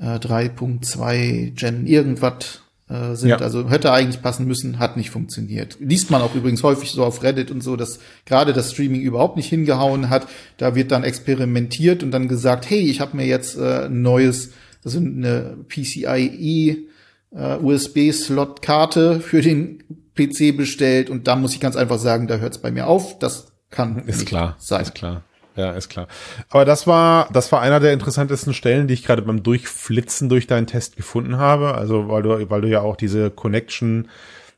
3.2 0.00 1.52
Gen 1.54 1.86
irgendwas 1.86 2.62
äh, 2.88 3.14
sind. 3.14 3.30
Ja. 3.30 3.38
Also 3.38 3.70
hätte 3.70 3.92
eigentlich 3.92 4.22
passen 4.22 4.46
müssen, 4.46 4.78
hat 4.78 4.96
nicht 4.96 5.10
funktioniert. 5.10 5.76
Liest 5.80 6.10
man 6.10 6.22
auch 6.22 6.34
übrigens 6.34 6.62
häufig 6.62 6.90
so 6.90 7.04
auf 7.04 7.22
Reddit 7.22 7.50
und 7.50 7.62
so, 7.62 7.76
dass 7.76 8.00
gerade 8.24 8.52
das 8.52 8.72
Streaming 8.72 9.00
überhaupt 9.00 9.36
nicht 9.36 9.48
hingehauen 9.48 10.10
hat. 10.10 10.26
Da 10.56 10.74
wird 10.74 10.90
dann 10.90 11.04
experimentiert 11.04 12.02
und 12.02 12.10
dann 12.10 12.28
gesagt, 12.28 12.68
hey, 12.68 12.80
ich 12.80 13.00
habe 13.00 13.16
mir 13.16 13.26
jetzt 13.26 13.56
äh, 13.56 13.86
ein 13.86 14.02
neues, 14.02 14.52
also 14.84 14.98
eine 14.98 15.56
PCIe 15.68 16.88
äh, 17.32 17.56
USB-Slot-Karte 17.56 19.20
für 19.20 19.40
den 19.40 19.82
PC 20.14 20.56
bestellt 20.56 21.10
und 21.10 21.26
da 21.26 21.36
muss 21.36 21.54
ich 21.54 21.60
ganz 21.60 21.76
einfach 21.76 21.98
sagen, 21.98 22.26
da 22.26 22.36
hört 22.36 22.54
es 22.54 22.58
bei 22.60 22.70
mir 22.70 22.86
auf. 22.86 23.18
Das 23.18 23.52
kann 23.70 23.98
ist 24.06 24.26
klar, 24.26 24.56
sein. 24.58 24.82
Ist 24.82 24.94
klar. 24.94 25.22
Ja, 25.56 25.70
ist 25.72 25.88
klar. 25.88 26.06
Aber 26.50 26.66
das 26.66 26.86
war, 26.86 27.28
das 27.32 27.50
war 27.50 27.62
einer 27.62 27.80
der 27.80 27.94
interessantesten 27.94 28.52
Stellen, 28.52 28.88
die 28.88 28.94
ich 28.94 29.04
gerade 29.04 29.22
beim 29.22 29.42
Durchflitzen 29.42 30.28
durch 30.28 30.46
deinen 30.46 30.66
Test 30.66 30.96
gefunden 30.96 31.38
habe. 31.38 31.74
Also, 31.74 32.08
weil 32.08 32.22
du, 32.22 32.50
weil 32.50 32.60
du 32.60 32.68
ja 32.68 32.82
auch 32.82 32.96
diese 32.96 33.30
Connection 33.30 34.08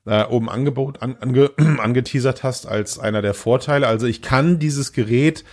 äh, 0.07 0.25
oben 0.25 0.51
Angebot 0.51 1.03
an, 1.03 1.17
ange, 1.21 1.51
angeteasert 1.79 2.43
hast 2.43 2.67
als 2.67 2.99
einer 2.99 3.23
der 3.23 3.35
Vorteile. 3.35 3.87
Also 3.87 4.07
ich 4.07 4.23
kann 4.23 4.59
dieses 4.59 4.93
Gerät 4.93 5.45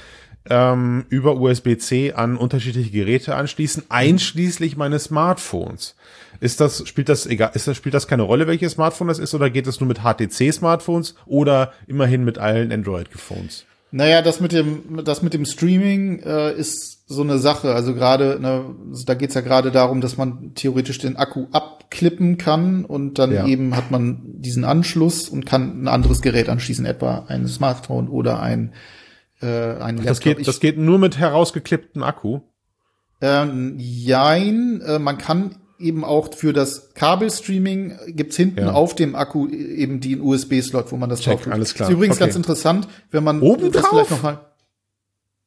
ähm, 0.49 1.06
über 1.10 1.36
USB-C 1.36 2.13
an 2.13 2.38
unterschiedliche 2.38 2.91
Geräte 2.91 3.36
anschließen, 3.36 3.84
einschließlich 3.89 4.78
meines 4.78 5.06
Smartphones. 5.06 5.95
Ist 6.39 6.60
das, 6.62 6.88
spielt 6.88 7.10
das 7.10 7.26
egal, 7.26 7.52
ist 7.54 7.67
das, 7.67 7.78
spielt 7.78 7.95
das 7.95 8.08
keine 8.08 8.24
Rolle, 8.24 8.48
welches 8.48 8.74
Smartphone 8.74 9.08
das 9.08 9.19
ist, 9.19 9.34
oder 9.34 9.50
geht 9.50 9.67
es 9.67 9.80
nur 9.80 9.88
mit 9.88 10.00
HTC-Smartphones 10.00 11.15
oder 11.26 11.74
immerhin 11.88 12.24
mit 12.24 12.38
allen 12.38 12.71
Android-Phones? 12.71 13.65
Naja, 13.91 14.21
das 14.21 14.41
mit 14.41 14.52
dem, 14.52 15.04
das 15.06 15.21
mit 15.21 15.34
dem 15.34 15.45
Streaming 15.45 16.19
äh, 16.19 16.54
ist 16.54 17.08
so 17.08 17.21
eine 17.21 17.38
Sache. 17.38 17.74
Also 17.74 17.93
gerade, 17.93 18.39
ne, 18.41 18.76
da 19.06 19.13
geht's 19.13 19.36
ja 19.36 19.41
gerade 19.41 19.71
darum, 19.71 20.02
dass 20.02 20.17
man 20.17 20.54
theoretisch 20.54 20.98
den 20.98 21.15
Akku 21.15 21.48
abklippen 21.52 22.38
kann 22.38 22.84
und 22.84 23.19
dann 23.19 23.32
ja. 23.32 23.45
eben 23.45 23.76
hat 23.76 23.91
man 23.91 24.21
diesen 24.26 24.65
Anschluss 24.65 25.30
und 25.30 25.45
kann 25.45 25.84
ein 25.84 25.88
anderes 25.88 26.21
Gerät 26.21 26.50
anschließen, 26.50 26.86
etwa 26.86 27.26
ein 27.28 27.48
Smartphone 27.48 28.10
oder 28.10 28.41
ein, 28.41 28.74
äh, 29.41 29.45
ein 29.48 29.98
Laptop. 29.98 30.06
Das 30.06 30.19
geht, 30.19 30.48
das 30.48 30.60
geht 30.60 30.78
nur 30.78 31.00
mit 31.00 31.17
herausgeklipptem 31.17 32.04
Akku. 32.04 32.41
Ähm, 33.21 33.76
jein, 33.78 34.82
äh, 34.82 35.00
man 35.00 35.17
kann 35.17 35.56
eben 35.79 36.03
auch 36.03 36.33
für 36.33 36.53
das 36.53 36.93
Kabelstreaming 36.93 37.97
gibt's 38.07 38.35
hinten 38.35 38.61
ja. 38.61 38.71
auf 38.71 38.95
dem 38.95 39.15
Akku 39.15 39.47
eben 39.47 39.99
den 39.99 40.21
USB-Slot, 40.21 40.91
wo 40.91 40.97
man 40.97 41.09
das 41.09 41.21
Check, 41.21 41.33
drauf 41.33 41.43
tut. 41.43 41.53
Alles 41.53 41.73
klar. 41.73 41.89
Ist 41.89 41.93
übrigens 41.95 42.15
okay. 42.17 42.25
ganz 42.25 42.35
interessant, 42.35 42.88
wenn 43.11 43.23
man 43.23 43.41
oben 43.41 43.71
das 43.71 43.83
drauf? 43.83 43.91
vielleicht 43.91 44.11
noch 44.11 44.23
mal 44.23 44.39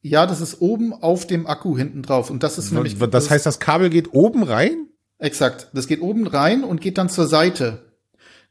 ja, 0.01 0.25
das 0.25 0.41
ist 0.41 0.61
oben 0.61 0.93
auf 0.93 1.27
dem 1.27 1.45
Akku 1.45 1.77
hinten 1.77 2.01
drauf. 2.01 2.29
Und 2.29 2.43
das 2.43 2.57
ist 2.57 2.71
nämlich. 2.71 2.97
Das, 2.97 3.09
das 3.09 3.29
heißt, 3.29 3.45
das 3.45 3.59
Kabel 3.59 3.89
geht 3.89 4.13
oben 4.13 4.43
rein? 4.43 4.87
Exakt. 5.17 5.67
Das 5.73 5.87
geht 5.87 6.01
oben 6.01 6.27
rein 6.27 6.63
und 6.63 6.79
geht 6.79 6.97
dann 6.97 7.09
zur 7.09 7.27
Seite. 7.27 7.85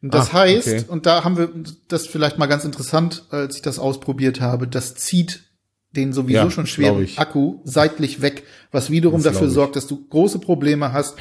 Und 0.02 0.14
das 0.14 0.28
Ach, 0.28 0.34
heißt, 0.34 0.68
okay. 0.68 0.84
und 0.86 1.06
da 1.06 1.24
haben 1.24 1.38
wir 1.38 1.50
das 1.88 2.06
vielleicht 2.06 2.38
mal 2.38 2.46
ganz 2.46 2.64
interessant, 2.64 3.24
als 3.30 3.56
ich 3.56 3.62
das 3.62 3.78
ausprobiert 3.78 4.40
habe, 4.40 4.68
das 4.68 4.94
zieht 4.94 5.44
den 5.92 6.12
sowieso 6.12 6.38
ja, 6.38 6.50
schon 6.50 6.66
schweren 6.66 7.08
Akku 7.16 7.60
seitlich 7.64 8.20
weg, 8.20 8.44
was 8.70 8.90
wiederum 8.90 9.22
dafür 9.22 9.48
sorgt, 9.48 9.74
dass 9.74 9.86
du 9.86 10.06
große 10.06 10.38
Probleme 10.38 10.92
hast, 10.92 11.16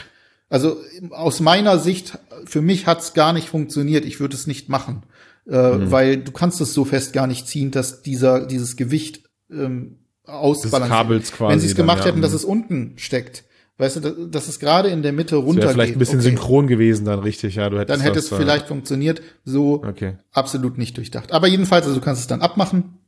also 0.49 0.77
aus 1.11 1.39
meiner 1.39 1.77
Sicht, 1.79 2.17
für 2.45 2.61
mich 2.61 2.87
hat's 2.87 3.13
gar 3.13 3.33
nicht 3.33 3.49
funktioniert. 3.49 4.05
Ich 4.05 4.19
würde 4.19 4.35
es 4.35 4.47
nicht 4.47 4.69
machen, 4.69 5.03
äh, 5.49 5.71
mhm. 5.71 5.91
weil 5.91 6.17
du 6.17 6.31
kannst 6.31 6.61
es 6.61 6.73
so 6.73 6.85
fest 6.85 7.13
gar 7.13 7.27
nicht 7.27 7.47
ziehen, 7.47 7.71
dass 7.71 8.01
dieser 8.01 8.45
dieses 8.45 8.77
Gewicht 8.77 9.23
ähm, 9.51 9.97
ausbalanciert. 10.25 11.39
Wenn 11.39 11.59
sie 11.59 11.67
es 11.67 11.75
gemacht 11.75 11.99
dann, 11.99 12.05
ja. 12.05 12.11
hätten, 12.11 12.21
dass 12.21 12.31
mhm. 12.31 12.37
es 12.37 12.45
unten 12.45 12.93
steckt, 12.95 13.43
weißt 13.77 13.97
du, 13.97 14.27
dass 14.27 14.47
es 14.47 14.59
gerade 14.59 14.89
in 14.89 15.01
der 15.01 15.13
Mitte 15.13 15.35
runter 15.35 15.63
das 15.63 15.73
vielleicht 15.73 15.95
ein 15.95 15.99
bisschen 15.99 16.19
okay. 16.19 16.29
synchron 16.29 16.67
gewesen 16.67 17.05
dann 17.05 17.19
richtig, 17.19 17.55
ja. 17.55 17.69
Du 17.69 17.77
hättest 17.77 17.99
dann 17.99 18.01
hätte 18.01 18.19
es 18.19 18.31
äh, 18.31 18.37
vielleicht 18.37 18.67
funktioniert. 18.67 19.21
So 19.43 19.83
okay. 19.83 20.17
absolut 20.31 20.77
nicht 20.77 20.95
durchdacht. 20.97 21.31
Aber 21.31 21.47
jedenfalls, 21.47 21.85
also 21.85 21.99
du 21.99 22.03
kannst 22.03 22.21
es 22.21 22.27
dann 22.27 22.41
abmachen 22.41 22.99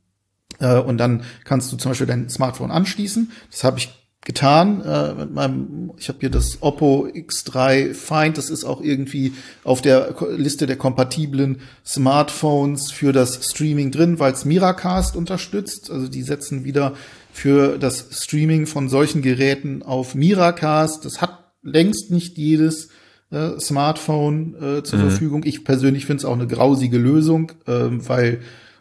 äh, 0.58 0.78
und 0.78 0.98
dann 0.98 1.22
kannst 1.44 1.72
du 1.72 1.76
zum 1.76 1.92
Beispiel 1.92 2.06
dein 2.06 2.28
Smartphone 2.28 2.70
anschließen. 2.70 3.32
Das 3.50 3.64
habe 3.64 3.78
ich 3.78 3.99
getan 4.22 4.82
äh, 4.82 5.14
mit 5.14 5.32
meinem 5.32 5.92
ich 5.96 6.08
habe 6.08 6.18
hier 6.20 6.30
das 6.30 6.58
Oppo 6.60 7.06
X3 7.06 7.94
Find 7.94 8.36
das 8.36 8.50
ist 8.50 8.64
auch 8.64 8.82
irgendwie 8.82 9.32
auf 9.64 9.80
der 9.80 10.14
Liste 10.36 10.66
der 10.66 10.76
kompatiblen 10.76 11.60
Smartphones 11.86 12.92
für 12.92 13.12
das 13.12 13.50
Streaming 13.50 13.90
drin 13.90 14.18
weil 14.18 14.32
es 14.32 14.44
Miracast 14.44 15.16
unterstützt. 15.16 15.90
Also 15.90 16.08
die 16.08 16.22
setzen 16.22 16.64
wieder 16.64 16.94
für 17.32 17.78
das 17.78 18.08
Streaming 18.22 18.66
von 18.66 18.88
solchen 18.88 19.22
Geräten 19.22 19.82
auf 19.82 20.14
Miracast. 20.14 21.04
Das 21.04 21.20
hat 21.22 21.52
längst 21.62 22.10
nicht 22.10 22.36
jedes 22.36 22.90
äh, 23.30 23.58
Smartphone 23.58 24.54
äh, 24.54 24.82
zur 24.82 24.98
mhm. 24.98 25.02
Verfügung. 25.08 25.42
Ich 25.44 25.64
persönlich 25.64 26.04
finde 26.04 26.20
es 26.20 26.24
auch 26.26 26.34
eine 26.34 26.46
grausige 26.46 26.98
Lösung 26.98 27.52
äh, 27.66 27.88
weil 27.90 28.40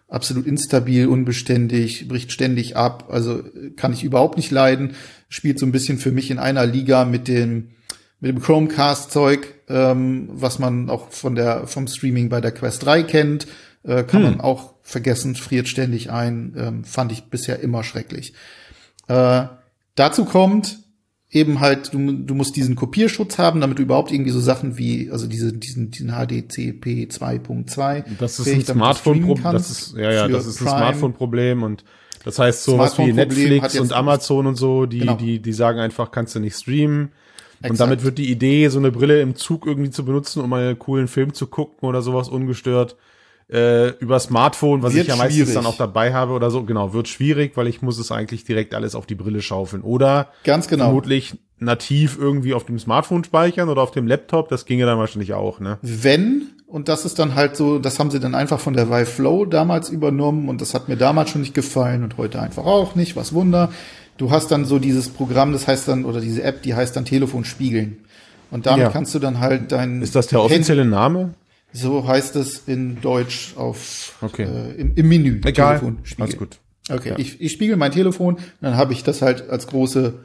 absolut 0.10 0.47
instabil, 0.47 1.08
unbeständig, 1.08 2.08
bricht 2.08 2.32
ständig 2.32 2.75
ab, 2.75 3.10
also 3.12 3.43
kann 3.75 3.93
ich 3.93 4.04
überhaupt 4.04 4.38
nicht 4.38 4.49
leiden 4.49 4.95
spielt 5.30 5.60
so 5.60 5.65
ein 5.65 5.72
bisschen 5.72 5.98
für 5.98 6.12
mich 6.12 6.32
in 6.32 6.39
einer 6.39 6.65
Liga 6.65 7.06
mit 7.06 7.28
dem 7.28 7.70
mit 8.20 8.32
dem 8.32 8.42
Chromecast-Zeug, 8.42 9.48
ähm, 9.70 10.28
was 10.34 10.60
man 10.60 10.89
auch 10.89 11.10
von 11.12 11.36
der 11.36 11.68
vom 11.68 11.88
Streaming 11.88 12.28
bei 12.28 12.42
der 12.42 12.52
Quest 12.52 12.86
3 12.86 13.04
kennt, 13.04 13.48
äh, 13.84 14.04
kann 14.04 14.24
hm. 14.24 14.32
man 14.32 14.42
auch 14.42 14.74
vergessen, 14.82 15.36
friert 15.36 15.70
ständig 15.70 16.12
ein, 16.12 16.54
ähm, 16.58 16.84
fand 16.84 17.12
ich 17.13 17.26
bisher 17.26 17.62
immer 17.62 17.84
schrecklich. 17.84 18.34
Äh, 19.08 19.46
dazu 19.96 20.26
kommt 20.26 20.80
eben 21.32 21.60
halt, 21.60 21.94
du, 21.94 22.12
du 22.12 22.34
musst 22.34 22.56
diesen 22.56 22.76
Kopierschutz 22.76 23.38
haben, 23.38 23.62
damit 23.62 23.78
du 23.78 23.84
überhaupt 23.84 24.12
irgendwie 24.12 24.32
so 24.32 24.39
Sachen 24.39 24.78
wie, 24.78 25.12
also 25.12 25.28
diese, 25.28 25.54
diesen, 25.54 25.92
diesen 25.92 26.10
HDCP 26.10 27.08
2.2. 27.12 28.04
Das 28.20 28.39
ist 28.39 28.48
ein 28.48 28.65
Smartphone-Problem, 28.65 29.54
das 29.54 29.70
ist, 29.70 29.96
ja, 29.96 30.12
ja, 30.12 30.28
das 30.28 30.48
ist 30.48 30.60
ein 30.62 30.68
Smartphone-Problem 30.68 31.63
und 31.63 31.84
Das 32.23 32.39
heißt, 32.39 32.63
sowas 32.63 32.97
wie 32.97 33.13
Netflix 33.13 33.79
und 33.79 33.93
Amazon 33.93 34.47
und 34.47 34.55
so, 34.55 34.86
die, 34.86 34.99
genau. 34.99 35.15
die, 35.15 35.39
die 35.39 35.53
sagen 35.53 35.79
einfach, 35.79 36.12
kannst 36.12 36.36
du 36.36 36.39
nicht 36.39 36.55
streamen. 36.55 37.12
Exakt. 37.60 37.71
Und 37.71 37.79
damit 37.79 38.03
wird 38.03 38.17
die 38.17 38.32
Idee, 38.32 38.67
so 38.69 38.79
eine 38.79 38.91
Brille 38.91 39.21
im 39.21 39.36
Zug 39.36 39.65
irgendwie 39.65 39.89
zu 39.89 40.05
benutzen, 40.05 40.41
um 40.41 40.51
einen 40.53 40.79
coolen 40.79 41.08
Film 41.08 41.34
zu 41.34 41.47
gucken 41.47 41.88
oder 41.88 42.01
sowas 42.01 42.29
ungestört, 42.29 42.95
äh, 43.51 43.89
über 43.99 44.19
Smartphone, 44.19 44.84
was 44.84 44.93
wird 44.93 45.03
ich 45.03 45.10
ja 45.10 45.15
meistens 45.15 45.36
schwierig. 45.36 45.53
dann 45.55 45.65
auch 45.65 45.77
dabei 45.77 46.13
habe 46.13 46.34
oder 46.34 46.51
so, 46.51 46.63
genau, 46.63 46.93
wird 46.93 47.08
schwierig, 47.08 47.58
weil 47.58 47.67
ich 47.67 47.82
muss 47.82 47.97
es 47.97 48.12
eigentlich 48.12 48.43
direkt 48.43 48.75
alles 48.75 48.95
auf 48.95 49.08
die 49.08 49.15
Brille 49.15 49.41
schaufeln. 49.41 49.82
Oder 49.82 50.32
ganz 50.43 50.67
genau. 50.67 50.86
vermutlich 50.86 51.34
nativ 51.58 52.17
irgendwie 52.19 52.53
auf 52.53 52.65
dem 52.65 52.79
Smartphone 52.79 53.23
speichern 53.23 53.67
oder 53.69 53.82
auf 53.82 53.91
dem 53.91 54.08
Laptop, 54.08 54.49
das 54.49 54.65
ginge 54.65 54.86
dann 54.86 54.97
wahrscheinlich 54.97 55.34
auch, 55.34 55.60
ne? 55.60 55.79
Wenn, 55.82 56.49
und 56.69 56.88
das 56.88 57.03
ist 57.03 57.17
dann 57.17 57.36
halt 57.36 57.55
so, 57.55 57.79
das 57.79 57.99
haben 57.99 58.12
sie 58.12 58.19
dann 58.19 58.36
einfach 58.36 58.60
von 58.60 58.73
der 58.73 58.89
Vive 58.89 59.08
Flow 59.08 59.45
damals 59.45 59.89
übernommen 59.89 60.49
und 60.49 60.62
das 60.62 60.73
hat 60.73 60.88
mir 60.88 60.97
damals 60.97 61.32
schon 61.32 61.41
nicht 61.41 61.55
gefallen 61.55 62.03
und 62.03 62.17
heute 62.17 62.39
einfach 62.39 62.65
auch 62.65 62.95
nicht, 62.95 63.15
was 63.15 63.34
Wunder. 63.34 63.71
Du 64.17 64.29
hast 64.29 64.51
dann 64.51 64.65
so 64.65 64.77
dieses 64.77 65.10
Programm, 65.10 65.51
das 65.51 65.67
heißt 65.67 65.88
dann, 65.88 66.05
oder 66.05 66.21
diese 66.21 66.43
App, 66.43 66.62
die 66.62 66.75
heißt 66.75 66.95
dann 66.95 67.05
Telefon 67.05 67.43
spiegeln. 67.43 67.97
Und 68.51 68.65
damit 68.65 68.84
ja. 68.84 68.89
kannst 68.89 69.15
du 69.15 69.19
dann 69.19 69.39
halt 69.39 69.71
dein. 69.71 70.01
Ist 70.01 70.15
das 70.15 70.27
der 70.27 70.41
offizielle 70.41 70.82
Handy 70.82 70.95
Name? 70.95 71.34
So 71.71 72.08
heißt 72.08 72.36
es 72.36 72.63
in 72.67 72.99
Deutsch 73.01 73.53
auf 73.55 74.13
okay. 74.21 74.43
äh, 74.43 74.82
im, 74.82 74.93
im, 74.95 75.08
Menü. 75.08 75.41
Egal. 75.45 75.79
Telefon 75.79 75.99
Alles 76.19 76.38
gut. 76.38 76.60
Okay, 76.89 77.10
ja. 77.10 77.19
ich, 77.19 77.39
ich 77.39 77.51
spiegel 77.51 77.77
mein 77.77 77.91
Telefon, 77.91 78.38
dann 78.62 78.75
habe 78.75 78.93
ich 78.93 79.03
das 79.03 79.21
halt 79.21 79.49
als 79.49 79.67
große 79.67 80.15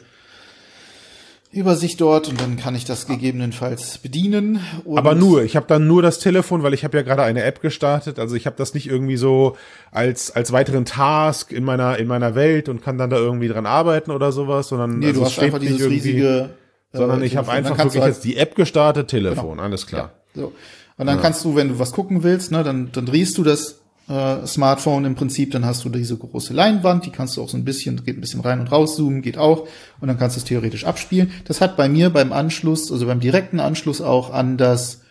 Übersicht 1.55 2.01
dort 2.01 2.29
und 2.29 2.41
dann 2.41 2.57
kann 2.57 2.75
ich 2.75 2.85
das 2.85 3.07
gegebenenfalls 3.07 3.99
bedienen. 3.99 4.61
Aber 4.95 5.15
nur, 5.15 5.43
ich 5.45 5.57
habe 5.57 5.67
dann 5.69 5.87
nur 5.87 6.03
das 6.03 6.19
Telefon, 6.19 6.63
weil 6.63 6.75
ich 6.75 6.85
habe 6.85 6.97
ja 6.97 7.03
gerade 7.03 7.23
eine 7.23 7.43
App 7.45 7.61
gestartet. 7.61 8.19
Also 8.19 8.35
ich 8.35 8.47
habe 8.47 8.57
das 8.57 8.75
nicht 8.75 8.89
irgendwie 8.89 9.17
so 9.17 9.57
als 9.91 10.31
als 10.31 10.53
weiteren 10.53 10.85
Task 10.85 11.53
in 11.53 11.65
meiner 11.65 11.99
in 11.99 12.09
meiner 12.09 12.35
Welt 12.35 12.69
und 12.69 12.83
kann 12.83 12.99
dann 12.99 13.11
da 13.11 13.17
irgendwie 13.17 13.49
dran 13.49 13.67
arbeiten 13.67 14.11
oder 14.11 14.33
sowas, 14.33 14.69
sondern 14.69 14.99
nee, 14.99 15.07
also 15.09 15.21
du 15.21 15.27
hast 15.27 15.39
einfach 15.39 15.61
dieses 15.61 15.89
riesige, 15.89 16.51
sondern 16.93 17.23
ich 17.23 17.37
habe 17.37 17.51
einfach 17.51 17.79
wirklich 17.79 18.03
halt, 18.03 18.15
jetzt 18.15 18.25
die 18.25 18.37
App 18.37 18.55
gestartet, 18.55 19.09
Telefon, 19.09 19.53
genau. 19.53 19.63
alles 19.63 19.87
klar. 19.87 20.13
Ja, 20.35 20.43
so. 20.43 20.53
Und 20.97 21.07
dann 21.07 21.17
ja. 21.17 21.23
kannst 21.23 21.45
du, 21.45 21.57
wenn 21.57 21.69
du 21.69 21.79
was 21.79 21.93
gucken 21.93 22.23
willst, 22.23 22.53
ne, 22.53 22.63
dann, 22.63 22.91
dann 22.93 23.07
drehst 23.07 23.37
du 23.37 23.43
das 23.43 23.81
äh, 24.09 24.47
Smartphone 24.47 25.05
im 25.05 25.15
Prinzip, 25.15 25.51
dann 25.53 25.65
hast 25.65 25.85
du 25.85 25.89
diese 25.89 26.17
große 26.17 26.53
Leinwand, 26.53 27.07
die 27.07 27.11
kannst 27.11 27.37
du 27.37 27.43
auch 27.43 27.49
so 27.49 27.57
ein 27.57 27.65
bisschen, 27.65 28.05
geht 28.05 28.19
ein 28.19 28.21
bisschen 28.21 28.41
rein 28.41 28.61
und 28.61 28.71
raus 28.71 28.97
zoomen, 28.97 29.23
geht 29.23 29.39
auch, 29.39 29.67
und 30.01 30.09
dann 30.09 30.19
kannst 30.19 30.37
du 30.37 30.41
es 30.41 30.45
theoretisch 30.45 30.85
abspielen. 30.85 31.31
Das 31.45 31.61
hat 31.61 31.77
bei 31.77 31.89
mir 31.89 32.11
beim 32.11 32.33
Anschluss, 32.33 32.93
also 32.93 33.07
beim 33.07 33.21
direkten 33.21 33.61
Anschluss 33.61 34.01
auch 34.01 34.33
an 34.33 34.57
das 34.57 35.03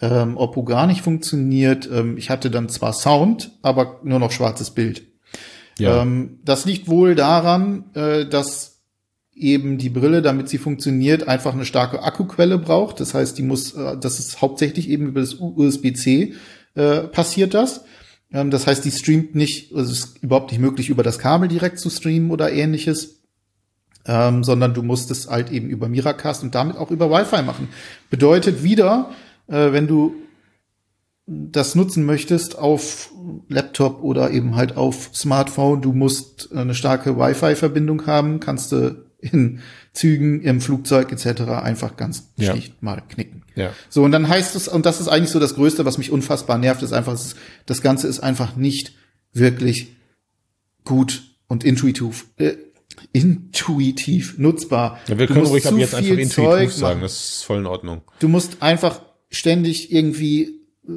ähm, 0.00 0.36
Oppo 0.36 0.64
gar 0.64 0.86
nicht 0.86 1.02
funktioniert. 1.02 1.88
Ähm, 1.90 2.18
ich 2.18 2.28
hatte 2.28 2.50
dann 2.50 2.68
zwar 2.68 2.92
Sound, 2.92 3.52
aber 3.62 4.00
nur 4.02 4.18
noch 4.18 4.32
schwarzes 4.32 4.70
Bild. 4.70 5.02
Ja. 5.78 6.02
Ähm, 6.02 6.40
das 6.44 6.64
liegt 6.64 6.88
wohl 6.88 7.14
daran, 7.14 7.84
äh, 7.94 8.26
dass 8.26 8.80
eben 9.34 9.78
die 9.78 9.88
Brille, 9.88 10.20
damit 10.22 10.48
sie 10.48 10.58
funktioniert, 10.58 11.26
einfach 11.26 11.54
eine 11.54 11.64
starke 11.64 12.02
Akkuquelle 12.02 12.58
braucht. 12.58 13.00
Das 13.00 13.14
heißt, 13.14 13.38
die 13.38 13.42
muss, 13.42 13.72
äh, 13.74 13.96
das 13.98 14.18
ist 14.18 14.42
hauptsächlich 14.42 14.88
eben 14.90 15.06
über 15.06 15.20
das 15.20 15.36
USB-C 15.38 16.34
äh, 16.74 17.00
passiert 17.00 17.54
das. 17.54 17.84
Das 18.32 18.66
heißt, 18.66 18.84
die 18.84 18.90
streamt 18.90 19.34
nicht, 19.34 19.74
also 19.74 19.92
es 19.92 19.98
ist 19.98 20.22
überhaupt 20.22 20.50
nicht 20.50 20.60
möglich, 20.60 20.88
über 20.88 21.02
das 21.02 21.18
Kabel 21.18 21.48
direkt 21.48 21.78
zu 21.78 21.90
streamen 21.90 22.30
oder 22.30 22.50
ähnliches. 22.50 23.18
Ähm, 24.04 24.42
sondern 24.42 24.74
du 24.74 24.82
musst 24.82 25.12
es 25.12 25.30
halt 25.30 25.52
eben 25.52 25.68
über 25.68 25.88
Miracast 25.88 26.42
und 26.42 26.56
damit 26.56 26.76
auch 26.76 26.90
über 26.90 27.08
Wi-Fi 27.08 27.42
machen. 27.42 27.68
Bedeutet 28.10 28.64
wieder, 28.64 29.12
äh, 29.46 29.70
wenn 29.70 29.86
du 29.86 30.14
das 31.26 31.76
nutzen 31.76 32.04
möchtest 32.04 32.58
auf 32.58 33.12
Laptop 33.48 34.02
oder 34.02 34.32
eben 34.32 34.56
halt 34.56 34.76
auf 34.76 35.10
Smartphone, 35.14 35.82
du 35.82 35.92
musst 35.92 36.52
eine 36.52 36.74
starke 36.74 37.16
Wi-Fi-Verbindung 37.16 38.06
haben, 38.06 38.40
kannst 38.40 38.72
du 38.72 39.04
in 39.22 39.60
Zügen, 39.92 40.42
im 40.42 40.60
Flugzeug 40.60 41.12
etc. 41.12 41.42
einfach 41.42 41.96
ganz 41.96 42.30
ja. 42.36 42.52
schlicht 42.52 42.82
mal 42.82 43.02
knicken. 43.08 43.44
Ja. 43.54 43.72
So, 43.88 44.02
und 44.02 44.12
dann 44.12 44.28
heißt 44.28 44.56
es, 44.56 44.68
und 44.68 44.84
das 44.84 45.00
ist 45.00 45.08
eigentlich 45.08 45.30
so 45.30 45.38
das 45.38 45.54
Größte, 45.54 45.84
was 45.84 45.98
mich 45.98 46.10
unfassbar 46.10 46.58
nervt, 46.58 46.82
ist 46.82 46.92
einfach, 46.92 47.18
das 47.66 47.82
Ganze 47.82 48.08
ist 48.08 48.20
einfach 48.20 48.56
nicht 48.56 48.92
wirklich 49.32 49.94
gut 50.84 51.22
und 51.46 51.64
intuitiv, 51.64 52.26
äh, 52.36 52.54
intuitiv 53.12 54.38
nutzbar. 54.38 54.98
Ja, 55.06 55.18
wir 55.18 55.26
können 55.26 55.46
ruhig 55.46 55.66
ab 55.66 55.74
jetzt 55.76 55.94
einfach 55.94 56.10
intuitiv 56.10 56.34
Zeug 56.34 56.70
sagen, 56.70 57.00
das 57.00 57.12
ist 57.12 57.44
voll 57.44 57.58
in 57.58 57.66
Ordnung. 57.66 58.02
Du 58.18 58.28
musst 58.28 58.60
einfach 58.60 59.02
ständig 59.30 59.92
irgendwie 59.92 60.60
äh, 60.88 60.92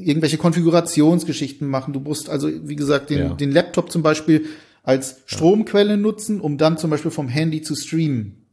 irgendwelche 0.00 0.38
Konfigurationsgeschichten 0.38 1.68
machen. 1.68 1.92
Du 1.92 2.00
musst 2.00 2.30
also, 2.30 2.48
wie 2.66 2.76
gesagt, 2.76 3.10
den, 3.10 3.18
ja. 3.18 3.34
den 3.34 3.50
Laptop 3.50 3.92
zum 3.92 4.02
Beispiel 4.02 4.46
als 4.82 5.22
Stromquelle 5.26 5.96
nutzen, 5.96 6.40
um 6.40 6.58
dann 6.58 6.78
zum 6.78 6.90
Beispiel 6.90 7.10
vom 7.10 7.28
Handy 7.28 7.62
zu 7.62 7.74
streamen. 7.74 8.46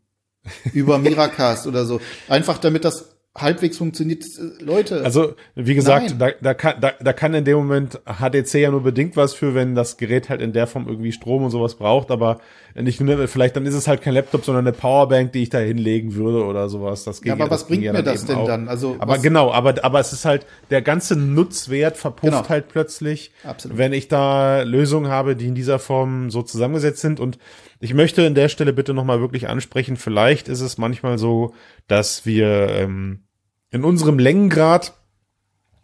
Über 0.73 0.97
Miracast 0.99 1.67
oder 1.67 1.85
so. 1.85 1.99
Einfach 2.27 2.57
damit 2.57 2.85
das 2.85 3.18
halbwegs 3.37 3.77
funktioniert. 3.77 4.25
Leute. 4.59 5.03
Also, 5.03 5.35
wie 5.55 5.75
gesagt, 5.75 6.15
da, 6.17 6.31
da, 6.41 6.53
kann, 6.53 6.81
da, 6.81 6.93
da 6.99 7.13
kann 7.13 7.33
in 7.33 7.45
dem 7.45 7.57
Moment 7.57 8.01
HDC 8.05 8.55
ja 8.55 8.71
nur 8.71 8.81
bedingt 8.81 9.15
was 9.15 9.33
für, 9.33 9.53
wenn 9.53 9.75
das 9.75 9.97
Gerät 9.97 10.29
halt 10.29 10.41
in 10.41 10.51
der 10.51 10.67
Form 10.67 10.87
irgendwie 10.87 11.11
Strom 11.11 11.43
und 11.43 11.51
sowas 11.51 11.75
braucht, 11.75 12.11
aber 12.11 12.39
nicht 12.75 12.99
nur, 13.01 13.27
vielleicht 13.27 13.55
dann 13.55 13.65
ist 13.65 13.75
es 13.75 13.87
halt 13.87 14.01
kein 14.01 14.13
Laptop, 14.13 14.45
sondern 14.45 14.67
eine 14.67 14.75
Powerbank, 14.75 15.31
die 15.31 15.43
ich 15.43 15.49
da 15.49 15.59
hinlegen 15.59 16.15
würde 16.15 16.43
oder 16.43 16.69
sowas. 16.69 17.03
Das 17.03 17.21
geht 17.21 17.27
ja, 17.27 17.33
aber 17.33 17.45
ja, 17.45 17.51
was 17.51 17.67
bringt 17.67 17.83
mir 17.83 18.03
das 18.03 18.25
denn 18.25 18.35
auch. 18.35 18.47
dann? 18.47 18.67
Also, 18.67 18.95
aber 18.99 19.15
was? 19.15 19.21
genau, 19.21 19.51
aber, 19.51 19.75
aber 19.83 19.99
es 19.99 20.11
ist 20.11 20.25
halt, 20.25 20.45
der 20.69 20.81
ganze 20.81 21.15
Nutzwert 21.15 21.97
verpufft 21.97 22.33
genau. 22.33 22.49
halt 22.49 22.67
plötzlich, 22.69 23.31
Absolut. 23.43 23.77
wenn 23.77 23.93
ich 23.93 24.07
da 24.07 24.63
Lösungen 24.63 25.09
habe, 25.09 25.35
die 25.35 25.47
in 25.47 25.55
dieser 25.55 25.79
Form 25.79 26.31
so 26.31 26.41
zusammengesetzt 26.41 27.01
sind 27.01 27.19
und 27.19 27.37
ich 27.79 27.93
möchte 27.93 28.25
an 28.25 28.35
der 28.35 28.49
Stelle 28.49 28.73
bitte 28.73 28.93
nochmal 28.93 29.21
wirklich 29.21 29.47
ansprechen, 29.47 29.95
vielleicht 29.95 30.47
ist 30.49 30.61
es 30.61 30.77
manchmal 30.77 31.17
so, 31.17 31.53
dass 31.87 32.25
wir 32.25 32.69
ähm, 32.69 33.23
in 33.71 33.83
unserem 33.83 34.19
Längengrad 34.19 34.93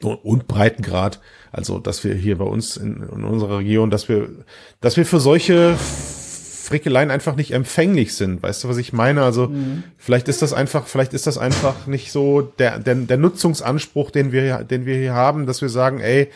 und 0.02 0.48
Breitengrad, 0.48 1.22
also 1.52 1.80
dass 1.80 2.04
wir 2.04 2.14
hier 2.14 2.38
bei 2.38 2.46
uns 2.46 2.76
in, 2.76 3.02
in 3.02 3.24
unserer 3.24 3.60
Region, 3.60 3.90
dass 3.90 4.10
wir, 4.10 4.30
dass 4.82 4.98
wir 4.98 5.06
für 5.06 5.22
solche 5.22 5.78
Frickeleien 5.78 7.12
einfach 7.12 7.36
nicht 7.36 7.52
empfänglich 7.52 8.16
sind. 8.16 8.44
Weißt 8.44 8.64
du, 8.64 8.68
was 8.68 8.78
ich 8.78 8.92
meine? 8.92 9.24
Also 9.24 9.48
mhm. 9.48 9.84
vielleicht 9.98 10.28
ist 10.28 10.42
das 10.42 10.52
einfach, 10.52 10.88
vielleicht 10.88 11.14
ist 11.14 11.28
das 11.28 11.38
einfach 11.38 11.88
nicht 11.88 12.12
so 12.12 12.42
der, 12.42 12.80
der, 12.80 12.96
der 12.96 13.18
Nutzungsanspruch, 13.18 14.12
den 14.12 14.32
wir, 14.32 14.64
den 14.64 14.86
wir 14.86 14.98
hier 14.98 15.14
haben, 15.14 15.46
dass 15.46 15.62
wir 15.62 15.70
sagen, 15.70 16.00
ey, 16.00 16.30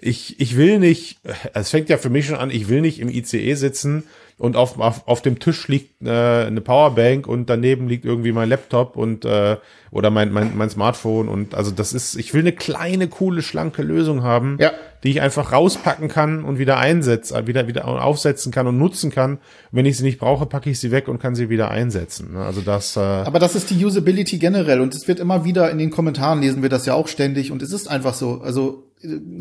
ich, 0.00 0.40
ich 0.40 0.56
will 0.56 0.78
nicht, 0.78 1.20
es 1.54 1.70
fängt 1.70 1.88
ja 1.88 1.98
für 1.98 2.10
mich 2.10 2.26
schon 2.26 2.36
an, 2.36 2.50
ich 2.50 2.68
will 2.68 2.80
nicht 2.80 3.00
im 3.00 3.08
ICE 3.08 3.54
sitzen 3.54 4.04
und 4.38 4.56
auf, 4.56 4.78
auf, 4.78 5.08
auf 5.08 5.22
dem 5.22 5.38
Tisch 5.38 5.66
liegt 5.66 6.02
äh, 6.02 6.10
eine 6.10 6.60
Powerbank 6.60 7.26
und 7.26 7.48
daneben 7.48 7.88
liegt 7.88 8.04
irgendwie 8.04 8.32
mein 8.32 8.50
Laptop 8.50 8.96
und 8.96 9.24
äh, 9.24 9.56
oder 9.90 10.10
mein, 10.10 10.30
mein, 10.30 10.54
mein 10.54 10.68
Smartphone 10.68 11.28
und 11.28 11.54
also 11.54 11.70
das 11.70 11.94
ist, 11.94 12.16
ich 12.16 12.34
will 12.34 12.42
eine 12.42 12.52
kleine, 12.52 13.08
coole, 13.08 13.40
schlanke 13.40 13.82
Lösung 13.82 14.22
haben, 14.22 14.58
ja. 14.60 14.72
die 15.02 15.10
ich 15.10 15.22
einfach 15.22 15.52
rauspacken 15.52 16.08
kann 16.08 16.44
und 16.44 16.58
wieder 16.58 16.76
einsetzen, 16.76 17.46
wieder, 17.46 17.66
wieder 17.66 17.86
aufsetzen 17.86 18.52
kann 18.52 18.66
und 18.66 18.76
nutzen 18.76 19.10
kann. 19.10 19.38
Wenn 19.70 19.86
ich 19.86 19.96
sie 19.96 20.04
nicht 20.04 20.18
brauche, 20.18 20.44
packe 20.44 20.68
ich 20.68 20.80
sie 20.80 20.90
weg 20.90 21.08
und 21.08 21.18
kann 21.18 21.34
sie 21.34 21.48
wieder 21.48 21.70
einsetzen. 21.70 22.34
Ne? 22.34 22.44
Also 22.44 22.60
das. 22.60 22.94
Äh 22.98 23.00
Aber 23.00 23.38
das 23.38 23.54
ist 23.54 23.70
die 23.70 23.82
Usability 23.82 24.36
generell 24.36 24.82
und 24.82 24.94
es 24.94 25.08
wird 25.08 25.18
immer 25.18 25.46
wieder 25.46 25.70
in 25.70 25.78
den 25.78 25.90
Kommentaren 25.90 26.42
lesen 26.42 26.60
wir 26.60 26.68
das 26.68 26.84
ja 26.84 26.92
auch 26.92 27.08
ständig 27.08 27.52
und 27.52 27.62
es 27.62 27.72
ist 27.72 27.88
einfach 27.88 28.12
so. 28.12 28.42
Also 28.42 28.85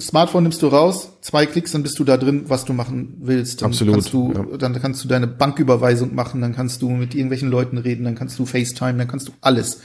Smartphone 0.02 0.44
nimmst 0.44 0.62
du 0.62 0.68
raus, 0.68 1.14
zwei 1.22 1.46
Klicks, 1.46 1.72
dann 1.72 1.82
bist 1.82 1.98
du 1.98 2.04
da 2.04 2.18
drin, 2.18 2.46
was 2.48 2.66
du 2.66 2.74
machen 2.74 3.16
willst. 3.22 3.62
Dann 3.62 3.72
Absolut. 3.72 3.96
Kannst 3.96 4.14
du, 4.14 4.34
ja. 4.34 4.58
Dann 4.58 4.74
kannst 4.82 5.04
du 5.04 5.08
deine 5.08 5.28
Banküberweisung 5.28 6.14
machen, 6.14 6.42
dann 6.42 6.54
kannst 6.54 6.82
du 6.82 6.90
mit 6.90 7.16
irgendwelchen 7.16 7.50
Leuten 7.50 7.78
reden, 7.78 8.04
dann 8.04 8.16
kannst 8.16 8.38
du 8.38 8.46
FaceTime, 8.46 8.98
dann 8.98 9.08
kannst 9.08 9.30
du 9.30 9.32
alles. 9.42 9.80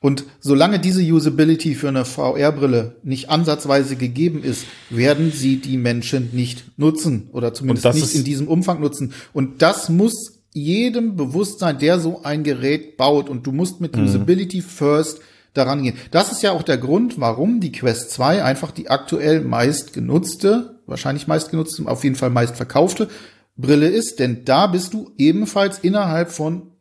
Und 0.00 0.24
solange 0.40 0.80
diese 0.80 1.02
Usability 1.02 1.74
für 1.74 1.88
eine 1.88 2.04
VR-Brille 2.04 2.96
nicht 3.04 3.30
ansatzweise 3.30 3.94
gegeben 3.96 4.42
ist, 4.42 4.64
werden 4.90 5.30
sie 5.30 5.58
die 5.58 5.76
Menschen 5.76 6.30
nicht 6.32 6.76
nutzen 6.76 7.28
oder 7.32 7.54
zumindest 7.54 7.94
nicht 7.94 8.14
in 8.14 8.24
diesem 8.24 8.48
Umfang 8.48 8.80
nutzen. 8.80 9.12
Und 9.32 9.62
das 9.62 9.88
muss 9.88 10.40
jedem 10.52 11.14
bewusst 11.14 11.60
sein, 11.60 11.78
der 11.78 12.00
so 12.00 12.22
ein 12.24 12.42
Gerät 12.42 12.96
baut. 12.96 13.28
Und 13.28 13.46
du 13.46 13.52
musst 13.52 13.80
mit 13.80 13.96
mhm. 13.96 14.04
Usability 14.04 14.60
first 14.60 15.20
daran 15.54 15.82
gehen. 15.82 15.96
Das 16.10 16.32
ist 16.32 16.42
ja 16.42 16.52
auch 16.52 16.62
der 16.62 16.78
Grund, 16.78 17.20
warum 17.20 17.60
die 17.60 17.72
Quest 17.72 18.10
2 18.12 18.42
einfach 18.44 18.70
die 18.70 18.90
aktuell 18.90 19.40
meist 19.40 19.92
genutzte, 19.92 20.80
wahrscheinlich 20.86 21.26
meist 21.26 21.50
genutzte, 21.50 21.86
auf 21.86 22.04
jeden 22.04 22.16
Fall 22.16 22.30
meist 22.30 22.56
verkaufte 22.56 23.08
Brille 23.56 23.88
ist, 23.88 24.18
denn 24.18 24.44
da 24.44 24.66
bist 24.66 24.94
du 24.94 25.12
ebenfalls 25.18 25.78
innerhalb 25.78 26.30
von 26.30 26.72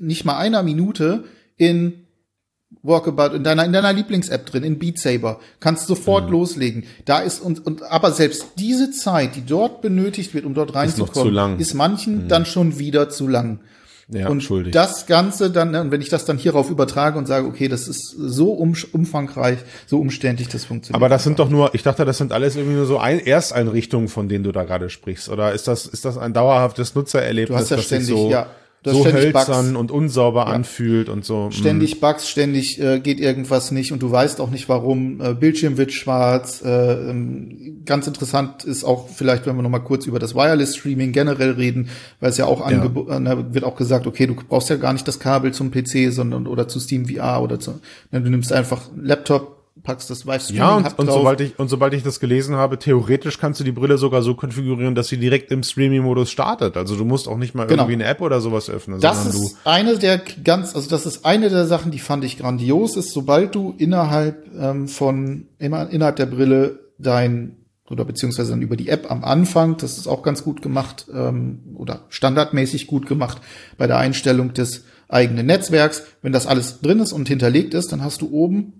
nicht 0.00 0.24
mal 0.24 0.38
einer 0.38 0.62
Minute 0.62 1.24
in 1.56 2.06
Walkabout 2.82 3.34
in 3.34 3.44
deiner 3.44 3.64
in 3.64 3.72
deiner 3.72 3.92
Lieblings-App 3.92 4.46
drin, 4.46 4.62
in 4.62 4.78
Beat 4.78 4.98
Saber, 4.98 5.40
kannst 5.58 5.86
sofort 5.86 6.26
mhm. 6.26 6.32
loslegen. 6.32 6.84
Da 7.04 7.18
ist 7.18 7.40
und 7.40 7.64
und 7.66 7.82
aber 7.82 8.12
selbst 8.12 8.52
diese 8.58 8.90
Zeit, 8.90 9.36
die 9.36 9.44
dort 9.44 9.82
benötigt 9.82 10.34
wird, 10.34 10.44
um 10.44 10.54
dort 10.54 10.74
reinzukommen, 10.74 11.58
ist, 11.58 11.68
ist 11.68 11.74
manchen 11.74 12.24
mhm. 12.24 12.28
dann 12.28 12.46
schon 12.46 12.78
wieder 12.78 13.08
zu 13.10 13.28
lang. 13.28 13.60
Ja, 14.12 14.28
und 14.28 14.42
schuldig. 14.42 14.72
das 14.72 15.06
Ganze 15.06 15.50
dann, 15.50 15.70
ne, 15.70 15.80
und 15.80 15.90
wenn 15.90 16.00
ich 16.00 16.08
das 16.08 16.24
dann 16.24 16.38
hierauf 16.38 16.70
übertrage 16.70 17.18
und 17.18 17.26
sage, 17.26 17.46
okay, 17.46 17.68
das 17.68 17.88
ist 17.88 18.10
so 18.10 18.52
um, 18.52 18.74
umfangreich, 18.92 19.58
so 19.86 19.98
umständlich, 19.98 20.48
das 20.48 20.64
funktioniert. 20.64 20.96
Aber 20.96 21.08
das 21.08 21.24
sind 21.24 21.38
doch 21.38 21.48
nur, 21.48 21.74
ich 21.74 21.82
dachte, 21.82 22.04
das 22.04 22.18
sind 22.18 22.32
alles 22.32 22.56
irgendwie 22.56 22.76
nur 22.76 22.86
so 22.86 22.98
ein, 22.98 23.20
Ersteinrichtungen, 23.20 24.08
von 24.08 24.28
denen 24.28 24.44
du 24.44 24.52
da 24.52 24.64
gerade 24.64 24.90
sprichst. 24.90 25.28
Oder 25.28 25.52
ist 25.52 25.68
das, 25.68 25.86
ist 25.86 26.04
das 26.04 26.18
ein 26.18 26.32
dauerhaftes 26.32 26.94
Nutzererlebnis, 26.94 27.56
du 27.56 27.60
hast 27.62 27.70
ja 27.70 27.78
ständig, 27.78 28.08
so, 28.08 28.30
ja, 28.30 28.46
du 28.82 28.90
hast 28.90 28.96
so 28.96 29.02
ständig 29.02 29.34
hölzern 29.34 29.66
Bugs. 29.66 29.78
und 29.78 29.90
unsauber 29.90 30.46
anfühlt 30.46 31.08
und 31.08 31.24
so? 31.24 31.46
Mhm. 31.46 31.52
Ständig 31.52 32.00
Bugs, 32.00 32.28
ständig 32.28 32.80
äh, 32.80 33.00
geht 33.00 33.20
irgendwas 33.20 33.70
nicht 33.70 33.92
und 33.92 34.00
du 34.02 34.10
weißt 34.10 34.40
auch 34.40 34.50
nicht 34.50 34.68
warum. 34.68 35.20
Äh, 35.20 35.34
Bildschirm 35.34 35.76
wird 35.76 35.92
schwarz. 35.92 36.62
Äh, 36.64 37.10
ähm, 37.10 37.82
ganz 37.84 38.06
interessant 38.06 38.64
ist 38.64 38.84
auch 38.84 39.08
vielleicht, 39.08 39.46
wenn 39.46 39.56
wir 39.56 39.62
noch 39.62 39.70
mal 39.70 39.80
kurz 39.80 40.06
über 40.06 40.18
das 40.18 40.34
Wireless 40.34 40.76
Streaming 40.76 41.12
generell 41.12 41.52
reden, 41.52 41.88
weil 42.20 42.30
es 42.30 42.36
ja 42.36 42.46
auch 42.46 42.68
äh, 42.68 43.54
wird 43.54 43.64
auch 43.64 43.76
gesagt, 43.76 44.06
okay, 44.06 44.26
du 44.26 44.34
brauchst 44.34 44.70
ja 44.70 44.76
gar 44.76 44.92
nicht 44.92 45.06
das 45.06 45.18
Kabel 45.18 45.52
zum 45.52 45.70
PC, 45.70 46.10
sondern 46.12 46.46
oder 46.46 46.68
zu 46.68 46.80
Steam 46.80 47.06
VR 47.06 47.42
oder 47.42 47.60
zu, 47.60 47.80
ne, 48.10 48.20
du 48.20 48.30
nimmst 48.30 48.52
einfach 48.52 48.82
Laptop, 48.96 49.59
packst 49.82 50.10
das 50.10 50.20
Streaming 50.20 50.56
Ja, 50.56 50.76
und, 50.76 50.98
und 50.98 51.10
sobald 51.10 51.40
ich, 51.40 51.58
und 51.58 51.68
sobald 51.68 51.94
ich 51.94 52.02
das 52.02 52.20
gelesen 52.20 52.56
habe, 52.56 52.78
theoretisch 52.78 53.38
kannst 53.38 53.60
du 53.60 53.64
die 53.64 53.72
Brille 53.72 53.98
sogar 53.98 54.22
so 54.22 54.34
konfigurieren, 54.34 54.94
dass 54.94 55.08
sie 55.08 55.16
direkt 55.16 55.50
im 55.50 55.62
Streaming-Modus 55.62 56.30
startet. 56.30 56.76
Also 56.76 56.96
du 56.96 57.04
musst 57.04 57.28
auch 57.28 57.36
nicht 57.36 57.54
mal 57.54 57.66
Genau. 57.66 57.82
irgendwie 57.84 58.02
eine 58.02 58.10
App 58.10 58.20
oder 58.20 58.40
sowas 58.40 58.68
öffnen, 58.68 59.00
Das 59.00 59.26
ist 59.26 59.56
eine 59.64 59.98
der 59.98 60.20
ganz, 60.44 60.74
also 60.74 60.88
das 60.88 61.06
ist 61.06 61.24
eine 61.24 61.50
der 61.50 61.66
Sachen, 61.66 61.90
die 61.90 61.98
fand 61.98 62.24
ich 62.24 62.38
grandios, 62.38 62.96
ist, 62.96 63.12
sobald 63.12 63.54
du 63.54 63.74
innerhalb 63.78 64.46
ähm, 64.58 64.88
von, 64.88 65.46
immer 65.58 65.88
innerhalb 65.90 66.16
der 66.16 66.26
Brille 66.26 66.80
dein, 66.98 67.56
oder 67.88 68.04
beziehungsweise 68.04 68.50
dann 68.50 68.62
über 68.62 68.76
die 68.76 68.88
App 68.88 69.10
am 69.10 69.24
Anfang, 69.24 69.76
das 69.76 69.98
ist 69.98 70.06
auch 70.06 70.22
ganz 70.22 70.44
gut 70.44 70.62
gemacht, 70.62 71.06
ähm, 71.12 71.60
oder 71.74 72.04
standardmäßig 72.08 72.86
gut 72.86 73.06
gemacht, 73.06 73.40
bei 73.78 73.86
der 73.86 73.98
Einstellung 73.98 74.52
des 74.54 74.84
eigenen 75.08 75.46
Netzwerks, 75.46 76.04
wenn 76.22 76.32
das 76.32 76.46
alles 76.46 76.80
drin 76.80 77.00
ist 77.00 77.12
und 77.12 77.28
hinterlegt 77.28 77.74
ist, 77.74 77.90
dann 77.92 78.04
hast 78.04 78.22
du 78.22 78.30
oben 78.30 78.74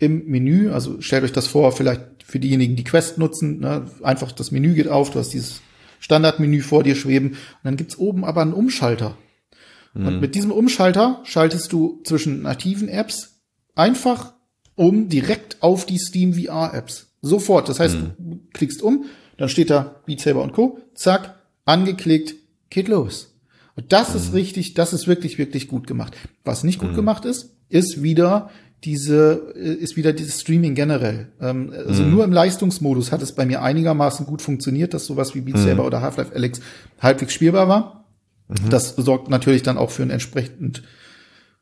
im 0.00 0.26
Menü, 0.26 0.70
also 0.70 1.00
stellt 1.00 1.22
euch 1.24 1.32
das 1.32 1.46
vor, 1.46 1.72
vielleicht 1.72 2.02
für 2.24 2.40
diejenigen, 2.40 2.74
die 2.74 2.84
Quest 2.84 3.18
nutzen, 3.18 3.60
ne, 3.60 3.86
einfach 4.02 4.32
das 4.32 4.50
Menü 4.50 4.74
geht 4.74 4.88
auf, 4.88 5.10
du 5.10 5.20
hast 5.20 5.32
dieses 5.32 5.60
Standardmenü 6.00 6.62
vor 6.62 6.82
dir 6.82 6.96
schweben 6.96 7.30
und 7.30 7.36
dann 7.62 7.76
gibt's 7.76 7.98
oben 7.98 8.24
aber 8.24 8.42
einen 8.42 8.54
Umschalter. 8.54 9.16
Und 9.92 10.20
mit 10.20 10.36
diesem 10.36 10.52
Umschalter 10.52 11.20
schaltest 11.24 11.72
du 11.72 12.00
zwischen 12.04 12.42
nativen 12.42 12.88
Apps 12.88 13.40
einfach 13.74 14.34
um 14.76 15.08
direkt 15.08 15.62
auf 15.62 15.84
die 15.84 15.98
Steam 15.98 16.32
VR 16.32 16.72
Apps. 16.74 17.08
Sofort. 17.22 17.68
Das 17.68 17.80
heißt, 17.80 17.96
du 17.96 18.40
klickst 18.52 18.82
um, 18.82 19.06
dann 19.36 19.48
steht 19.48 19.68
da 19.68 20.00
Beat 20.06 20.20
Saber 20.20 20.42
und 20.42 20.52
Co. 20.52 20.78
Zack, 20.94 21.34
angeklickt, 21.64 22.34
geht 22.70 22.88
los. 22.88 23.34
Und 23.74 23.92
das 23.92 24.14
ist 24.14 24.32
richtig, 24.32 24.74
das 24.74 24.92
ist 24.92 25.08
wirklich, 25.08 25.38
wirklich 25.38 25.66
gut 25.66 25.86
gemacht. 25.86 26.16
Was 26.44 26.64
nicht 26.64 26.78
gut 26.78 26.94
gemacht 26.94 27.24
ist, 27.24 27.56
ist 27.68 28.02
wieder 28.02 28.50
diese, 28.84 29.52
äh, 29.56 29.74
ist 29.74 29.96
wieder 29.96 30.12
dieses 30.12 30.40
Streaming 30.40 30.74
generell. 30.74 31.28
Ähm, 31.40 31.72
also 31.86 32.02
nur 32.02 32.24
im 32.24 32.32
Leistungsmodus 32.32 33.12
hat 33.12 33.22
es 33.22 33.32
bei 33.32 33.44
mir 33.44 33.62
einigermaßen 33.62 34.26
gut 34.26 34.42
funktioniert, 34.42 34.94
dass 34.94 35.06
sowas 35.06 35.34
wie 35.34 35.40
Beat 35.42 35.58
Saber 35.58 35.84
oder 35.84 36.00
Half-Life 36.00 36.34
Alex 36.34 36.60
halbwegs 37.00 37.32
spielbar 37.34 37.68
war. 37.68 38.04
Das 38.68 38.96
sorgt 38.96 39.28
natürlich 39.28 39.62
dann 39.62 39.78
auch 39.78 39.90
für 39.90 40.02
ein 40.02 40.10
entsprechend 40.10 40.82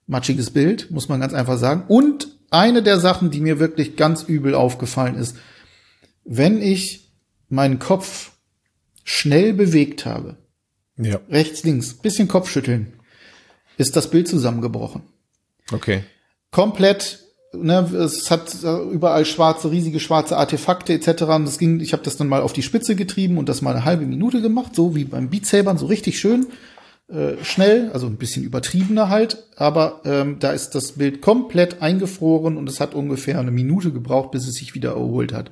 matschiges 0.07 0.51
Bild, 0.51 0.91
muss 0.91 1.09
man 1.09 1.21
ganz 1.21 1.35
einfach 1.35 1.59
sagen. 1.59 1.85
Und 1.89 2.29
eine 2.51 2.83
der 2.83 2.99
Sachen, 2.99 3.31
die 3.31 3.41
mir 3.41 3.59
wirklich 3.59 3.97
ganz 3.97 4.23
übel 4.23 4.55
aufgefallen 4.55 5.17
ist, 5.17 5.37
wenn 6.25 6.63
ich 6.63 7.11
meinen 7.51 7.79
Kopf 7.79 8.33
schnell 9.05 9.53
bewegt 9.53 10.07
habe, 10.07 10.37
Ja, 10.97 11.21
rechts, 11.29 11.63
links, 11.65 11.95
bisschen 11.95 12.29
Kopfschütteln, 12.29 12.95
ist 13.77 13.97
das 13.97 14.11
Bild 14.11 14.29
zusammengebrochen. 14.29 15.03
okay. 15.73 16.05
Komplett, 16.51 17.21
ne, 17.53 17.81
es 17.95 18.31
hat 18.31 18.63
äh, 18.63 18.83
überall 18.91 19.25
schwarze, 19.25 19.71
riesige 19.71 20.01
schwarze 20.01 20.37
Artefakte 20.37 20.93
etc. 20.93 21.23
Und 21.23 21.45
das 21.45 21.59
ging, 21.59 21.81
ich 21.81 21.93
habe 21.93 22.03
das 22.03 22.17
dann 22.17 22.29
mal 22.29 22.43
auf 22.43 22.53
die 22.53 22.63
Spitze 22.63 22.97
getrieben 22.97 23.39
und 23.39 23.49
das 23.49 23.63
mal 23.63 23.75
eine 23.75 23.85
halbe 23.85 24.07
Minute 24.07 24.41
gemacht, 24.41 24.75
so 24.75 24.95
wie 24.95 25.05
beim 25.05 25.31
Beat 25.31 25.47
Sabern, 25.47 25.79
so 25.79 25.87
richtig 25.87 26.19
schön 26.19 26.47
äh, 27.09 27.43
schnell, 27.43 27.91
also 27.93 28.07
ein 28.07 28.17
bisschen 28.17 28.45
übertriebener 28.45 29.09
halt, 29.09 29.45
aber 29.57 30.03
ähm, 30.05 30.37
da 30.41 30.53
ist 30.53 30.75
das 30.75 30.93
Bild 30.93 31.23
komplett 31.23 31.81
eingefroren 31.81 32.57
und 32.59 32.69
es 32.69 32.81
hat 32.81 32.95
ungefähr 32.95 33.39
eine 33.41 33.51
Minute 33.51 33.93
gebraucht, 33.93 34.31
bis 34.31 34.47
es 34.47 34.57
sich 34.57 34.75
wieder 34.75 34.91
erholt 34.91 35.33
hat. 35.33 35.51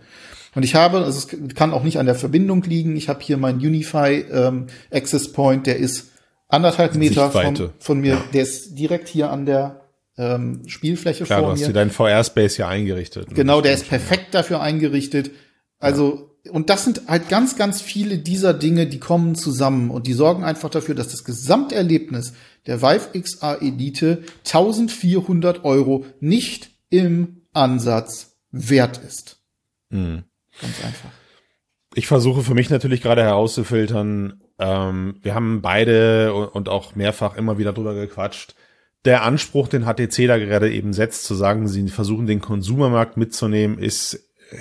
Und 0.54 0.64
ich 0.64 0.74
habe, 0.74 0.98
also 0.98 1.18
es 1.18 1.54
kann 1.54 1.72
auch 1.72 1.82
nicht 1.82 1.98
an 1.98 2.06
der 2.06 2.14
Verbindung 2.14 2.62
liegen, 2.62 2.96
ich 2.96 3.08
habe 3.08 3.20
hier 3.22 3.38
meinen 3.38 3.58
Unify 3.58 4.24
ähm, 4.30 4.66
Access 4.90 5.32
Point, 5.32 5.66
der 5.66 5.76
ist 5.76 6.10
anderthalb 6.48 6.94
Meter 6.94 7.30
von, 7.30 7.70
von 7.78 8.00
mir, 8.00 8.18
der 8.34 8.42
ist 8.42 8.74
direkt 8.78 9.08
hier 9.08 9.30
an 9.30 9.46
der 9.46 9.85
ähm, 10.18 10.62
Spielfläche 10.66 11.24
Klar, 11.24 11.40
du 11.40 11.44
vor 11.44 11.52
hast 11.52 11.60
mir. 11.60 11.66
dir 11.68 11.72
deinen 11.72 11.90
VR-Space 11.90 12.56
ja 12.56 12.68
eingerichtet. 12.68 13.34
Genau, 13.34 13.60
der 13.60 13.74
ist 13.74 13.88
perfekt 13.88 14.34
dafür 14.34 14.60
eingerichtet. 14.60 15.30
Also, 15.78 16.36
und 16.50 16.70
das 16.70 16.84
sind 16.84 17.02
halt 17.06 17.28
ganz, 17.28 17.56
ganz 17.56 17.82
viele 17.82 18.18
dieser 18.18 18.54
Dinge, 18.54 18.86
die 18.86 18.98
kommen 18.98 19.34
zusammen 19.34 19.90
und 19.90 20.06
die 20.06 20.12
sorgen 20.14 20.44
einfach 20.44 20.70
dafür, 20.70 20.94
dass 20.94 21.08
das 21.08 21.24
Gesamterlebnis 21.24 22.32
der 22.66 22.82
Vive 22.82 23.20
XR 23.20 23.60
Elite 23.60 24.22
1400 24.44 25.64
Euro 25.64 26.06
nicht 26.20 26.70
im 26.88 27.42
Ansatz 27.52 28.36
wert 28.50 28.98
ist. 28.98 29.38
Mhm. 29.90 30.24
Ganz 30.60 30.74
einfach. 30.84 31.10
Ich 31.94 32.06
versuche 32.06 32.42
für 32.42 32.54
mich 32.54 32.70
natürlich 32.70 33.02
gerade 33.02 33.22
herauszufiltern, 33.22 34.42
ähm, 34.58 35.16
wir 35.22 35.34
haben 35.34 35.62
beide 35.62 36.34
und- 36.34 36.48
und 36.48 36.68
auch 36.68 36.94
mehrfach 36.94 37.36
immer 37.36 37.58
wieder 37.58 37.72
drüber 37.72 37.94
gequatscht. 37.94 38.54
Der 39.06 39.22
Anspruch, 39.22 39.68
den 39.68 39.84
HTC 39.84 40.26
da 40.26 40.36
gerade 40.36 40.70
eben 40.70 40.92
setzt, 40.92 41.24
zu 41.24 41.34
sagen, 41.34 41.68
sie 41.68 41.88
versuchen 41.88 42.26
den 42.26 42.40
Konsumermarkt 42.42 43.16
mitzunehmen, 43.16 43.78
ist 43.78 44.14
äh, 44.50 44.56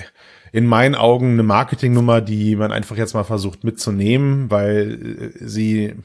in 0.53 0.65
meinen 0.67 0.95
Augen 0.95 1.31
eine 1.33 1.43
Marketingnummer, 1.43 2.21
die 2.21 2.55
man 2.55 2.71
einfach 2.71 2.95
jetzt 2.95 3.13
mal 3.13 3.25
versucht 3.25 3.63
mitzunehmen, 3.65 4.49
weil 4.49 5.33
äh, 5.41 5.45
sie, 5.45 5.95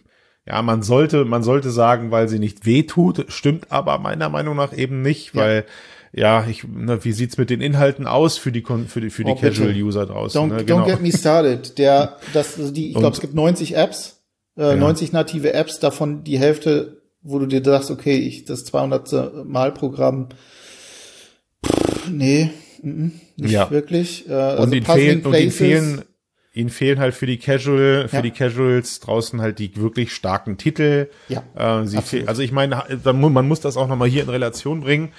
ja, 0.46 0.60
man 0.62 0.82
sollte, 0.82 1.24
man 1.24 1.44
sollte 1.44 1.70
sagen, 1.70 2.10
weil 2.10 2.28
sie 2.28 2.38
nicht 2.40 2.66
wehtut, 2.66 3.26
stimmt 3.28 3.70
aber 3.70 3.98
meiner 3.98 4.28
Meinung 4.28 4.56
nach 4.56 4.76
eben 4.76 5.02
nicht, 5.02 5.34
Ja. 5.34 5.40
weil 5.42 5.64
ja, 6.12 6.44
ich, 6.48 6.64
ne, 6.66 7.04
wie 7.04 7.12
sieht's 7.12 7.38
mit 7.38 7.50
den 7.50 7.60
Inhalten 7.60 8.08
aus 8.08 8.36
für 8.36 8.50
die 8.50 8.64
für 8.64 9.00
die 9.00 9.10
für 9.10 9.22
die 9.22 9.30
Oh. 9.30 9.36
Casual 9.36 9.70
User 9.70 10.06
draußen? 10.06 10.40
Don't, 10.40 10.56
ne? 10.56 10.62
don't 10.64 10.84
get 10.84 11.00
me 11.00 11.12
started. 11.12 11.78
Der, 11.78 12.16
das, 12.32 12.58
also 12.58 12.72
die, 12.72 12.88
ich 12.88 12.96
glaube, 12.96 13.14
es 13.14 13.20
gibt 13.20 13.34
90 13.34 13.76
Apps, 13.76 14.20
äh, 14.56 14.74
90 14.74 15.12
native 15.12 15.52
Apps, 15.54 15.78
davon 15.78 16.24
die 16.24 16.36
Hälfte, 16.40 16.99
wo 17.22 17.38
du 17.38 17.46
dir 17.46 17.62
sagst, 17.64 17.90
okay, 17.90 18.16
ich, 18.16 18.44
das 18.44 18.64
200. 18.64 19.44
Mal-Programm, 19.46 20.28
pff, 21.64 22.10
nee, 22.10 22.50
mhm, 22.82 23.12
nicht 23.36 23.52
Ja. 23.52 23.70
wirklich. 23.70 24.28
Äh, 24.28 24.32
also 24.32 24.62
und 24.62 24.72
ihnen 24.72 24.84
Puzzling 24.84 25.22
fehlen, 25.22 25.26
und 25.26 25.38
ihnen 25.38 25.50
fehlen, 25.50 26.02
ihnen 26.52 26.70
fehlen 26.70 26.98
halt 26.98 27.14
für 27.14 27.26
die 27.26 27.38
Casual, 27.38 28.08
für 28.08 28.16
Ja. 28.16 28.22
die 28.22 28.30
Casuals 28.30 29.00
draußen 29.00 29.40
halt 29.40 29.58
die 29.58 29.76
wirklich 29.76 30.12
starken 30.12 30.56
Titel. 30.58 31.08
Ja, 31.28 31.44
Äh, 31.82 31.86
sie 31.86 32.00
fehl, 32.02 32.26
also 32.26 32.42
ich 32.42 32.52
meine, 32.52 32.82
man 33.04 33.48
muss 33.48 33.60
das 33.60 33.76
auch 33.76 33.88
nochmal 33.88 34.08
hier 34.08 34.22
in 34.22 34.28
Relation 34.30 34.80
bringen. 34.80 35.12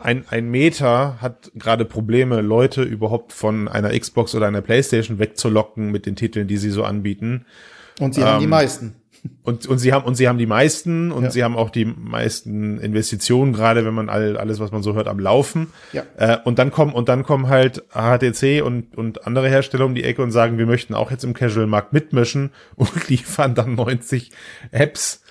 Ein, 0.00 0.24
ein 0.30 0.48
Meta 0.48 1.18
hat 1.20 1.50
gerade 1.56 1.84
Probleme, 1.84 2.40
Leute 2.40 2.82
überhaupt 2.82 3.32
von 3.32 3.66
einer 3.66 3.98
Xbox 3.98 4.32
oder 4.34 4.46
einer 4.46 4.60
Playstation 4.60 5.18
wegzulocken 5.18 5.90
mit 5.90 6.06
den 6.06 6.14
Titeln, 6.14 6.46
die 6.46 6.56
sie 6.56 6.70
so 6.70 6.84
anbieten. 6.84 7.46
Und 7.98 8.14
sie 8.14 8.22
haben 8.22 8.38
die 8.38 8.44
ähm, 8.44 8.50
meisten. 8.50 8.94
Und, 9.42 9.66
und 9.66 9.78
sie 9.78 9.92
haben, 9.92 10.04
und 10.04 10.14
sie 10.14 10.28
haben 10.28 10.38
die 10.38 10.46
meisten 10.46 11.10
und 11.10 11.24
Ja. 11.24 11.30
sie 11.30 11.42
haben 11.44 11.56
auch 11.56 11.70
die 11.70 11.84
meisten 11.84 12.78
Investitionen, 12.78 13.52
gerade 13.52 13.84
wenn 13.84 13.94
man 13.94 14.08
all, 14.08 14.36
alles, 14.36 14.60
was 14.60 14.72
man 14.72 14.82
so 14.82 14.94
hört, 14.94 15.08
am 15.08 15.18
Laufen. 15.18 15.68
Ja. 15.92 16.02
Äh, 16.16 16.38
und 16.44 16.58
dann 16.58 16.70
kommen, 16.70 16.92
und 16.92 17.08
dann 17.08 17.22
kommen 17.24 17.48
halt 17.48 17.84
HTC 17.92 18.62
und, 18.62 18.96
und 18.96 19.26
andere 19.26 19.48
Hersteller 19.48 19.84
um 19.86 19.94
die 19.94 20.04
Ecke 20.04 20.22
und 20.22 20.30
sagen, 20.30 20.58
wir 20.58 20.66
möchten 20.66 20.94
auch 20.94 21.10
jetzt 21.10 21.24
im 21.24 21.34
Casual-Markt 21.34 21.92
mitmischen 21.92 22.50
und 22.76 23.08
liefern 23.08 23.54
dann 23.54 23.74
90 23.74 24.30
Apps. 24.70 25.22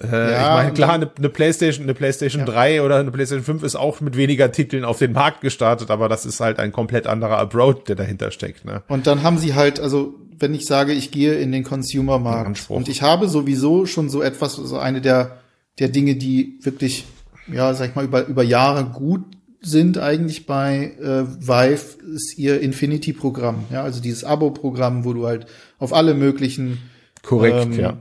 Äh, 0.00 0.06
Ja, 0.32 0.50
ich 0.58 0.62
meine, 0.62 0.72
klar, 0.74 0.92
eine, 0.92 1.10
eine 1.16 1.28
PlayStation, 1.28 1.84
eine 1.84 1.94
PlayStation 1.94 2.40
Ja. 2.40 2.46
3 2.52 2.82
oder 2.82 2.96
eine 2.96 3.10
PlayStation 3.10 3.44
5 3.44 3.62
ist 3.62 3.76
auch 3.76 4.00
mit 4.00 4.16
weniger 4.16 4.52
Titeln 4.52 4.84
auf 4.84 4.98
den 4.98 5.12
Markt 5.12 5.40
gestartet, 5.40 5.90
aber 5.90 6.08
das 6.08 6.24
ist 6.26 6.40
halt 6.40 6.58
ein 6.60 6.70
komplett 6.72 7.06
anderer 7.06 7.38
Approach, 7.38 7.84
der 7.88 7.96
dahinter 7.96 8.30
steckt. 8.30 8.64
Ne? 8.64 8.82
Und 8.88 9.06
dann 9.06 9.22
haben 9.22 9.38
sie 9.38 9.54
halt, 9.54 9.80
also 9.80 10.14
wenn 10.38 10.54
ich 10.54 10.66
sage, 10.66 10.92
ich 10.92 11.10
gehe 11.10 11.34
in 11.34 11.52
den 11.52 11.64
Consumer-Markt 11.64 12.66
und 12.68 12.88
ich 12.88 13.02
habe 13.02 13.28
sowieso 13.28 13.86
schon 13.86 14.08
so 14.08 14.22
etwas, 14.22 14.54
so 14.54 14.78
eine 14.78 15.00
der, 15.00 15.38
der 15.78 15.88
Dinge, 15.88 16.16
die 16.16 16.58
wirklich, 16.62 17.04
ja, 17.52 17.74
sag 17.74 17.90
ich 17.90 17.94
mal, 17.94 18.04
über, 18.04 18.26
über 18.26 18.42
Jahre 18.42 18.84
gut 18.84 19.24
sind 19.60 19.98
eigentlich 19.98 20.46
bei 20.46 20.92
äh, 21.00 21.26
Vive, 21.26 22.14
ist 22.14 22.38
ihr 22.38 22.60
Infinity-Programm. 22.60 23.64
Ja, 23.72 23.82
also 23.82 24.00
dieses 24.00 24.22
Abo-Programm, 24.22 25.04
wo 25.04 25.12
du 25.12 25.26
halt 25.26 25.46
auf 25.78 25.92
alle 25.92 26.14
möglichen 26.14 26.78
Korrekt, 27.22 27.66
ähm, 27.66 27.80
ja. 27.80 27.96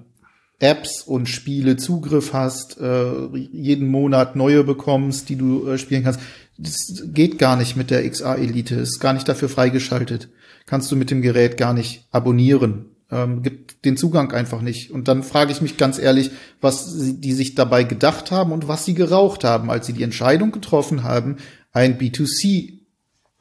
Apps 0.59 1.03
und 1.03 1.29
Spiele 1.29 1.77
Zugriff 1.77 2.33
hast, 2.33 2.79
äh, 2.79 3.27
jeden 3.51 3.87
Monat 3.87 4.35
neue 4.35 4.63
bekommst, 4.63 5.29
die 5.29 5.35
du 5.35 5.67
äh, 5.67 5.77
spielen 5.77 6.03
kannst. 6.03 6.19
Das 6.57 7.03
geht 7.05 7.37
gar 7.37 7.55
nicht 7.55 7.75
mit 7.75 7.91
der 7.91 8.07
XA 8.09 8.35
Elite, 8.35 8.75
ist 8.75 8.99
gar 8.99 9.13
nicht 9.13 9.27
dafür 9.27 9.49
freigeschaltet. 9.49 10.29
Kannst 10.67 10.91
du 10.91 10.95
mit 10.95 11.09
dem 11.09 11.23
Gerät 11.23 11.57
gar 11.57 11.73
nicht 11.73 12.05
abonnieren. 12.11 12.91
ähm, 13.09 13.41
gibt 13.41 13.85
den 13.85 13.95
Zugang 13.97 14.33
einfach 14.33 14.61
nicht. 14.61 14.91
Und 14.91 15.07
dann 15.07 15.23
frage 15.23 15.51
ich 15.51 15.61
mich 15.61 15.77
ganz 15.77 15.97
ehrlich, 15.97 16.29
was 16.59 16.93
die 17.19 17.31
sich 17.31 17.55
dabei 17.55 17.83
gedacht 17.83 18.31
haben 18.31 18.51
und 18.51 18.67
was 18.67 18.83
sie 18.83 18.93
geraucht 18.93 19.45
haben, 19.45 19.71
als 19.71 19.87
sie 19.87 19.93
die 19.93 20.03
Entscheidung 20.03 20.51
getroffen 20.51 21.03
haben, 21.03 21.37
ein 21.71 21.97
B2C 21.97 22.79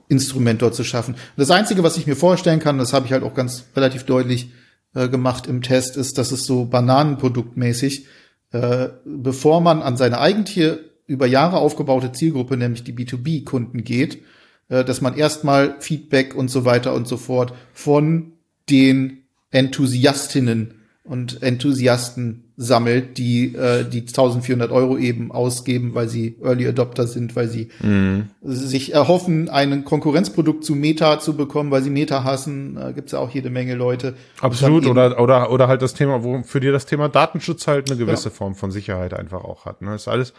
Instrument 0.09 0.63
dort 0.63 0.77
zu 0.77 0.85
schaffen. 0.85 1.17
Das 1.37 1.51
Einzige, 1.51 1.83
was 1.83 1.97
ich 1.97 2.07
mir 2.07 2.15
vorstellen 2.15 2.61
kann, 2.61 2.79
das 2.79 2.93
habe 2.93 3.07
ich 3.07 3.13
halt 3.13 3.25
auch 3.25 3.35
ganz 3.35 3.65
relativ 3.75 4.05
deutlich 4.05 4.53
äh, 4.95 5.09
gemacht 5.09 5.49
im 5.49 5.63
Test, 5.63 5.97
ist, 5.97 6.19
dass 6.19 6.31
es 6.31 6.45
so 6.45 6.67
Bananenproduktmäßig, 6.67 8.07
äh, 8.53 8.89
bevor 9.05 9.61
man 9.61 9.83
an 9.83 9.97
seine 9.97 10.21
eigentliche 10.21 10.79
über 11.09 11.27
Jahre 11.27 11.59
aufgebaute 11.59 12.13
Zielgruppe, 12.13 12.57
nämlich 12.57 12.85
die 12.85 12.93
B2B-Kunden 12.93 13.83
geht, 13.85 14.23
äh, 14.69 14.85
dass 14.85 15.01
man 15.01 15.17
erstmal 15.17 15.77
Feedback 15.81 16.35
und 16.35 16.49
so 16.51 16.65
weiter 16.65 16.95
und 16.95 17.07
so 17.07 17.17
fort 17.17 17.55
von 17.73 18.33
den 18.69 19.23
Enthusiastinnen 19.51 20.75
und 21.05 21.43
Enthusiasten 21.43 22.47
sammelt, 22.57 23.19
die 23.19 23.55
äh, 23.55 23.85
die 23.85 24.01
1400 24.01 24.73
Euro 24.73 24.97
eben 24.97 25.31
ausgeben, 25.31 25.95
weil 25.95 26.09
sie 26.09 26.37
Early 26.43 26.67
Adopter 26.67 27.07
sind, 27.07 27.37
weil 27.37 27.49
sie 27.49 27.69
mhm. 27.81 28.31
sich 28.43 28.95
erhoffen, 28.95 29.49
ein 29.49 29.85
Konkurrenzprodukt 29.85 30.65
zu 30.65 30.75
Meta 30.75 31.21
zu 31.21 31.37
bekommen, 31.37 31.71
weil 31.71 31.83
sie 31.83 31.91
Meta 31.91 32.25
hassen. 32.25 32.77
Äh, 32.77 32.93
Gibt 32.95 33.07
es 33.07 33.13
ja 33.13 33.19
auch 33.19 33.31
jede 33.31 33.51
Menge 33.51 33.75
Leute. 33.75 34.15
Absolut, 34.41 34.87
oder, 34.87 35.21
oder, 35.21 35.51
oder 35.51 35.69
halt 35.69 35.83
das 35.83 35.95
Thema, 35.95 36.25
wo 36.25 36.43
für 36.43 36.61
dir 36.61 36.73
das 36.73 36.87
Thema 36.87 37.09
Datenschutz 37.09 37.67
halt 37.67 37.91
eine 37.91 37.99
gewisse 37.99 38.31
ja. 38.31 38.35
Form 38.35 38.55
von 38.55 38.71
Sicherheit 38.71 39.15
einfach 39.15 39.45
auch 39.45 39.67
hat. 39.67 39.83
Ne? 39.83 39.95
ist 39.95 40.09
alles, 40.09 40.33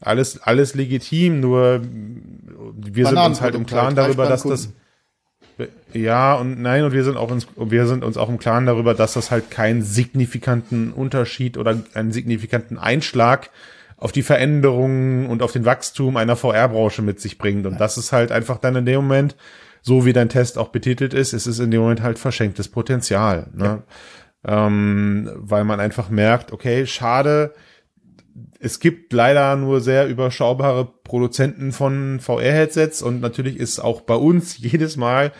alles, 0.00 0.42
alles 0.42 0.74
legitim, 0.74 1.40
nur 1.40 1.80
wir 1.82 3.06
sind 3.06 3.18
uns 3.18 3.40
halt 3.40 3.54
im 3.54 3.66
Klaren 3.66 3.94
darüber, 3.94 4.26
dass 4.26 4.42
das 4.42 4.72
ja, 5.92 6.34
und 6.34 6.60
nein, 6.60 6.82
und 6.82 6.92
wir 6.92 7.04
sind 7.04 7.16
auch 7.16 7.30
uns, 7.30 7.46
wir 7.56 7.86
sind 7.86 8.02
uns 8.02 8.16
auch 8.16 8.28
im 8.28 8.38
Klaren 8.38 8.66
darüber, 8.66 8.94
dass 8.94 9.12
das 9.12 9.30
halt 9.30 9.50
keinen 9.52 9.82
signifikanten 9.82 10.92
Unterschied 10.92 11.56
oder 11.56 11.80
einen 11.94 12.10
signifikanten 12.10 12.76
Einschlag 12.76 13.50
auf 13.96 14.10
die 14.10 14.22
Veränderungen 14.22 15.26
und 15.26 15.42
auf 15.42 15.52
den 15.52 15.64
Wachstum 15.64 16.16
einer 16.16 16.34
VR-Branche 16.34 17.02
mit 17.02 17.20
sich 17.20 17.38
bringt. 17.38 17.66
Und 17.66 17.80
das 17.80 17.96
ist 17.96 18.12
halt 18.12 18.32
einfach 18.32 18.58
dann 18.58 18.74
in 18.74 18.84
dem 18.86 18.96
Moment, 18.96 19.36
so 19.80 20.04
wie 20.04 20.12
dein 20.12 20.28
Test 20.28 20.58
auch 20.58 20.68
betitelt 20.68 21.14
ist, 21.14 21.32
ist 21.32 21.46
es 21.46 21.60
in 21.60 21.70
dem 21.70 21.82
Moment 21.82 22.02
halt 22.02 22.18
verschenktes 22.18 22.68
Potenzial. 22.68 23.46
Ne? 23.54 23.82
Ja. 24.44 24.66
Ähm, 24.66 25.30
weil 25.36 25.64
man 25.64 25.78
einfach 25.78 26.10
merkt, 26.10 26.52
okay, 26.52 26.86
schade, 26.86 27.54
es 28.64 28.80
gibt 28.80 29.12
leider 29.12 29.56
nur 29.56 29.82
sehr 29.82 30.08
überschaubare 30.08 30.86
Produzenten 30.86 31.72
von 31.72 32.18
VR-Headsets 32.18 33.02
und 33.02 33.20
natürlich 33.20 33.58
ist 33.58 33.78
auch 33.78 34.00
bei 34.00 34.14
uns 34.14 34.56
jedes 34.56 34.96
Mal 34.96 35.32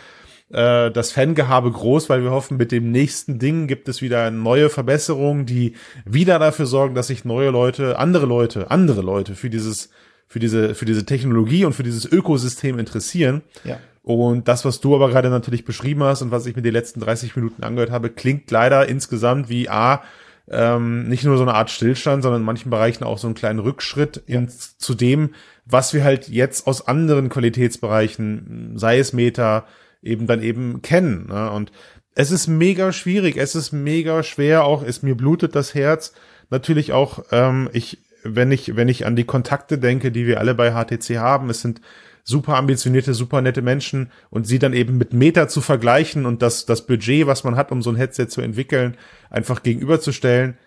äh, 0.50 0.90
das 0.90 1.12
Fangehabe 1.12 1.72
groß, 1.72 2.10
weil 2.10 2.22
wir 2.22 2.32
hoffen, 2.32 2.58
mit 2.58 2.70
dem 2.70 2.90
nächsten 2.90 3.38
Ding 3.38 3.66
gibt 3.66 3.88
es 3.88 4.02
wieder 4.02 4.30
neue 4.30 4.68
Verbesserungen, 4.68 5.46
die 5.46 5.72
wieder 6.04 6.38
dafür 6.38 6.66
sorgen, 6.66 6.94
dass 6.94 7.06
sich 7.06 7.24
neue 7.24 7.48
Leute, 7.48 7.98
andere 7.98 8.26
Leute, 8.26 8.70
andere 8.70 9.00
Leute 9.00 9.34
für 9.34 9.48
dieses, 9.48 9.88
für 10.26 10.38
diese, 10.38 10.74
für 10.74 10.84
diese 10.84 11.06
Technologie 11.06 11.64
und 11.64 11.72
für 11.72 11.82
dieses 11.82 12.04
Ökosystem 12.04 12.78
interessieren. 12.78 13.40
Ja. 13.64 13.78
Und 14.02 14.48
das, 14.48 14.66
was 14.66 14.82
du 14.82 14.94
aber 14.94 15.08
gerade 15.08 15.30
natürlich 15.30 15.64
beschrieben 15.64 16.02
hast 16.02 16.20
und 16.20 16.30
was 16.30 16.44
ich 16.44 16.56
mir 16.56 16.62
die 16.62 16.68
letzten 16.68 17.00
30 17.00 17.36
Minuten 17.36 17.62
angehört 17.62 17.90
habe, 17.90 18.10
klingt 18.10 18.50
leider 18.50 18.86
insgesamt 18.86 19.48
wie 19.48 19.70
A, 19.70 20.02
ähm, 20.50 21.08
nicht 21.08 21.24
nur 21.24 21.36
so 21.36 21.42
eine 21.42 21.54
Art 21.54 21.70
Stillstand, 21.70 22.22
sondern 22.22 22.42
in 22.42 22.46
manchen 22.46 22.70
Bereichen 22.70 23.04
auch 23.04 23.18
so 23.18 23.26
einen 23.26 23.34
kleinen 23.34 23.60
Rückschritt 23.60 24.22
ja. 24.26 24.38
in, 24.38 24.48
zu 24.48 24.94
dem, 24.94 25.34
was 25.64 25.94
wir 25.94 26.04
halt 26.04 26.28
jetzt 26.28 26.66
aus 26.66 26.86
anderen 26.86 27.28
Qualitätsbereichen, 27.28 28.74
sei 28.76 28.98
es 28.98 29.12
Meta, 29.12 29.66
eben 30.02 30.26
dann 30.26 30.42
eben 30.42 30.82
kennen. 30.82 31.28
Ne? 31.28 31.50
Und 31.50 31.72
es 32.14 32.30
ist 32.30 32.46
mega 32.46 32.92
schwierig, 32.92 33.36
es 33.36 33.54
ist 33.54 33.72
mega 33.72 34.22
schwer, 34.22 34.64
auch 34.64 34.82
ist 34.82 35.02
mir 35.02 35.16
blutet 35.16 35.54
das 35.54 35.74
Herz. 35.74 36.12
Natürlich 36.50 36.92
auch, 36.92 37.24
ähm, 37.32 37.70
ich, 37.72 37.98
wenn 38.22 38.52
ich, 38.52 38.76
wenn 38.76 38.88
ich 38.88 39.06
an 39.06 39.16
die 39.16 39.24
Kontakte 39.24 39.78
denke, 39.78 40.12
die 40.12 40.26
wir 40.26 40.38
alle 40.38 40.54
bei 40.54 40.72
HTC 40.72 41.16
haben, 41.16 41.50
es 41.50 41.62
sind 41.62 41.80
super 42.24 42.56
ambitionierte, 42.56 43.12
super 43.12 43.42
nette 43.42 43.62
Menschen 43.62 44.10
und 44.30 44.46
sie 44.46 44.58
dann 44.58 44.72
eben 44.72 44.96
mit 44.96 45.12
Meta 45.12 45.46
zu 45.46 45.60
vergleichen 45.60 46.24
und 46.24 46.40
das, 46.40 46.64
das 46.64 46.86
Budget, 46.86 47.26
was 47.26 47.44
man 47.44 47.54
hat, 47.54 47.70
um 47.70 47.82
so 47.82 47.90
ein 47.90 47.96
Headset 47.96 48.26
zu 48.28 48.40
entwickeln, 48.40 48.96
einfach 49.30 49.62
gegenüberzustellen. 49.62 50.58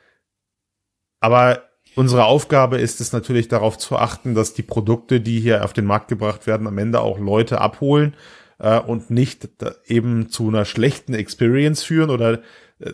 Aber 1.19 1.63
unsere 1.95 2.25
Aufgabe 2.25 2.77
ist 2.77 3.01
es 3.01 3.11
natürlich 3.11 3.47
darauf 3.47 3.79
zu 3.79 3.97
achten, 3.97 4.35
dass 4.35 4.53
die 4.53 4.61
Produkte, 4.61 5.19
die 5.19 5.39
hier 5.39 5.65
auf 5.65 5.73
den 5.73 5.85
Markt 5.85 6.09
gebracht 6.09 6.45
werden, 6.45 6.67
am 6.67 6.77
Ende 6.77 7.01
auch 7.01 7.17
Leute 7.17 7.59
abholen 7.59 8.15
äh, 8.59 8.79
und 8.79 9.09
nicht 9.09 9.49
eben 9.85 10.29
zu 10.29 10.47
einer 10.47 10.63
schlechten 10.63 11.15
Experience 11.15 11.81
führen 11.81 12.11
oder 12.11 12.41
äh, 12.79 12.93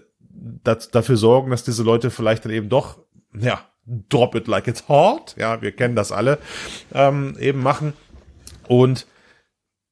dafür 0.64 1.18
sorgen, 1.18 1.52
dass 1.52 1.66
diese 1.66 1.84
Leute 1.84 2.12
vielleicht 2.12 2.46
dann 2.46 2.54
eben 2.54 2.70
doch, 2.70 3.00
ja, 3.38 3.60
drop 3.86 4.36
it 4.36 4.48
like 4.48 4.68
it's 4.68 4.88
hot, 4.88 5.36
ja, 5.38 5.62
wir 5.62 5.74
kennen 5.74 5.98
das 5.98 6.14
alle, 6.14 6.38
ähm, 6.94 7.36
eben 7.40 7.62
machen. 7.62 7.92
Und 8.68 9.08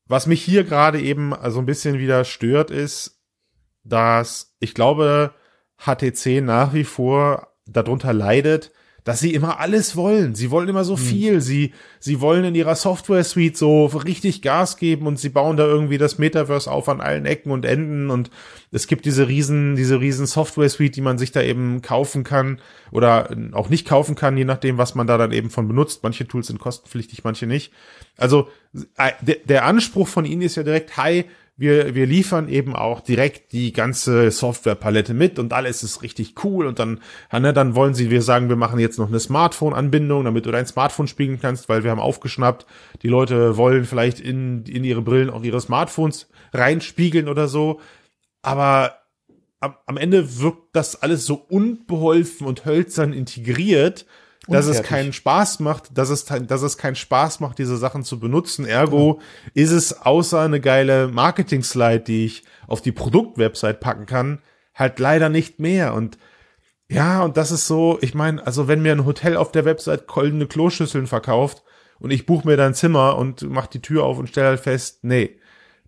was 0.06 0.28
mich 0.28 0.44
hier 0.44 0.64
gerade 0.64 1.00
eben 1.00 1.34
so 1.50 1.60
ein 1.60 1.66
bisschen 1.66 2.00
wieder 2.00 2.26
stört, 2.26 2.72
ist, 2.72 3.22
dass 3.84 4.56
ich 4.60 4.74
glaube, 4.74 5.34
HTC 5.78 6.42
nach 6.42 6.74
wie 6.74 6.84
vor 6.84 7.56
darunter 7.66 8.14
leidet, 8.14 8.72
dass 9.04 9.20
sie 9.20 9.34
immer 9.34 9.60
alles 9.60 9.96
wollen. 9.96 10.36
Sie 10.36 10.52
wollen 10.52 10.70
immer 10.70 10.84
so 10.84 10.96
hm. 10.96 11.04
viel. 11.04 11.42
Sie, 11.42 11.74
sie 12.00 12.22
wollen 12.22 12.44
in 12.44 12.56
ihrer 12.56 12.76
Software 12.76 13.24
Suite 13.24 13.58
so 13.58 13.86
richtig 13.88 14.42
Gas 14.42 14.78
geben 14.78 15.08
und 15.08 15.20
sie 15.20 15.30
bauen 15.30 15.58
da 15.58 15.66
irgendwie 15.66 15.98
das 15.98 16.20
Metaverse 16.20 16.70
auf 16.70 16.88
an 16.88 17.02
allen 17.02 17.26
Ecken 17.26 17.52
und 17.52 17.66
Enden 17.66 18.10
und 18.10 18.30
es 18.72 18.88
gibt 18.88 19.06
diese 19.06 19.28
riesen, 19.28 19.76
diese 19.76 20.00
riesen 20.00 20.28
Software 20.28 20.70
Suite, 20.70 20.96
die 20.96 21.02
man 21.02 21.18
sich 21.18 21.32
da 21.32 21.42
eben 21.42 21.82
kaufen 21.82 22.24
kann 22.24 22.62
oder 22.92 23.30
auch 23.54 23.70
nicht 23.70 23.88
kaufen 23.88 24.16
kann, 24.16 24.38
je 24.38 24.46
nachdem, 24.46 24.78
was 24.78 24.96
man 24.96 25.08
da 25.08 25.18
dann 25.18 25.32
eben 25.32 25.50
von 25.50 25.68
benutzt. 25.68 26.04
Manche 26.04 26.28
Tools 26.28 26.48
sind 26.48 26.60
kostenpflichtig, 26.60 27.24
manche 27.24 27.48
nicht. 27.48 27.74
Also, 28.18 28.50
äh, 28.98 29.36
der 29.46 29.66
Anspruch 29.66 30.08
von 30.08 30.26
ihnen 30.26 30.42
ist 30.42 30.56
ja 30.56 30.64
direkt, 30.64 30.96
hi, 30.98 31.26
wir, 31.62 31.94
wir 31.94 32.08
liefern 32.08 32.50
eben 32.50 32.76
auch 32.76 33.02
direkt 33.02 33.52
die 33.54 33.72
ganze 33.72 34.32
Softwarepalette 34.32 35.14
mit 35.14 35.38
und 35.38 35.54
alles 35.54 35.84
ist 35.84 36.02
richtig 36.02 36.44
cool 36.44 36.66
und 36.66 36.80
dann, 36.80 37.02
ne, 37.32 37.54
dann 37.54 37.76
wollen 37.76 37.94
sie, 37.94 38.10
wir 38.10 38.24
sagen, 38.24 38.50
wir 38.50 38.56
machen 38.56 38.80
jetzt 38.80 38.98
noch 38.98 39.10
eine 39.10 39.20
Smartphone-Anbindung, 39.20 40.26
damit 40.26 40.48
du 40.48 40.52
dein 40.52 40.66
Smartphone 40.66 41.06
spiegeln 41.06 41.40
kannst, 41.40 41.70
weil 41.70 41.84
wir 41.84 41.92
haben 41.92 42.00
aufgeschnappt, 42.00 42.66
die 43.04 43.10
Leute 43.10 43.58
wollen 43.58 43.86
vielleicht 43.86 44.20
in, 44.20 44.64
in 44.66 44.84
ihre 44.84 45.04
Brillen 45.04 45.30
auch 45.30 45.44
ihre 45.44 45.62
Smartphones 45.62 46.30
reinspiegeln 46.52 47.30
oder 47.30 47.48
so, 47.48 47.80
aber 48.42 48.96
am, 49.60 49.76
am 49.86 49.98
Ende 49.98 50.40
wirkt 50.40 50.76
das 50.76 51.04
alles 51.04 51.28
so 51.28 51.36
unbeholfen 51.36 52.48
und 52.48 52.66
hölzern 52.66 53.14
integriert, 53.14 54.08
dass 54.48 54.66
es 54.66 54.82
keinen 54.82 55.14
Spaß 55.14 55.60
macht, 55.60 55.98
dass 55.98 56.10
es, 56.10 56.26
dass 56.26 56.62
es 56.62 56.78
keinen 56.78 56.96
Spaß 56.96 57.40
macht, 57.42 57.60
diese 57.60 57.78
Sachen 57.78 58.04
zu 58.04 58.20
benutzen. 58.20 58.66
Ergo 58.66 59.20
ja. 59.20 59.52
ist 59.54 59.72
es 59.72 60.02
außer 60.02 60.40
eine 60.40 60.60
geile 60.60 61.08
Marketing-Slide, 61.08 62.02
die 62.02 62.26
ich 62.26 62.44
auf 62.68 62.82
die 62.82 62.92
Produktwebsite 62.92 63.76
packen 63.76 64.06
kann, 64.06 64.40
halt 64.74 65.00
leider 65.00 65.30
nicht 65.30 65.60
mehr. 65.60 65.94
Und 65.94 66.18
ja, 66.90 67.24
und 67.24 67.38
das 67.38 67.52
ist 67.52 67.68
so, 67.68 68.00
ich 68.02 68.14
meine, 68.16 68.46
also 68.46 68.68
wenn 68.68 68.82
mir 68.82 68.92
ein 68.92 69.06
Hotel 69.06 69.38
auf 69.38 69.52
der 69.52 69.66
Website 69.66 70.08
goldene 70.08 70.48
Kloschüsseln 70.48 71.08
verkauft 71.08 71.64
und 72.00 72.12
ich 72.12 72.26
buche 72.26 72.48
mir 72.48 72.58
dann 72.58 72.74
Zimmer 72.74 73.18
und 73.18 73.44
mach 73.50 73.68
die 73.68 73.82
Tür 73.82 74.04
auf 74.04 74.18
und 74.18 74.28
stelle 74.28 74.48
halt 74.48 74.60
fest, 74.60 75.04
nee, 75.04 75.38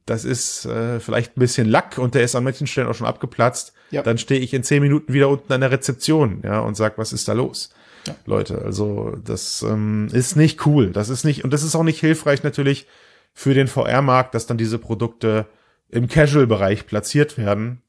das 0.06 0.26
ist 0.26 0.66
äh, 0.66 1.00
vielleicht 1.00 1.36
ein 1.36 1.40
bisschen 1.40 1.68
Lack 1.68 1.98
und 1.98 2.14
der 2.14 2.24
ist 2.24 2.36
an 2.36 2.44
manchen 2.44 2.68
Stellen 2.68 2.88
auch 2.88 2.94
schon 2.94 3.08
abgeplatzt, 3.08 3.74
ja. 3.90 4.02
dann 4.02 4.18
stehe 4.18 4.40
ich 4.40 4.54
in 4.54 4.64
zehn 4.64 4.82
Minuten 4.82 5.12
wieder 5.14 5.30
unten 5.30 5.52
an 5.52 5.62
der 5.62 5.72
Rezeption, 5.72 6.42
ja, 6.44 6.60
und 6.60 6.76
sag, 6.76 6.98
was 6.98 7.14
ist 7.14 7.28
da 7.28 7.34
los? 7.34 7.70
Ja. 8.08 8.16
Leute. 8.26 8.62
Also 8.64 9.18
das 9.24 9.62
ähm, 9.64 10.10
ist 10.12 10.36
nicht 10.36 10.66
cool. 10.66 10.92
Das 10.92 11.10
ist 11.10 11.24
nicht, 11.24 11.44
und 11.44 11.52
das 11.54 11.64
ist 11.64 11.76
auch 11.76 11.84
nicht 11.84 12.00
hilfreich 12.00 12.44
natürlich 12.44 12.88
für 13.34 13.54
den 13.54 13.68
VR-Markt, 13.68 14.36
dass 14.36 14.46
dann 14.46 14.58
diese 14.58 14.80
Produkte 14.80 15.48
im 15.90 16.08
Casual-Bereich 16.08 16.86
platziert 16.86 17.38
werden 17.38 17.82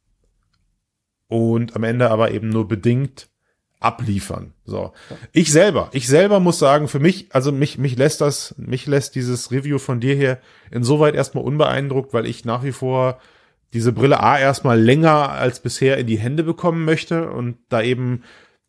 und 1.29 1.77
am 1.77 1.85
Ende 1.85 2.11
aber 2.11 2.31
eben 2.31 2.49
nur 2.49 2.69
bedingt 2.69 3.29
abliefern. 3.81 4.55
So. 4.65 4.93
Ich 5.33 5.53
selber, 5.53 5.91
ich 5.93 6.09
selber 6.09 6.41
muss 6.41 6.59
sagen, 6.59 6.89
für 6.89 6.99
mich, 6.99 7.29
also 7.35 7.53
mich, 7.53 7.77
mich 7.77 7.97
lässt 7.97 8.21
das, 8.21 8.55
mich 8.57 8.87
lässt 8.87 9.15
dieses 9.15 9.51
Review 9.51 9.79
von 9.79 10.01
dir 10.01 10.15
hier 10.15 10.39
insoweit 10.71 11.15
erstmal 11.15 11.45
unbeeindruckt, 11.45 12.15
weil 12.15 12.27
ich 12.27 12.45
nach 12.45 12.65
wie 12.65 12.73
vor 12.73 13.21
diese 13.75 13.93
Brille 13.93 14.21
A 14.21 14.39
erstmal 14.39 14.81
länger 14.81 15.31
als 15.31 15.61
bisher 15.61 15.99
in 15.99 16.07
die 16.07 16.19
Hände 16.19 16.45
bekommen 16.45 16.85
möchte 16.85 17.29
und 17.31 17.59
da 17.69 17.83
eben 17.83 18.23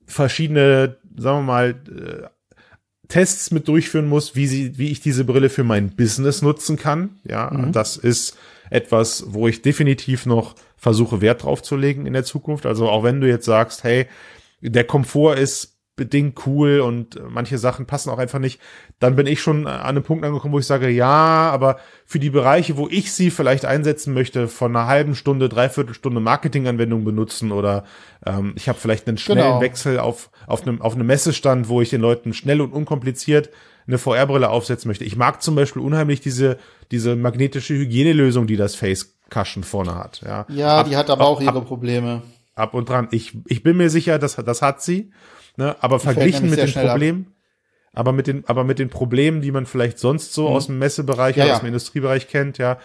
verschiedene, 0.06 0.98
sagen 1.18 1.40
wir 1.40 1.44
mal, 1.44 1.70
äh, 1.70 2.28
Tests 3.08 3.52
mit 3.52 3.68
durchführen 3.68 4.08
muss, 4.08 4.36
wie 4.36 4.48
sie, 4.48 4.78
wie 4.78 4.92
ich 4.92 5.00
diese 5.00 5.26
Brille 5.26 5.50
für 5.50 5.64
mein 5.64 5.96
Business 5.96 6.42
nutzen 6.42 6.78
kann. 6.78 7.20
Ja, 7.24 7.52
mhm. 7.52 7.72
das 7.72 7.98
ist 7.98 8.38
etwas, 8.70 9.26
wo 9.28 9.48
ich 9.48 9.62
definitiv 9.62 10.26
noch 10.26 10.56
versuche, 10.78 11.22
Wert 11.22 11.44
drauf 11.44 11.62
zu 11.62 11.76
legen 11.76 12.06
in 12.06 12.14
der 12.14 12.24
Zukunft. 12.24 12.66
Also 12.66 12.90
auch 12.90 13.04
wenn 13.04 13.22
du 13.22 13.28
jetzt 13.28 13.46
sagst, 13.46 13.84
hey, 13.84 14.08
der 14.62 14.84
Komfort 14.84 15.36
ist 15.36 15.75
bedingt 15.96 16.46
cool 16.46 16.82
und 16.82 17.20
manche 17.30 17.58
Sachen 17.58 17.86
passen 17.86 18.10
auch 18.10 18.18
einfach 18.18 18.40
nicht, 18.40 18.60
dann 19.00 19.16
bin 19.16 19.28
ich 19.28 19.42
schon 19.42 19.66
an 19.66 19.82
einem 19.82 20.04
Punkt 20.04 20.26
angekommen, 20.26 20.54
wo 20.54 20.60
ich 20.60 20.66
sage, 20.66 20.90
ja, 20.90 21.50
aber 21.52 21.78
für 22.06 22.20
die 22.20 22.30
Bereiche, 22.30 22.76
wo 22.76 22.88
ich 22.90 23.14
sie 23.14 23.32
vielleicht 23.32 23.66
einsetzen 23.66 24.14
möchte, 24.14 24.48
von 24.48 24.76
einer 24.76 24.88
halben 24.88 25.16
Stunde, 25.16 25.48
dreiviertel 25.48 25.94
Stunde 25.94 26.20
Marketinganwendung 26.20 27.06
benutzen 27.06 27.52
oder 27.52 27.86
ähm, 28.26 28.54
ich 28.58 28.68
habe 28.68 28.78
vielleicht 28.80 29.08
einen 29.08 29.18
schnellen 29.18 29.42
genau. 29.42 29.62
Wechsel 29.62 30.00
auf, 30.00 30.30
auf, 30.48 30.64
einem, 30.64 30.82
auf 30.82 30.96
einem 30.96 31.08
Messestand, 31.08 31.70
wo 31.70 31.82
ich 31.82 31.92
den 31.92 32.02
Leuten 32.02 32.34
schnell 32.34 32.60
und 32.60 32.74
unkompliziert 32.74 33.50
eine 33.88 33.98
VR-Brille 33.98 34.50
aufsetzen 34.50 34.90
möchte. 34.90 35.06
Ich 35.06 35.16
mag 35.16 35.42
zum 35.42 35.56
Beispiel 35.56 35.82
unheimlich 35.82 36.20
diese, 36.20 36.58
diese 36.92 37.16
magnetische 37.16 37.76
Hygienelösung, 37.76 38.48
die 38.48 38.58
das 38.58 38.76
Face 38.76 39.16
Cushion 39.30 39.64
vorne 39.64 39.96
hat. 39.96 40.22
Ja, 40.26 40.46
ja 40.50 40.80
ab, 40.80 40.88
die 40.90 40.98
hat 40.98 41.10
aber 41.10 41.24
ab, 41.24 41.28
auch 41.28 41.42
ihre 41.42 41.60
ab, 41.60 41.66
Probleme. 41.68 42.22
Ab 42.56 42.74
und 42.74 42.90
dran. 42.90 43.08
Ich, 43.12 43.38
ich 43.48 43.64
bin 43.64 43.78
mir 43.78 43.90
sicher, 43.90 44.20
das, 44.20 44.36
das 44.36 44.62
hat 44.62 44.82
sie. 44.82 45.12
Ne? 45.58 45.76
Aber 45.80 46.00
verglichen 46.00 46.50
mit 46.50 46.60
den 46.60 46.72
Problemen, 46.72 47.34
aber 47.94 48.12
mit 48.12 48.28
den, 48.28 48.44
aber 48.48 48.64
mit 48.64 48.80
den 48.80 48.90
Problemen, 48.90 49.42
die 49.42 49.52
man 49.52 49.66
vielleicht 49.66 50.00
sonst 50.00 50.34
so 50.34 50.50
mhm. 50.50 50.56
aus 50.56 50.66
dem 50.68 50.80
Messebereich 50.80 51.38
ja, 51.38 51.46
oder 51.46 51.54
aus 51.54 51.60
dem 51.62 51.68
Industriebereich 51.68 52.28
kennt, 52.28 52.58
ja, 52.58 52.78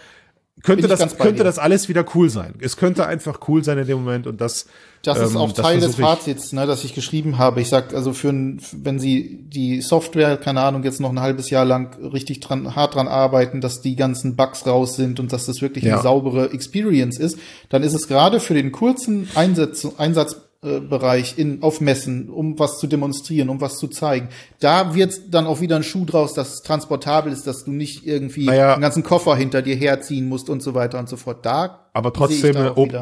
könnte 0.63 0.87
das, 0.87 1.17
könnte 1.17 1.43
das 1.43 1.57
alles 1.57 1.89
wieder 1.89 2.05
cool 2.13 2.29
sein. 2.29 2.53
Es 2.59 2.77
könnte 2.77 3.07
einfach 3.07 3.39
cool 3.47 3.63
sein 3.63 3.77
in 3.77 3.87
dem 3.87 3.99
Moment 3.99 4.27
und 4.27 4.41
das. 4.41 4.67
Das 5.03 5.19
ist 5.19 5.31
ähm, 5.31 5.37
auch 5.37 5.51
Teil 5.53 5.79
des 5.79 5.95
Fazits, 5.95 6.53
ne, 6.53 6.67
das 6.67 6.83
ich 6.83 6.93
geschrieben 6.93 7.39
habe. 7.39 7.61
Ich 7.61 7.69
sag, 7.69 7.93
also 7.95 8.13
für 8.13 8.29
ein, 8.29 8.61
wenn 8.71 8.99
Sie 8.99 9.43
die 9.49 9.81
Software, 9.81 10.37
keine 10.37 10.61
Ahnung, 10.61 10.83
jetzt 10.83 10.99
noch 10.99 11.09
ein 11.09 11.19
halbes 11.19 11.49
Jahr 11.49 11.65
lang 11.65 11.97
richtig 12.13 12.39
dran, 12.41 12.75
hart 12.75 12.93
dran 12.93 13.07
arbeiten, 13.07 13.61
dass 13.61 13.81
die 13.81 13.95
ganzen 13.95 14.35
Bugs 14.35 14.67
raus 14.67 14.95
sind 14.95 15.19
und 15.19 15.33
dass 15.33 15.47
das 15.47 15.61
wirklich 15.61 15.85
ja. 15.85 15.93
eine 15.93 16.03
saubere 16.03 16.51
Experience 16.51 17.17
ist, 17.17 17.39
dann 17.69 17.81
ist 17.81 17.93
es 17.93 18.07
gerade 18.07 18.39
für 18.39 18.53
den 18.53 18.71
kurzen 18.71 19.27
Einsatz, 19.33 19.87
Einsatz 19.97 20.35
Bereich 20.61 21.39
in, 21.39 21.63
auf 21.63 21.81
Messen, 21.81 22.29
um 22.29 22.59
was 22.59 22.77
zu 22.77 22.85
demonstrieren, 22.85 23.49
um 23.49 23.61
was 23.61 23.79
zu 23.79 23.87
zeigen. 23.87 24.29
Da 24.59 24.93
wird 24.93 25.33
dann 25.33 25.47
auch 25.47 25.59
wieder 25.59 25.75
ein 25.75 25.81
Schuh 25.81 26.05
draus, 26.05 26.35
dass 26.35 26.53
es 26.53 26.61
transportabel 26.61 27.33
ist, 27.33 27.47
dass 27.47 27.65
du 27.65 27.71
nicht 27.71 28.05
irgendwie 28.05 28.45
naja, 28.45 28.73
einen 28.73 28.81
ganzen 28.83 29.01
Koffer 29.01 29.35
hinter 29.35 29.63
dir 29.63 29.75
herziehen 29.75 30.29
musst 30.29 30.51
und 30.51 30.61
so 30.61 30.75
weiter 30.75 30.99
und 30.99 31.09
so 31.09 31.17
fort. 31.17 31.47
Da 31.47 31.87
aber 31.93 32.13
trotzdem 32.13 32.55
ob, 32.75 32.93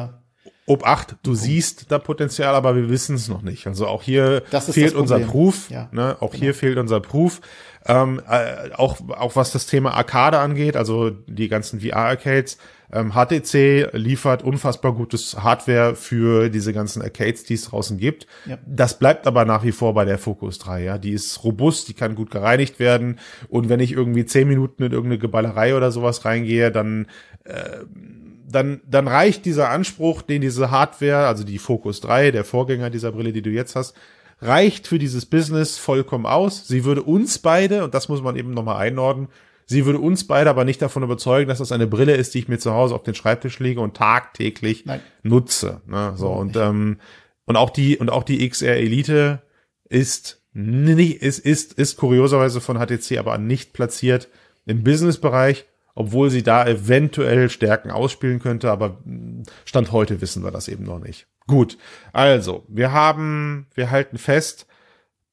ob 0.64 0.86
acht, 0.86 1.16
du 1.22 1.34
siehst 1.34 1.92
da 1.92 1.98
Potenzial, 1.98 2.54
aber 2.54 2.76
wir 2.76 2.88
wissen 2.88 3.16
es 3.16 3.28
noch 3.28 3.42
nicht. 3.42 3.66
Also 3.66 3.86
auch 3.88 4.02
hier 4.02 4.42
fehlt 4.48 4.94
unser 4.94 5.18
Proof. 5.18 5.68
Ja, 5.68 5.90
ne? 5.92 6.16
Auch 6.20 6.30
genau. 6.30 6.44
hier 6.44 6.54
fehlt 6.54 6.78
unser 6.78 7.00
Proof. 7.00 7.42
Ähm, 7.84 8.22
äh, 8.26 8.72
auch, 8.74 9.00
auch 9.10 9.36
was 9.36 9.52
das 9.52 9.66
Thema 9.66 9.92
Arcade 9.92 10.38
angeht, 10.38 10.76
also 10.76 11.10
die 11.10 11.48
ganzen 11.48 11.80
VR-Arcades 11.80 12.56
ähm, 12.92 13.12
HTC 13.14 13.90
liefert 13.92 14.42
unfassbar 14.42 14.92
gutes 14.92 15.42
Hardware 15.42 15.94
für 15.94 16.48
diese 16.48 16.72
ganzen 16.72 17.02
Arcades, 17.02 17.44
die 17.44 17.54
es 17.54 17.64
draußen 17.64 17.98
gibt. 17.98 18.26
Ja. 18.46 18.58
Das 18.66 18.98
bleibt 18.98 19.26
aber 19.26 19.44
nach 19.44 19.62
wie 19.62 19.72
vor 19.72 19.94
bei 19.94 20.04
der 20.04 20.18
Focus 20.18 20.58
3, 20.58 20.82
ja. 20.82 20.98
Die 20.98 21.12
ist 21.12 21.44
robust, 21.44 21.88
die 21.88 21.94
kann 21.94 22.14
gut 22.14 22.30
gereinigt 22.30 22.78
werden. 22.78 23.18
Und 23.48 23.68
wenn 23.68 23.80
ich 23.80 23.92
irgendwie 23.92 24.24
zehn 24.24 24.48
Minuten 24.48 24.82
in 24.82 24.92
irgendeine 24.92 25.18
Geballerei 25.18 25.76
oder 25.76 25.92
sowas 25.92 26.24
reingehe, 26.24 26.70
dann, 26.72 27.06
äh, 27.44 27.84
dann, 28.48 28.80
dann 28.88 29.06
reicht 29.06 29.44
dieser 29.44 29.70
Anspruch, 29.70 30.22
den 30.22 30.40
diese 30.40 30.70
Hardware, 30.70 31.26
also 31.26 31.44
die 31.44 31.58
Focus 31.58 32.00
3, 32.00 32.32
der 32.32 32.44
Vorgänger 32.44 32.90
dieser 32.90 33.12
Brille, 33.12 33.32
die 33.32 33.42
du 33.42 33.50
jetzt 33.50 33.76
hast, 33.76 33.94
reicht 34.40 34.86
für 34.86 34.98
dieses 34.98 35.26
Business 35.26 35.78
vollkommen 35.78 36.26
aus. 36.26 36.66
Sie 36.66 36.84
würde 36.84 37.02
uns 37.02 37.38
beide, 37.38 37.84
und 37.84 37.94
das 37.94 38.08
muss 38.08 38.22
man 38.22 38.36
eben 38.36 38.52
nochmal 38.52 38.76
einordnen, 38.76 39.28
Sie 39.70 39.86
würde 39.86 40.00
uns 40.00 40.26
beide 40.26 40.50
aber 40.50 40.64
nicht 40.64 40.82
davon 40.82 41.04
überzeugen, 41.04 41.48
dass 41.48 41.58
das 41.58 41.70
eine 41.70 41.86
Brille 41.86 42.16
ist, 42.16 42.34
die 42.34 42.40
ich 42.40 42.48
mir 42.48 42.58
zu 42.58 42.72
Hause 42.72 42.92
auf 42.92 43.04
den 43.04 43.14
Schreibtisch 43.14 43.60
lege 43.60 43.80
und 43.80 43.96
tagtäglich 43.96 44.84
Nein. 44.84 45.00
nutze. 45.22 45.80
Ne? 45.86 46.14
So 46.16 46.26
und 46.30 46.56
ähm, 46.56 46.98
und 47.44 47.54
auch 47.54 47.70
die 47.70 47.96
und 47.96 48.10
auch 48.10 48.24
die 48.24 48.48
XR 48.48 48.78
Elite 48.78 49.42
ist 49.88 50.42
nicht 50.52 51.22
ist 51.22 51.38
ist 51.38 51.74
ist 51.74 51.96
kurioserweise 51.96 52.60
von 52.60 52.78
HTC 52.78 53.18
aber 53.18 53.38
nicht 53.38 53.72
platziert 53.72 54.26
im 54.66 54.82
Businessbereich, 54.82 55.66
obwohl 55.94 56.30
sie 56.30 56.42
da 56.42 56.66
eventuell 56.66 57.48
Stärken 57.48 57.92
ausspielen 57.92 58.40
könnte, 58.40 58.72
aber 58.72 58.98
stand 59.64 59.92
heute 59.92 60.20
wissen 60.20 60.42
wir 60.42 60.50
das 60.50 60.66
eben 60.66 60.82
noch 60.82 60.98
nicht. 60.98 61.28
Gut, 61.46 61.78
also 62.12 62.64
wir 62.66 62.90
haben 62.90 63.68
wir 63.74 63.92
halten 63.92 64.18
fest, 64.18 64.66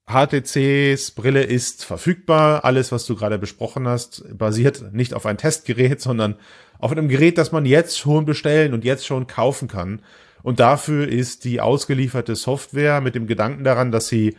HTCs 0.08 1.12
Brille 1.12 1.44
ist 1.44 1.84
verfügbar. 1.84 2.64
Alles, 2.64 2.92
was 2.92 3.06
du 3.06 3.16
gerade 3.16 3.38
besprochen 3.38 3.88
hast, 3.88 4.24
basiert 4.38 4.94
nicht 4.94 5.14
auf 5.14 5.26
ein 5.26 5.38
Testgerät, 5.38 6.02
sondern 6.02 6.36
auf 6.80 6.92
einem 6.92 7.10
Gerät, 7.10 7.38
das 7.38 7.52
man 7.52 7.66
jetzt 7.66 8.00
schon 8.00 8.26
bestellen 8.26 8.74
und 8.74 8.86
jetzt 8.86 9.06
schon 9.06 9.28
kaufen 9.28 9.68
kann. 9.68 10.02
Und 10.44 10.60
dafür 10.60 11.08
ist 11.08 11.44
die 11.44 11.60
ausgelieferte 11.60 12.36
Software 12.36 13.02
mit 13.02 13.16
dem 13.16 13.28
Gedanken 13.28 13.64
daran, 13.64 13.92
dass 13.92 14.08
sie 14.08 14.38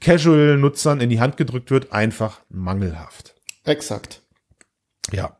Casual-Nutzern 0.00 1.00
in 1.00 1.10
die 1.10 1.20
Hand 1.20 1.36
gedrückt 1.36 1.70
wird, 1.70 1.92
einfach 1.92 2.40
mangelhaft. 2.48 3.34
Exakt. 3.64 4.22
Ja. 5.12 5.36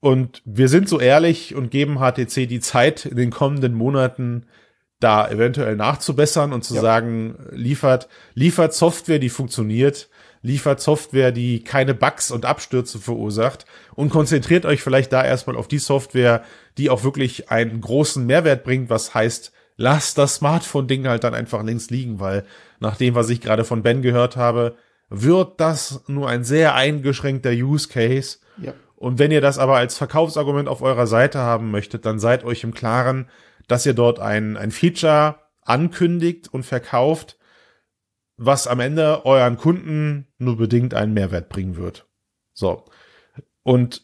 Und 0.00 0.42
wir 0.44 0.68
sind 0.68 0.88
so 0.88 0.98
ehrlich 0.98 1.54
und 1.54 1.70
geben 1.70 1.98
HTC 1.98 2.48
die 2.48 2.60
Zeit 2.60 3.06
in 3.06 3.16
den 3.16 3.30
kommenden 3.30 3.74
Monaten, 3.74 4.46
da 5.02 5.28
eventuell 5.28 5.76
nachzubessern 5.76 6.52
und 6.52 6.64
zu 6.64 6.74
ja. 6.74 6.80
sagen, 6.80 7.36
liefert, 7.50 8.08
liefert 8.34 8.74
Software, 8.74 9.18
die 9.18 9.28
funktioniert, 9.28 10.08
liefert 10.42 10.80
Software, 10.80 11.32
die 11.32 11.62
keine 11.62 11.94
Bugs 11.94 12.30
und 12.30 12.44
Abstürze 12.44 12.98
verursacht 12.98 13.64
und 13.94 14.10
konzentriert 14.10 14.66
euch 14.66 14.82
vielleicht 14.82 15.12
da 15.12 15.24
erstmal 15.24 15.56
auf 15.56 15.68
die 15.68 15.78
Software, 15.78 16.42
die 16.78 16.90
auch 16.90 17.04
wirklich 17.04 17.50
einen 17.50 17.80
großen 17.80 18.26
Mehrwert 18.26 18.64
bringt, 18.64 18.90
was 18.90 19.14
heißt, 19.14 19.52
lasst 19.76 20.18
das 20.18 20.36
Smartphone-Ding 20.36 21.06
halt 21.06 21.24
dann 21.24 21.34
einfach 21.34 21.62
links 21.62 21.90
liegen, 21.90 22.20
weil 22.20 22.44
nach 22.80 22.96
dem, 22.96 23.14
was 23.14 23.30
ich 23.30 23.40
gerade 23.40 23.64
von 23.64 23.82
Ben 23.82 24.02
gehört 24.02 24.36
habe, 24.36 24.76
wird 25.08 25.60
das 25.60 26.02
nur 26.06 26.28
ein 26.28 26.44
sehr 26.44 26.74
eingeschränkter 26.74 27.50
Use 27.50 27.88
Case. 27.88 28.38
Ja. 28.60 28.74
Und 28.96 29.18
wenn 29.18 29.30
ihr 29.30 29.40
das 29.40 29.58
aber 29.58 29.76
als 29.76 29.98
Verkaufsargument 29.98 30.68
auf 30.68 30.80
eurer 30.80 31.06
Seite 31.06 31.40
haben 31.40 31.70
möchtet, 31.70 32.06
dann 32.06 32.18
seid 32.18 32.44
euch 32.44 32.62
im 32.64 32.72
Klaren, 32.72 33.26
dass 33.72 33.86
ihr 33.86 33.94
dort 33.94 34.20
ein, 34.20 34.58
ein 34.58 34.70
Feature 34.70 35.36
ankündigt 35.62 36.52
und 36.52 36.64
verkauft, 36.64 37.38
was 38.36 38.66
am 38.66 38.80
Ende 38.80 39.24
euren 39.24 39.56
Kunden 39.56 40.26
nur 40.36 40.58
bedingt 40.58 40.92
einen 40.92 41.14
Mehrwert 41.14 41.48
bringen 41.48 41.76
wird. 41.76 42.06
So. 42.52 42.84
Und 43.62 44.02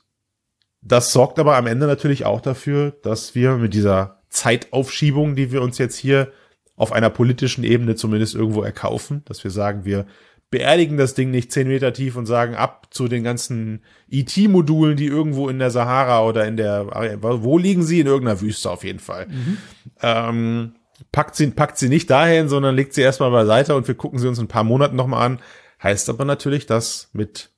das 0.80 1.12
sorgt 1.12 1.38
aber 1.38 1.56
am 1.56 1.66
Ende 1.66 1.86
natürlich 1.86 2.24
auch 2.24 2.40
dafür, 2.40 2.92
dass 3.02 3.34
wir 3.34 3.56
mit 3.56 3.74
dieser 3.74 4.22
Zeitaufschiebung, 4.30 5.36
die 5.36 5.52
wir 5.52 5.60
uns 5.60 5.76
jetzt 5.76 5.96
hier 5.96 6.32
auf 6.74 6.92
einer 6.92 7.10
politischen 7.10 7.62
Ebene 7.62 7.94
zumindest 7.94 8.34
irgendwo 8.34 8.62
erkaufen, 8.62 9.20
dass 9.26 9.44
wir 9.44 9.50
sagen, 9.50 9.84
wir 9.84 10.06
beerdigen 10.51 10.96
das 10.96 11.14
Ding 11.14 11.30
nicht 11.30 11.53
zehn 11.53 11.68
Meter 11.68 11.92
tief 11.92 12.16
und 12.16 12.26
sagen 12.26 12.55
ab 12.55 12.86
zu 12.90 13.09
den 13.09 13.22
ganzen 13.22 13.82
IT-Modulen, 14.09 14.96
die 14.96 15.07
irgendwo 15.07 15.49
in 15.49 15.59
der 15.59 15.70
Sahara 15.70 16.24
oder 16.24 16.46
in 16.46 16.57
der, 16.57 16.86
wo 17.20 17.59
liegen 17.59 17.82
sie? 17.82 18.01
In 18.01 18.07
irgendeiner 18.07 18.40
Wüste 18.40 18.70
auf 18.70 18.84
jeden 18.84 18.99
Fall. 18.99 19.26
Mhm. 19.26 19.59
Ähm, 20.01 20.72
packt 21.12 21.36
sie, 21.36 21.49
packt 21.49 21.78
sie 21.78 21.88
nicht 21.88 22.09
dahin, 22.11 22.49
sondern 22.49 22.74
legt 22.74 22.94
sie 22.94 23.03
erstmal 23.03 23.30
beiseite 23.30 23.76
und 23.76 23.86
wir 23.86 23.94
gucken 23.94 24.18
sie 24.18 24.28
uns 24.28 24.38
in 24.38 24.46
ein 24.46 24.49
paar 24.49 24.64
Monaten 24.64 24.96
nochmal 24.96 25.26
an. 25.26 25.38
Heißt 25.82 26.09
aber 26.09 26.24
natürlich, 26.24 26.66
dass 26.66 27.11
mit 27.12 27.51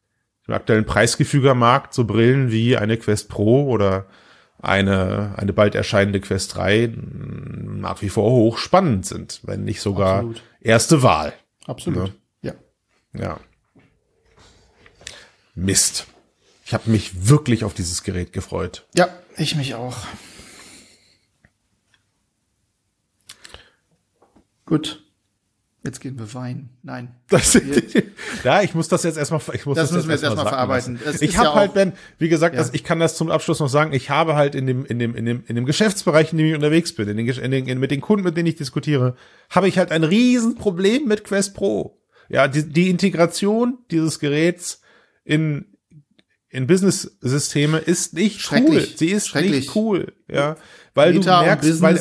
dem 0.46 0.54
aktuellen 0.54 0.84
Preisgefüge 0.84 1.52
am 1.52 1.60
Markt 1.60 1.94
so 1.94 2.04
Brillen 2.04 2.50
wie 2.50 2.76
eine 2.76 2.96
Quest 2.96 3.28
Pro 3.28 3.64
oder 3.68 4.06
eine, 4.60 5.34
eine 5.36 5.52
bald 5.52 5.74
erscheinende 5.74 6.20
Quest 6.20 6.56
3 6.56 6.92
nach 6.96 8.02
wie 8.02 8.10
vor 8.10 8.30
hochspannend 8.30 9.06
sind, 9.06 9.40
wenn 9.44 9.64
nicht 9.64 9.80
sogar 9.80 10.16
Absolut. 10.16 10.42
erste 10.60 11.02
Wahl. 11.02 11.32
Absolut. 11.66 12.08
Ja. 12.08 12.14
Ja. 13.12 13.40
Mist. 15.54 16.06
Ich 16.64 16.74
habe 16.74 16.88
mich 16.90 17.28
wirklich 17.28 17.64
auf 17.64 17.74
dieses 17.74 18.02
Gerät 18.02 18.32
gefreut. 18.32 18.86
Ja, 18.94 19.08
ich 19.36 19.56
mich 19.56 19.74
auch. 19.74 19.96
Gut. 24.66 25.04
Jetzt 25.82 26.00
gehen 26.00 26.18
wir 26.18 26.32
weinen. 26.34 26.68
Nein. 26.82 27.14
Das, 27.30 27.54
ja, 28.44 28.60
ich 28.60 28.74
muss 28.74 28.88
das 28.88 29.02
jetzt 29.02 29.16
erstmal, 29.16 29.40
ich 29.54 29.64
muss 29.64 29.76
das, 29.76 29.88
das 29.88 29.96
müssen 29.96 30.08
wir 30.08 30.14
jetzt 30.14 30.22
erstmal 30.22 30.46
verarbeiten. 30.46 31.00
ich 31.20 31.38
habe 31.38 31.48
ja 31.48 31.54
halt, 31.54 31.74
Ben, 31.74 31.94
wie 32.18 32.28
gesagt, 32.28 32.54
ja. 32.54 32.60
das, 32.60 32.74
ich 32.74 32.84
kann 32.84 33.00
das 33.00 33.16
zum 33.16 33.30
Abschluss 33.30 33.60
noch 33.60 33.68
sagen. 33.68 33.94
Ich 33.94 34.10
habe 34.10 34.36
halt 34.36 34.54
in 34.54 34.66
dem, 34.66 34.84
in 34.84 34.98
dem, 34.98 35.16
in 35.16 35.24
dem, 35.24 35.42
in 35.48 35.56
dem 35.56 35.64
Geschäftsbereich, 35.64 36.32
in 36.32 36.38
dem 36.38 36.48
ich 36.48 36.54
unterwegs 36.54 36.94
bin, 36.94 37.08
in 37.08 37.16
den, 37.16 37.26
in 37.26 37.66
den, 37.66 37.78
mit 37.78 37.90
den 37.90 38.02
Kunden, 38.02 38.24
mit 38.24 38.36
denen 38.36 38.46
ich 38.46 38.56
diskutiere, 38.56 39.16
habe 39.48 39.68
ich 39.68 39.78
halt 39.78 39.90
ein 39.90 40.04
Riesenproblem 40.04 41.06
mit 41.06 41.24
Quest 41.24 41.54
Pro. 41.54 41.99
Ja, 42.30 42.48
die, 42.48 42.66
die 42.66 42.88
Integration 42.88 43.78
dieses 43.90 44.20
Geräts 44.20 44.80
in 45.24 45.66
in 46.52 46.66
Business-Systeme 46.66 47.78
ist 47.78 48.14
nicht 48.14 48.50
cool. 48.50 48.80
Sie 48.80 49.10
ist 49.10 49.32
nicht 49.36 49.76
cool, 49.76 50.12
ja, 50.28 50.56
weil 50.94 51.14
Meta 51.14 51.40
du 51.40 51.46
merkst, 51.46 51.80
weil, 51.80 52.00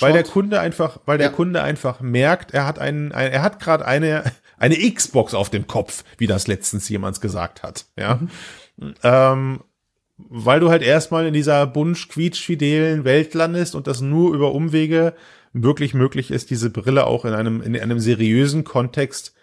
weil 0.00 0.12
der 0.12 0.24
Kunde 0.24 0.60
einfach, 0.60 1.00
weil 1.06 1.18
ja. 1.18 1.28
der 1.28 1.32
Kunde 1.32 1.62
einfach 1.62 2.00
merkt, 2.00 2.52
er 2.52 2.66
hat 2.66 2.78
einen, 2.78 3.12
ein, 3.12 3.32
er 3.32 3.40
hat 3.40 3.60
gerade 3.60 3.86
eine 3.86 4.24
eine 4.58 4.76
Xbox 4.76 5.32
auf 5.34 5.48
dem 5.48 5.66
Kopf, 5.66 6.04
wie 6.18 6.26
das 6.26 6.46
letztens 6.46 6.88
jemand 6.88 7.20
gesagt 7.20 7.62
hat, 7.62 7.86
ja, 7.96 8.20
mhm. 8.76 8.94
ähm, 9.02 9.60
weil 10.16 10.60
du 10.60 10.68
halt 10.68 10.82
erstmal 10.82 11.26
in 11.26 11.32
dieser 11.32 11.66
bunsch 11.66 12.08
quietschfidelen 12.08 13.04
Welt 13.04 13.32
landest 13.34 13.74
und 13.74 13.86
das 13.86 14.00
nur 14.02 14.34
über 14.34 14.52
Umwege 14.52 15.14
wirklich 15.54 15.94
möglich 15.94 16.30
ist, 16.30 16.50
diese 16.50 16.68
Brille 16.68 17.06
auch 17.06 17.24
in 17.24 17.32
einem 17.32 17.62
in 17.62 17.78
einem 17.78 18.00
seriösen 18.00 18.64
Kontext 18.64 19.34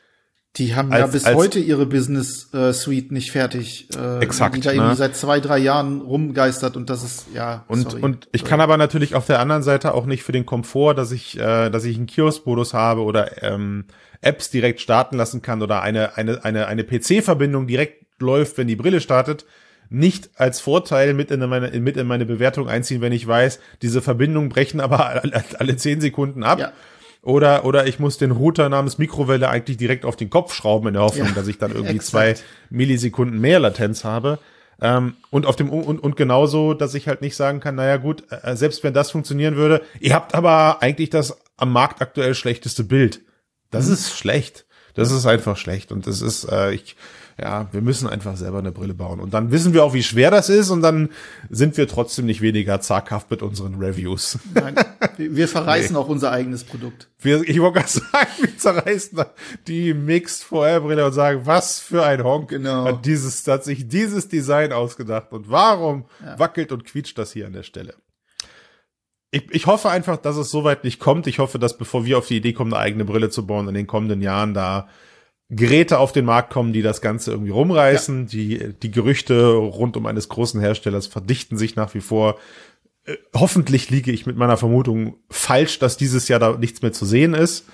Die 0.58 0.76
haben 0.76 0.92
als, 0.92 1.02
ja 1.02 1.08
bis 1.08 1.26
heute 1.26 1.60
ihre 1.60 1.86
Business 1.86 2.54
äh, 2.54 2.72
Suite 2.72 3.12
nicht 3.12 3.32
fertig. 3.32 3.90
Äh, 3.96 4.20
exakt. 4.20 4.56
Die 4.56 4.62
da 4.62 4.72
irgendwie 4.72 4.90
ne? 4.90 4.96
seit 4.96 5.16
zwei, 5.16 5.40
drei 5.40 5.58
Jahren 5.58 6.02
rumgeistert 6.02 6.78
und 6.78 6.90
das 6.90 7.04
ist, 7.04 7.26
ja. 7.34 7.66
Und, 7.68 7.92
sorry. 7.92 8.02
und 8.02 8.30
ich 8.32 8.46
kann 8.46 8.62
aber 8.62 8.78
natürlich 8.78 9.16
auf 9.16 9.26
der 9.26 9.40
anderen 9.40 9.64
Seite 9.64 9.94
auch 9.94 10.06
nicht 10.06 10.24
für 10.24 10.32
den 10.32 10.46
Komfort, 10.46 10.96
dass 10.96 11.12
ich, 11.12 11.38
äh, 11.38 11.70
dass 11.70 11.84
ich 11.84 11.98
einen 11.98 12.06
Kiosk-Modus 12.06 12.74
habe 12.74 13.02
oder 13.02 13.44
ähm, 13.44 13.86
Apps 14.22 14.50
direkt 14.50 14.80
starten 14.80 15.18
lassen 15.18 15.42
kann 15.42 15.62
oder 15.62 15.82
eine, 15.82 16.18
eine, 16.18 16.44
eine, 16.46 16.68
eine 16.68 16.84
PC-Verbindung 16.84 17.68
direkt 17.68 18.06
läuft, 18.22 18.58
wenn 18.58 18.68
die 18.68 18.78
Brille 18.78 19.02
startet, 19.02 19.46
nicht 19.90 20.30
als 20.36 20.60
Vorteil 20.62 21.14
mit 21.14 21.32
in 21.32 21.48
meine, 21.48 21.80
mit 21.80 21.98
in 21.98 22.08
meine 22.08 22.26
Bewertung 22.26 22.68
einziehen, 22.68 23.02
wenn 23.02 23.12
ich 23.12 23.28
weiß, 23.28 23.60
diese 23.82 24.02
Verbindungen 24.02 24.50
brechen 24.50 24.80
aber 24.80 25.06
alle, 25.24 25.44
alle 25.60 25.76
zehn 25.76 26.02
Sekunden 26.02 26.44
ab. 26.44 26.60
Ja. 26.60 26.72
Oder, 27.26 27.66
oder 27.66 27.88
ich 27.88 27.98
muss 27.98 28.20
den 28.20 28.30
Router 28.30 28.70
namens 28.70 29.00
Mikrowelle 29.00 29.50
eigentlich 29.50 29.78
direkt 29.78 30.06
auf 30.06 30.16
den 30.16 30.30
Kopf 30.30 30.54
schrauben 30.54 30.90
in 30.90 30.94
der 30.94 31.02
Hoffnung, 31.02 31.30
ja, 31.30 31.34
dass 31.34 31.48
ich 31.48 31.58
dann 31.58 31.72
irgendwie 31.74 31.96
exakt. 31.96 32.38
zwei 32.38 32.46
Millisekunden 32.70 33.42
mehr 33.42 33.60
Latenz 33.60 34.04
habe. 34.04 34.38
Ähm, 34.80 35.16
und 35.32 35.48
auf 35.48 35.56
dem 35.56 35.72
und, 35.72 35.98
und 35.98 36.18
genauso, 36.18 36.76
dass 36.76 36.94
ich 36.94 37.08
halt 37.08 37.22
nicht 37.22 37.36
sagen 37.36 37.62
kann, 37.62 37.74
naja 37.74 37.98
gut, 37.98 38.24
äh, 38.30 38.56
selbst 38.56 38.84
wenn 38.84 38.94
das 38.94 39.10
funktionieren 39.10 39.56
würde, 39.56 39.82
ihr 40.00 40.14
habt 40.14 40.36
aber 40.36 40.84
eigentlich 40.84 41.10
das 41.10 41.36
am 41.58 41.72
Markt 41.72 42.00
aktuell 42.00 42.36
schlechteste 42.36 42.84
Bild. 42.84 43.22
Das 43.72 43.88
mhm. 43.88 43.94
ist 43.94 44.16
schlecht. 44.16 44.68
Das 44.94 45.10
ist 45.12 45.26
einfach 45.26 45.58
schlecht. 45.58 45.92
Und 45.92 46.06
das 46.06 46.22
ist, 46.22 46.44
äh, 46.44 46.74
ich, 46.74 46.96
ja, 47.38 47.68
wir 47.74 47.82
müssen 47.82 48.08
einfach 48.08 48.38
selber 48.38 48.60
eine 48.60 48.72
Brille 48.72 48.94
bauen. 48.94 49.20
Und 49.20 49.34
dann 49.34 49.52
wissen 49.52 49.74
wir 49.74 49.84
auch, 49.84 49.94
wie 49.94 50.04
schwer 50.04 50.32
das 50.32 50.48
ist 50.48 50.70
und 50.70 50.82
dann 50.82 51.10
sind 51.50 51.76
wir 51.76 51.88
trotzdem 51.88 52.26
nicht 52.26 52.42
weniger 52.42 52.80
zaghaft 52.80 53.30
mit 53.30 53.42
unseren 53.42 53.76
Reviews. 53.76 54.40
Nein, 54.54 54.76
wir 55.18 55.50
verreißen 55.50 55.94
nee. 55.94 56.00
auch 56.00 56.08
unser 56.08 56.32
eigenes 56.32 56.64
Produkt. 56.64 57.10
Wir, 57.20 57.42
ich 57.42 57.60
wollte 57.60 57.80
gerade 57.80 57.90
sagen, 58.12 58.30
wir 58.40 58.58
zerreißen 58.58 59.26
die 59.68 59.94
Mixed 59.94 60.44
VR-Brille 60.44 61.06
und 61.06 61.12
sagen, 61.12 61.42
was 61.44 61.80
für 61.80 62.06
ein 62.06 62.24
Honk 62.24 62.50
genau. 62.50 62.86
hat 62.86 63.06
dieses, 63.06 63.46
hat 63.48 63.66
sich 63.66 63.88
dieses 63.90 64.30
Design 64.30 64.72
ausgedacht 64.72 65.34
und 65.34 65.50
warum 65.50 66.06
ja. 66.24 66.40
wackelt 66.40 66.72
und 66.72 66.86
quietscht 66.86 67.18
das 67.18 67.34
hier 67.34 67.48
an 67.48 67.54
der 67.54 67.64
Stelle? 67.64 67.96
Ich, 69.32 69.44
ich 69.52 69.66
hoffe 69.66 69.90
einfach, 69.90 70.16
dass 70.16 70.38
es 70.38 70.52
soweit 70.52 70.86
nicht 70.86 71.02
kommt. 71.02 71.28
Ich 71.28 71.40
hoffe, 71.40 71.60
dass 71.60 71.78
bevor 71.78 72.06
wir 72.06 72.18
auf 72.18 72.28
die 72.28 72.38
Idee 72.38 72.54
kommen, 72.54 72.74
eine 72.74 72.82
eigene 72.82 73.04
Brille 73.04 73.30
zu 73.30 73.46
bauen 73.46 73.68
in 73.68 73.74
den 73.74 73.88
kommenden 73.88 74.22
Jahren, 74.22 74.54
da 74.54 74.88
Geräte 75.50 76.00
auf 76.00 76.12
den 76.12 76.26
Markt 76.26 76.52
kommen, 76.52 76.74
die 76.74 76.82
das 76.82 77.02
Ganze 77.02 77.32
irgendwie 77.32 77.52
rumreißen. 77.52 78.24
Ja. 78.24 78.28
Die, 78.28 78.74
die 78.82 78.92
Gerüchte 78.92 79.54
rund 79.54 79.96
um 79.96 80.06
eines 80.06 80.30
großen 80.30 80.60
Herstellers 80.60 81.08
verdichten 81.08 81.58
sich 81.58 81.76
nach 81.76 81.94
wie 81.94 82.02
vor. 82.02 82.40
Äh, 83.06 83.18
hoffentlich 83.36 83.90
liege 83.90 84.12
ich 84.12 84.26
mit 84.26 84.38
meiner 84.38 84.58
Vermutung 84.58 85.18
falsch, 85.30 85.80
dass 85.80 85.98
dieses 85.98 86.28
Jahr 86.28 86.40
da 86.40 86.58
nichts 86.58 86.82
mehr 86.82 86.94
zu 86.94 87.06
sehen 87.06 87.34
ist. 87.34 87.66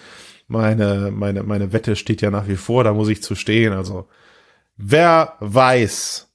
Meine, 0.47 1.11
meine, 1.11 1.43
meine 1.43 1.72
Wette 1.72 1.95
steht 1.95 2.22
ja 2.22 2.30
nach 2.30 2.47
wie 2.49 2.57
vor, 2.57 2.84
da 2.84 2.93
muss 2.93 3.07
ich 3.07 3.24
zu 3.24 3.36
stehen. 3.36 3.72
Also, 3.72 4.09
wer 4.76 5.36
weiß. 5.39 6.28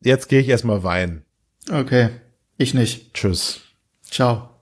Jetzt 0.00 0.28
gehe 0.28 0.40
ich 0.40 0.48
erstmal 0.48 0.84
weinen. 0.84 1.24
Okay, 1.72 2.10
ich 2.56 2.74
nicht. 2.74 3.14
Tschüss. 3.14 3.62
Ciao. 4.02 4.53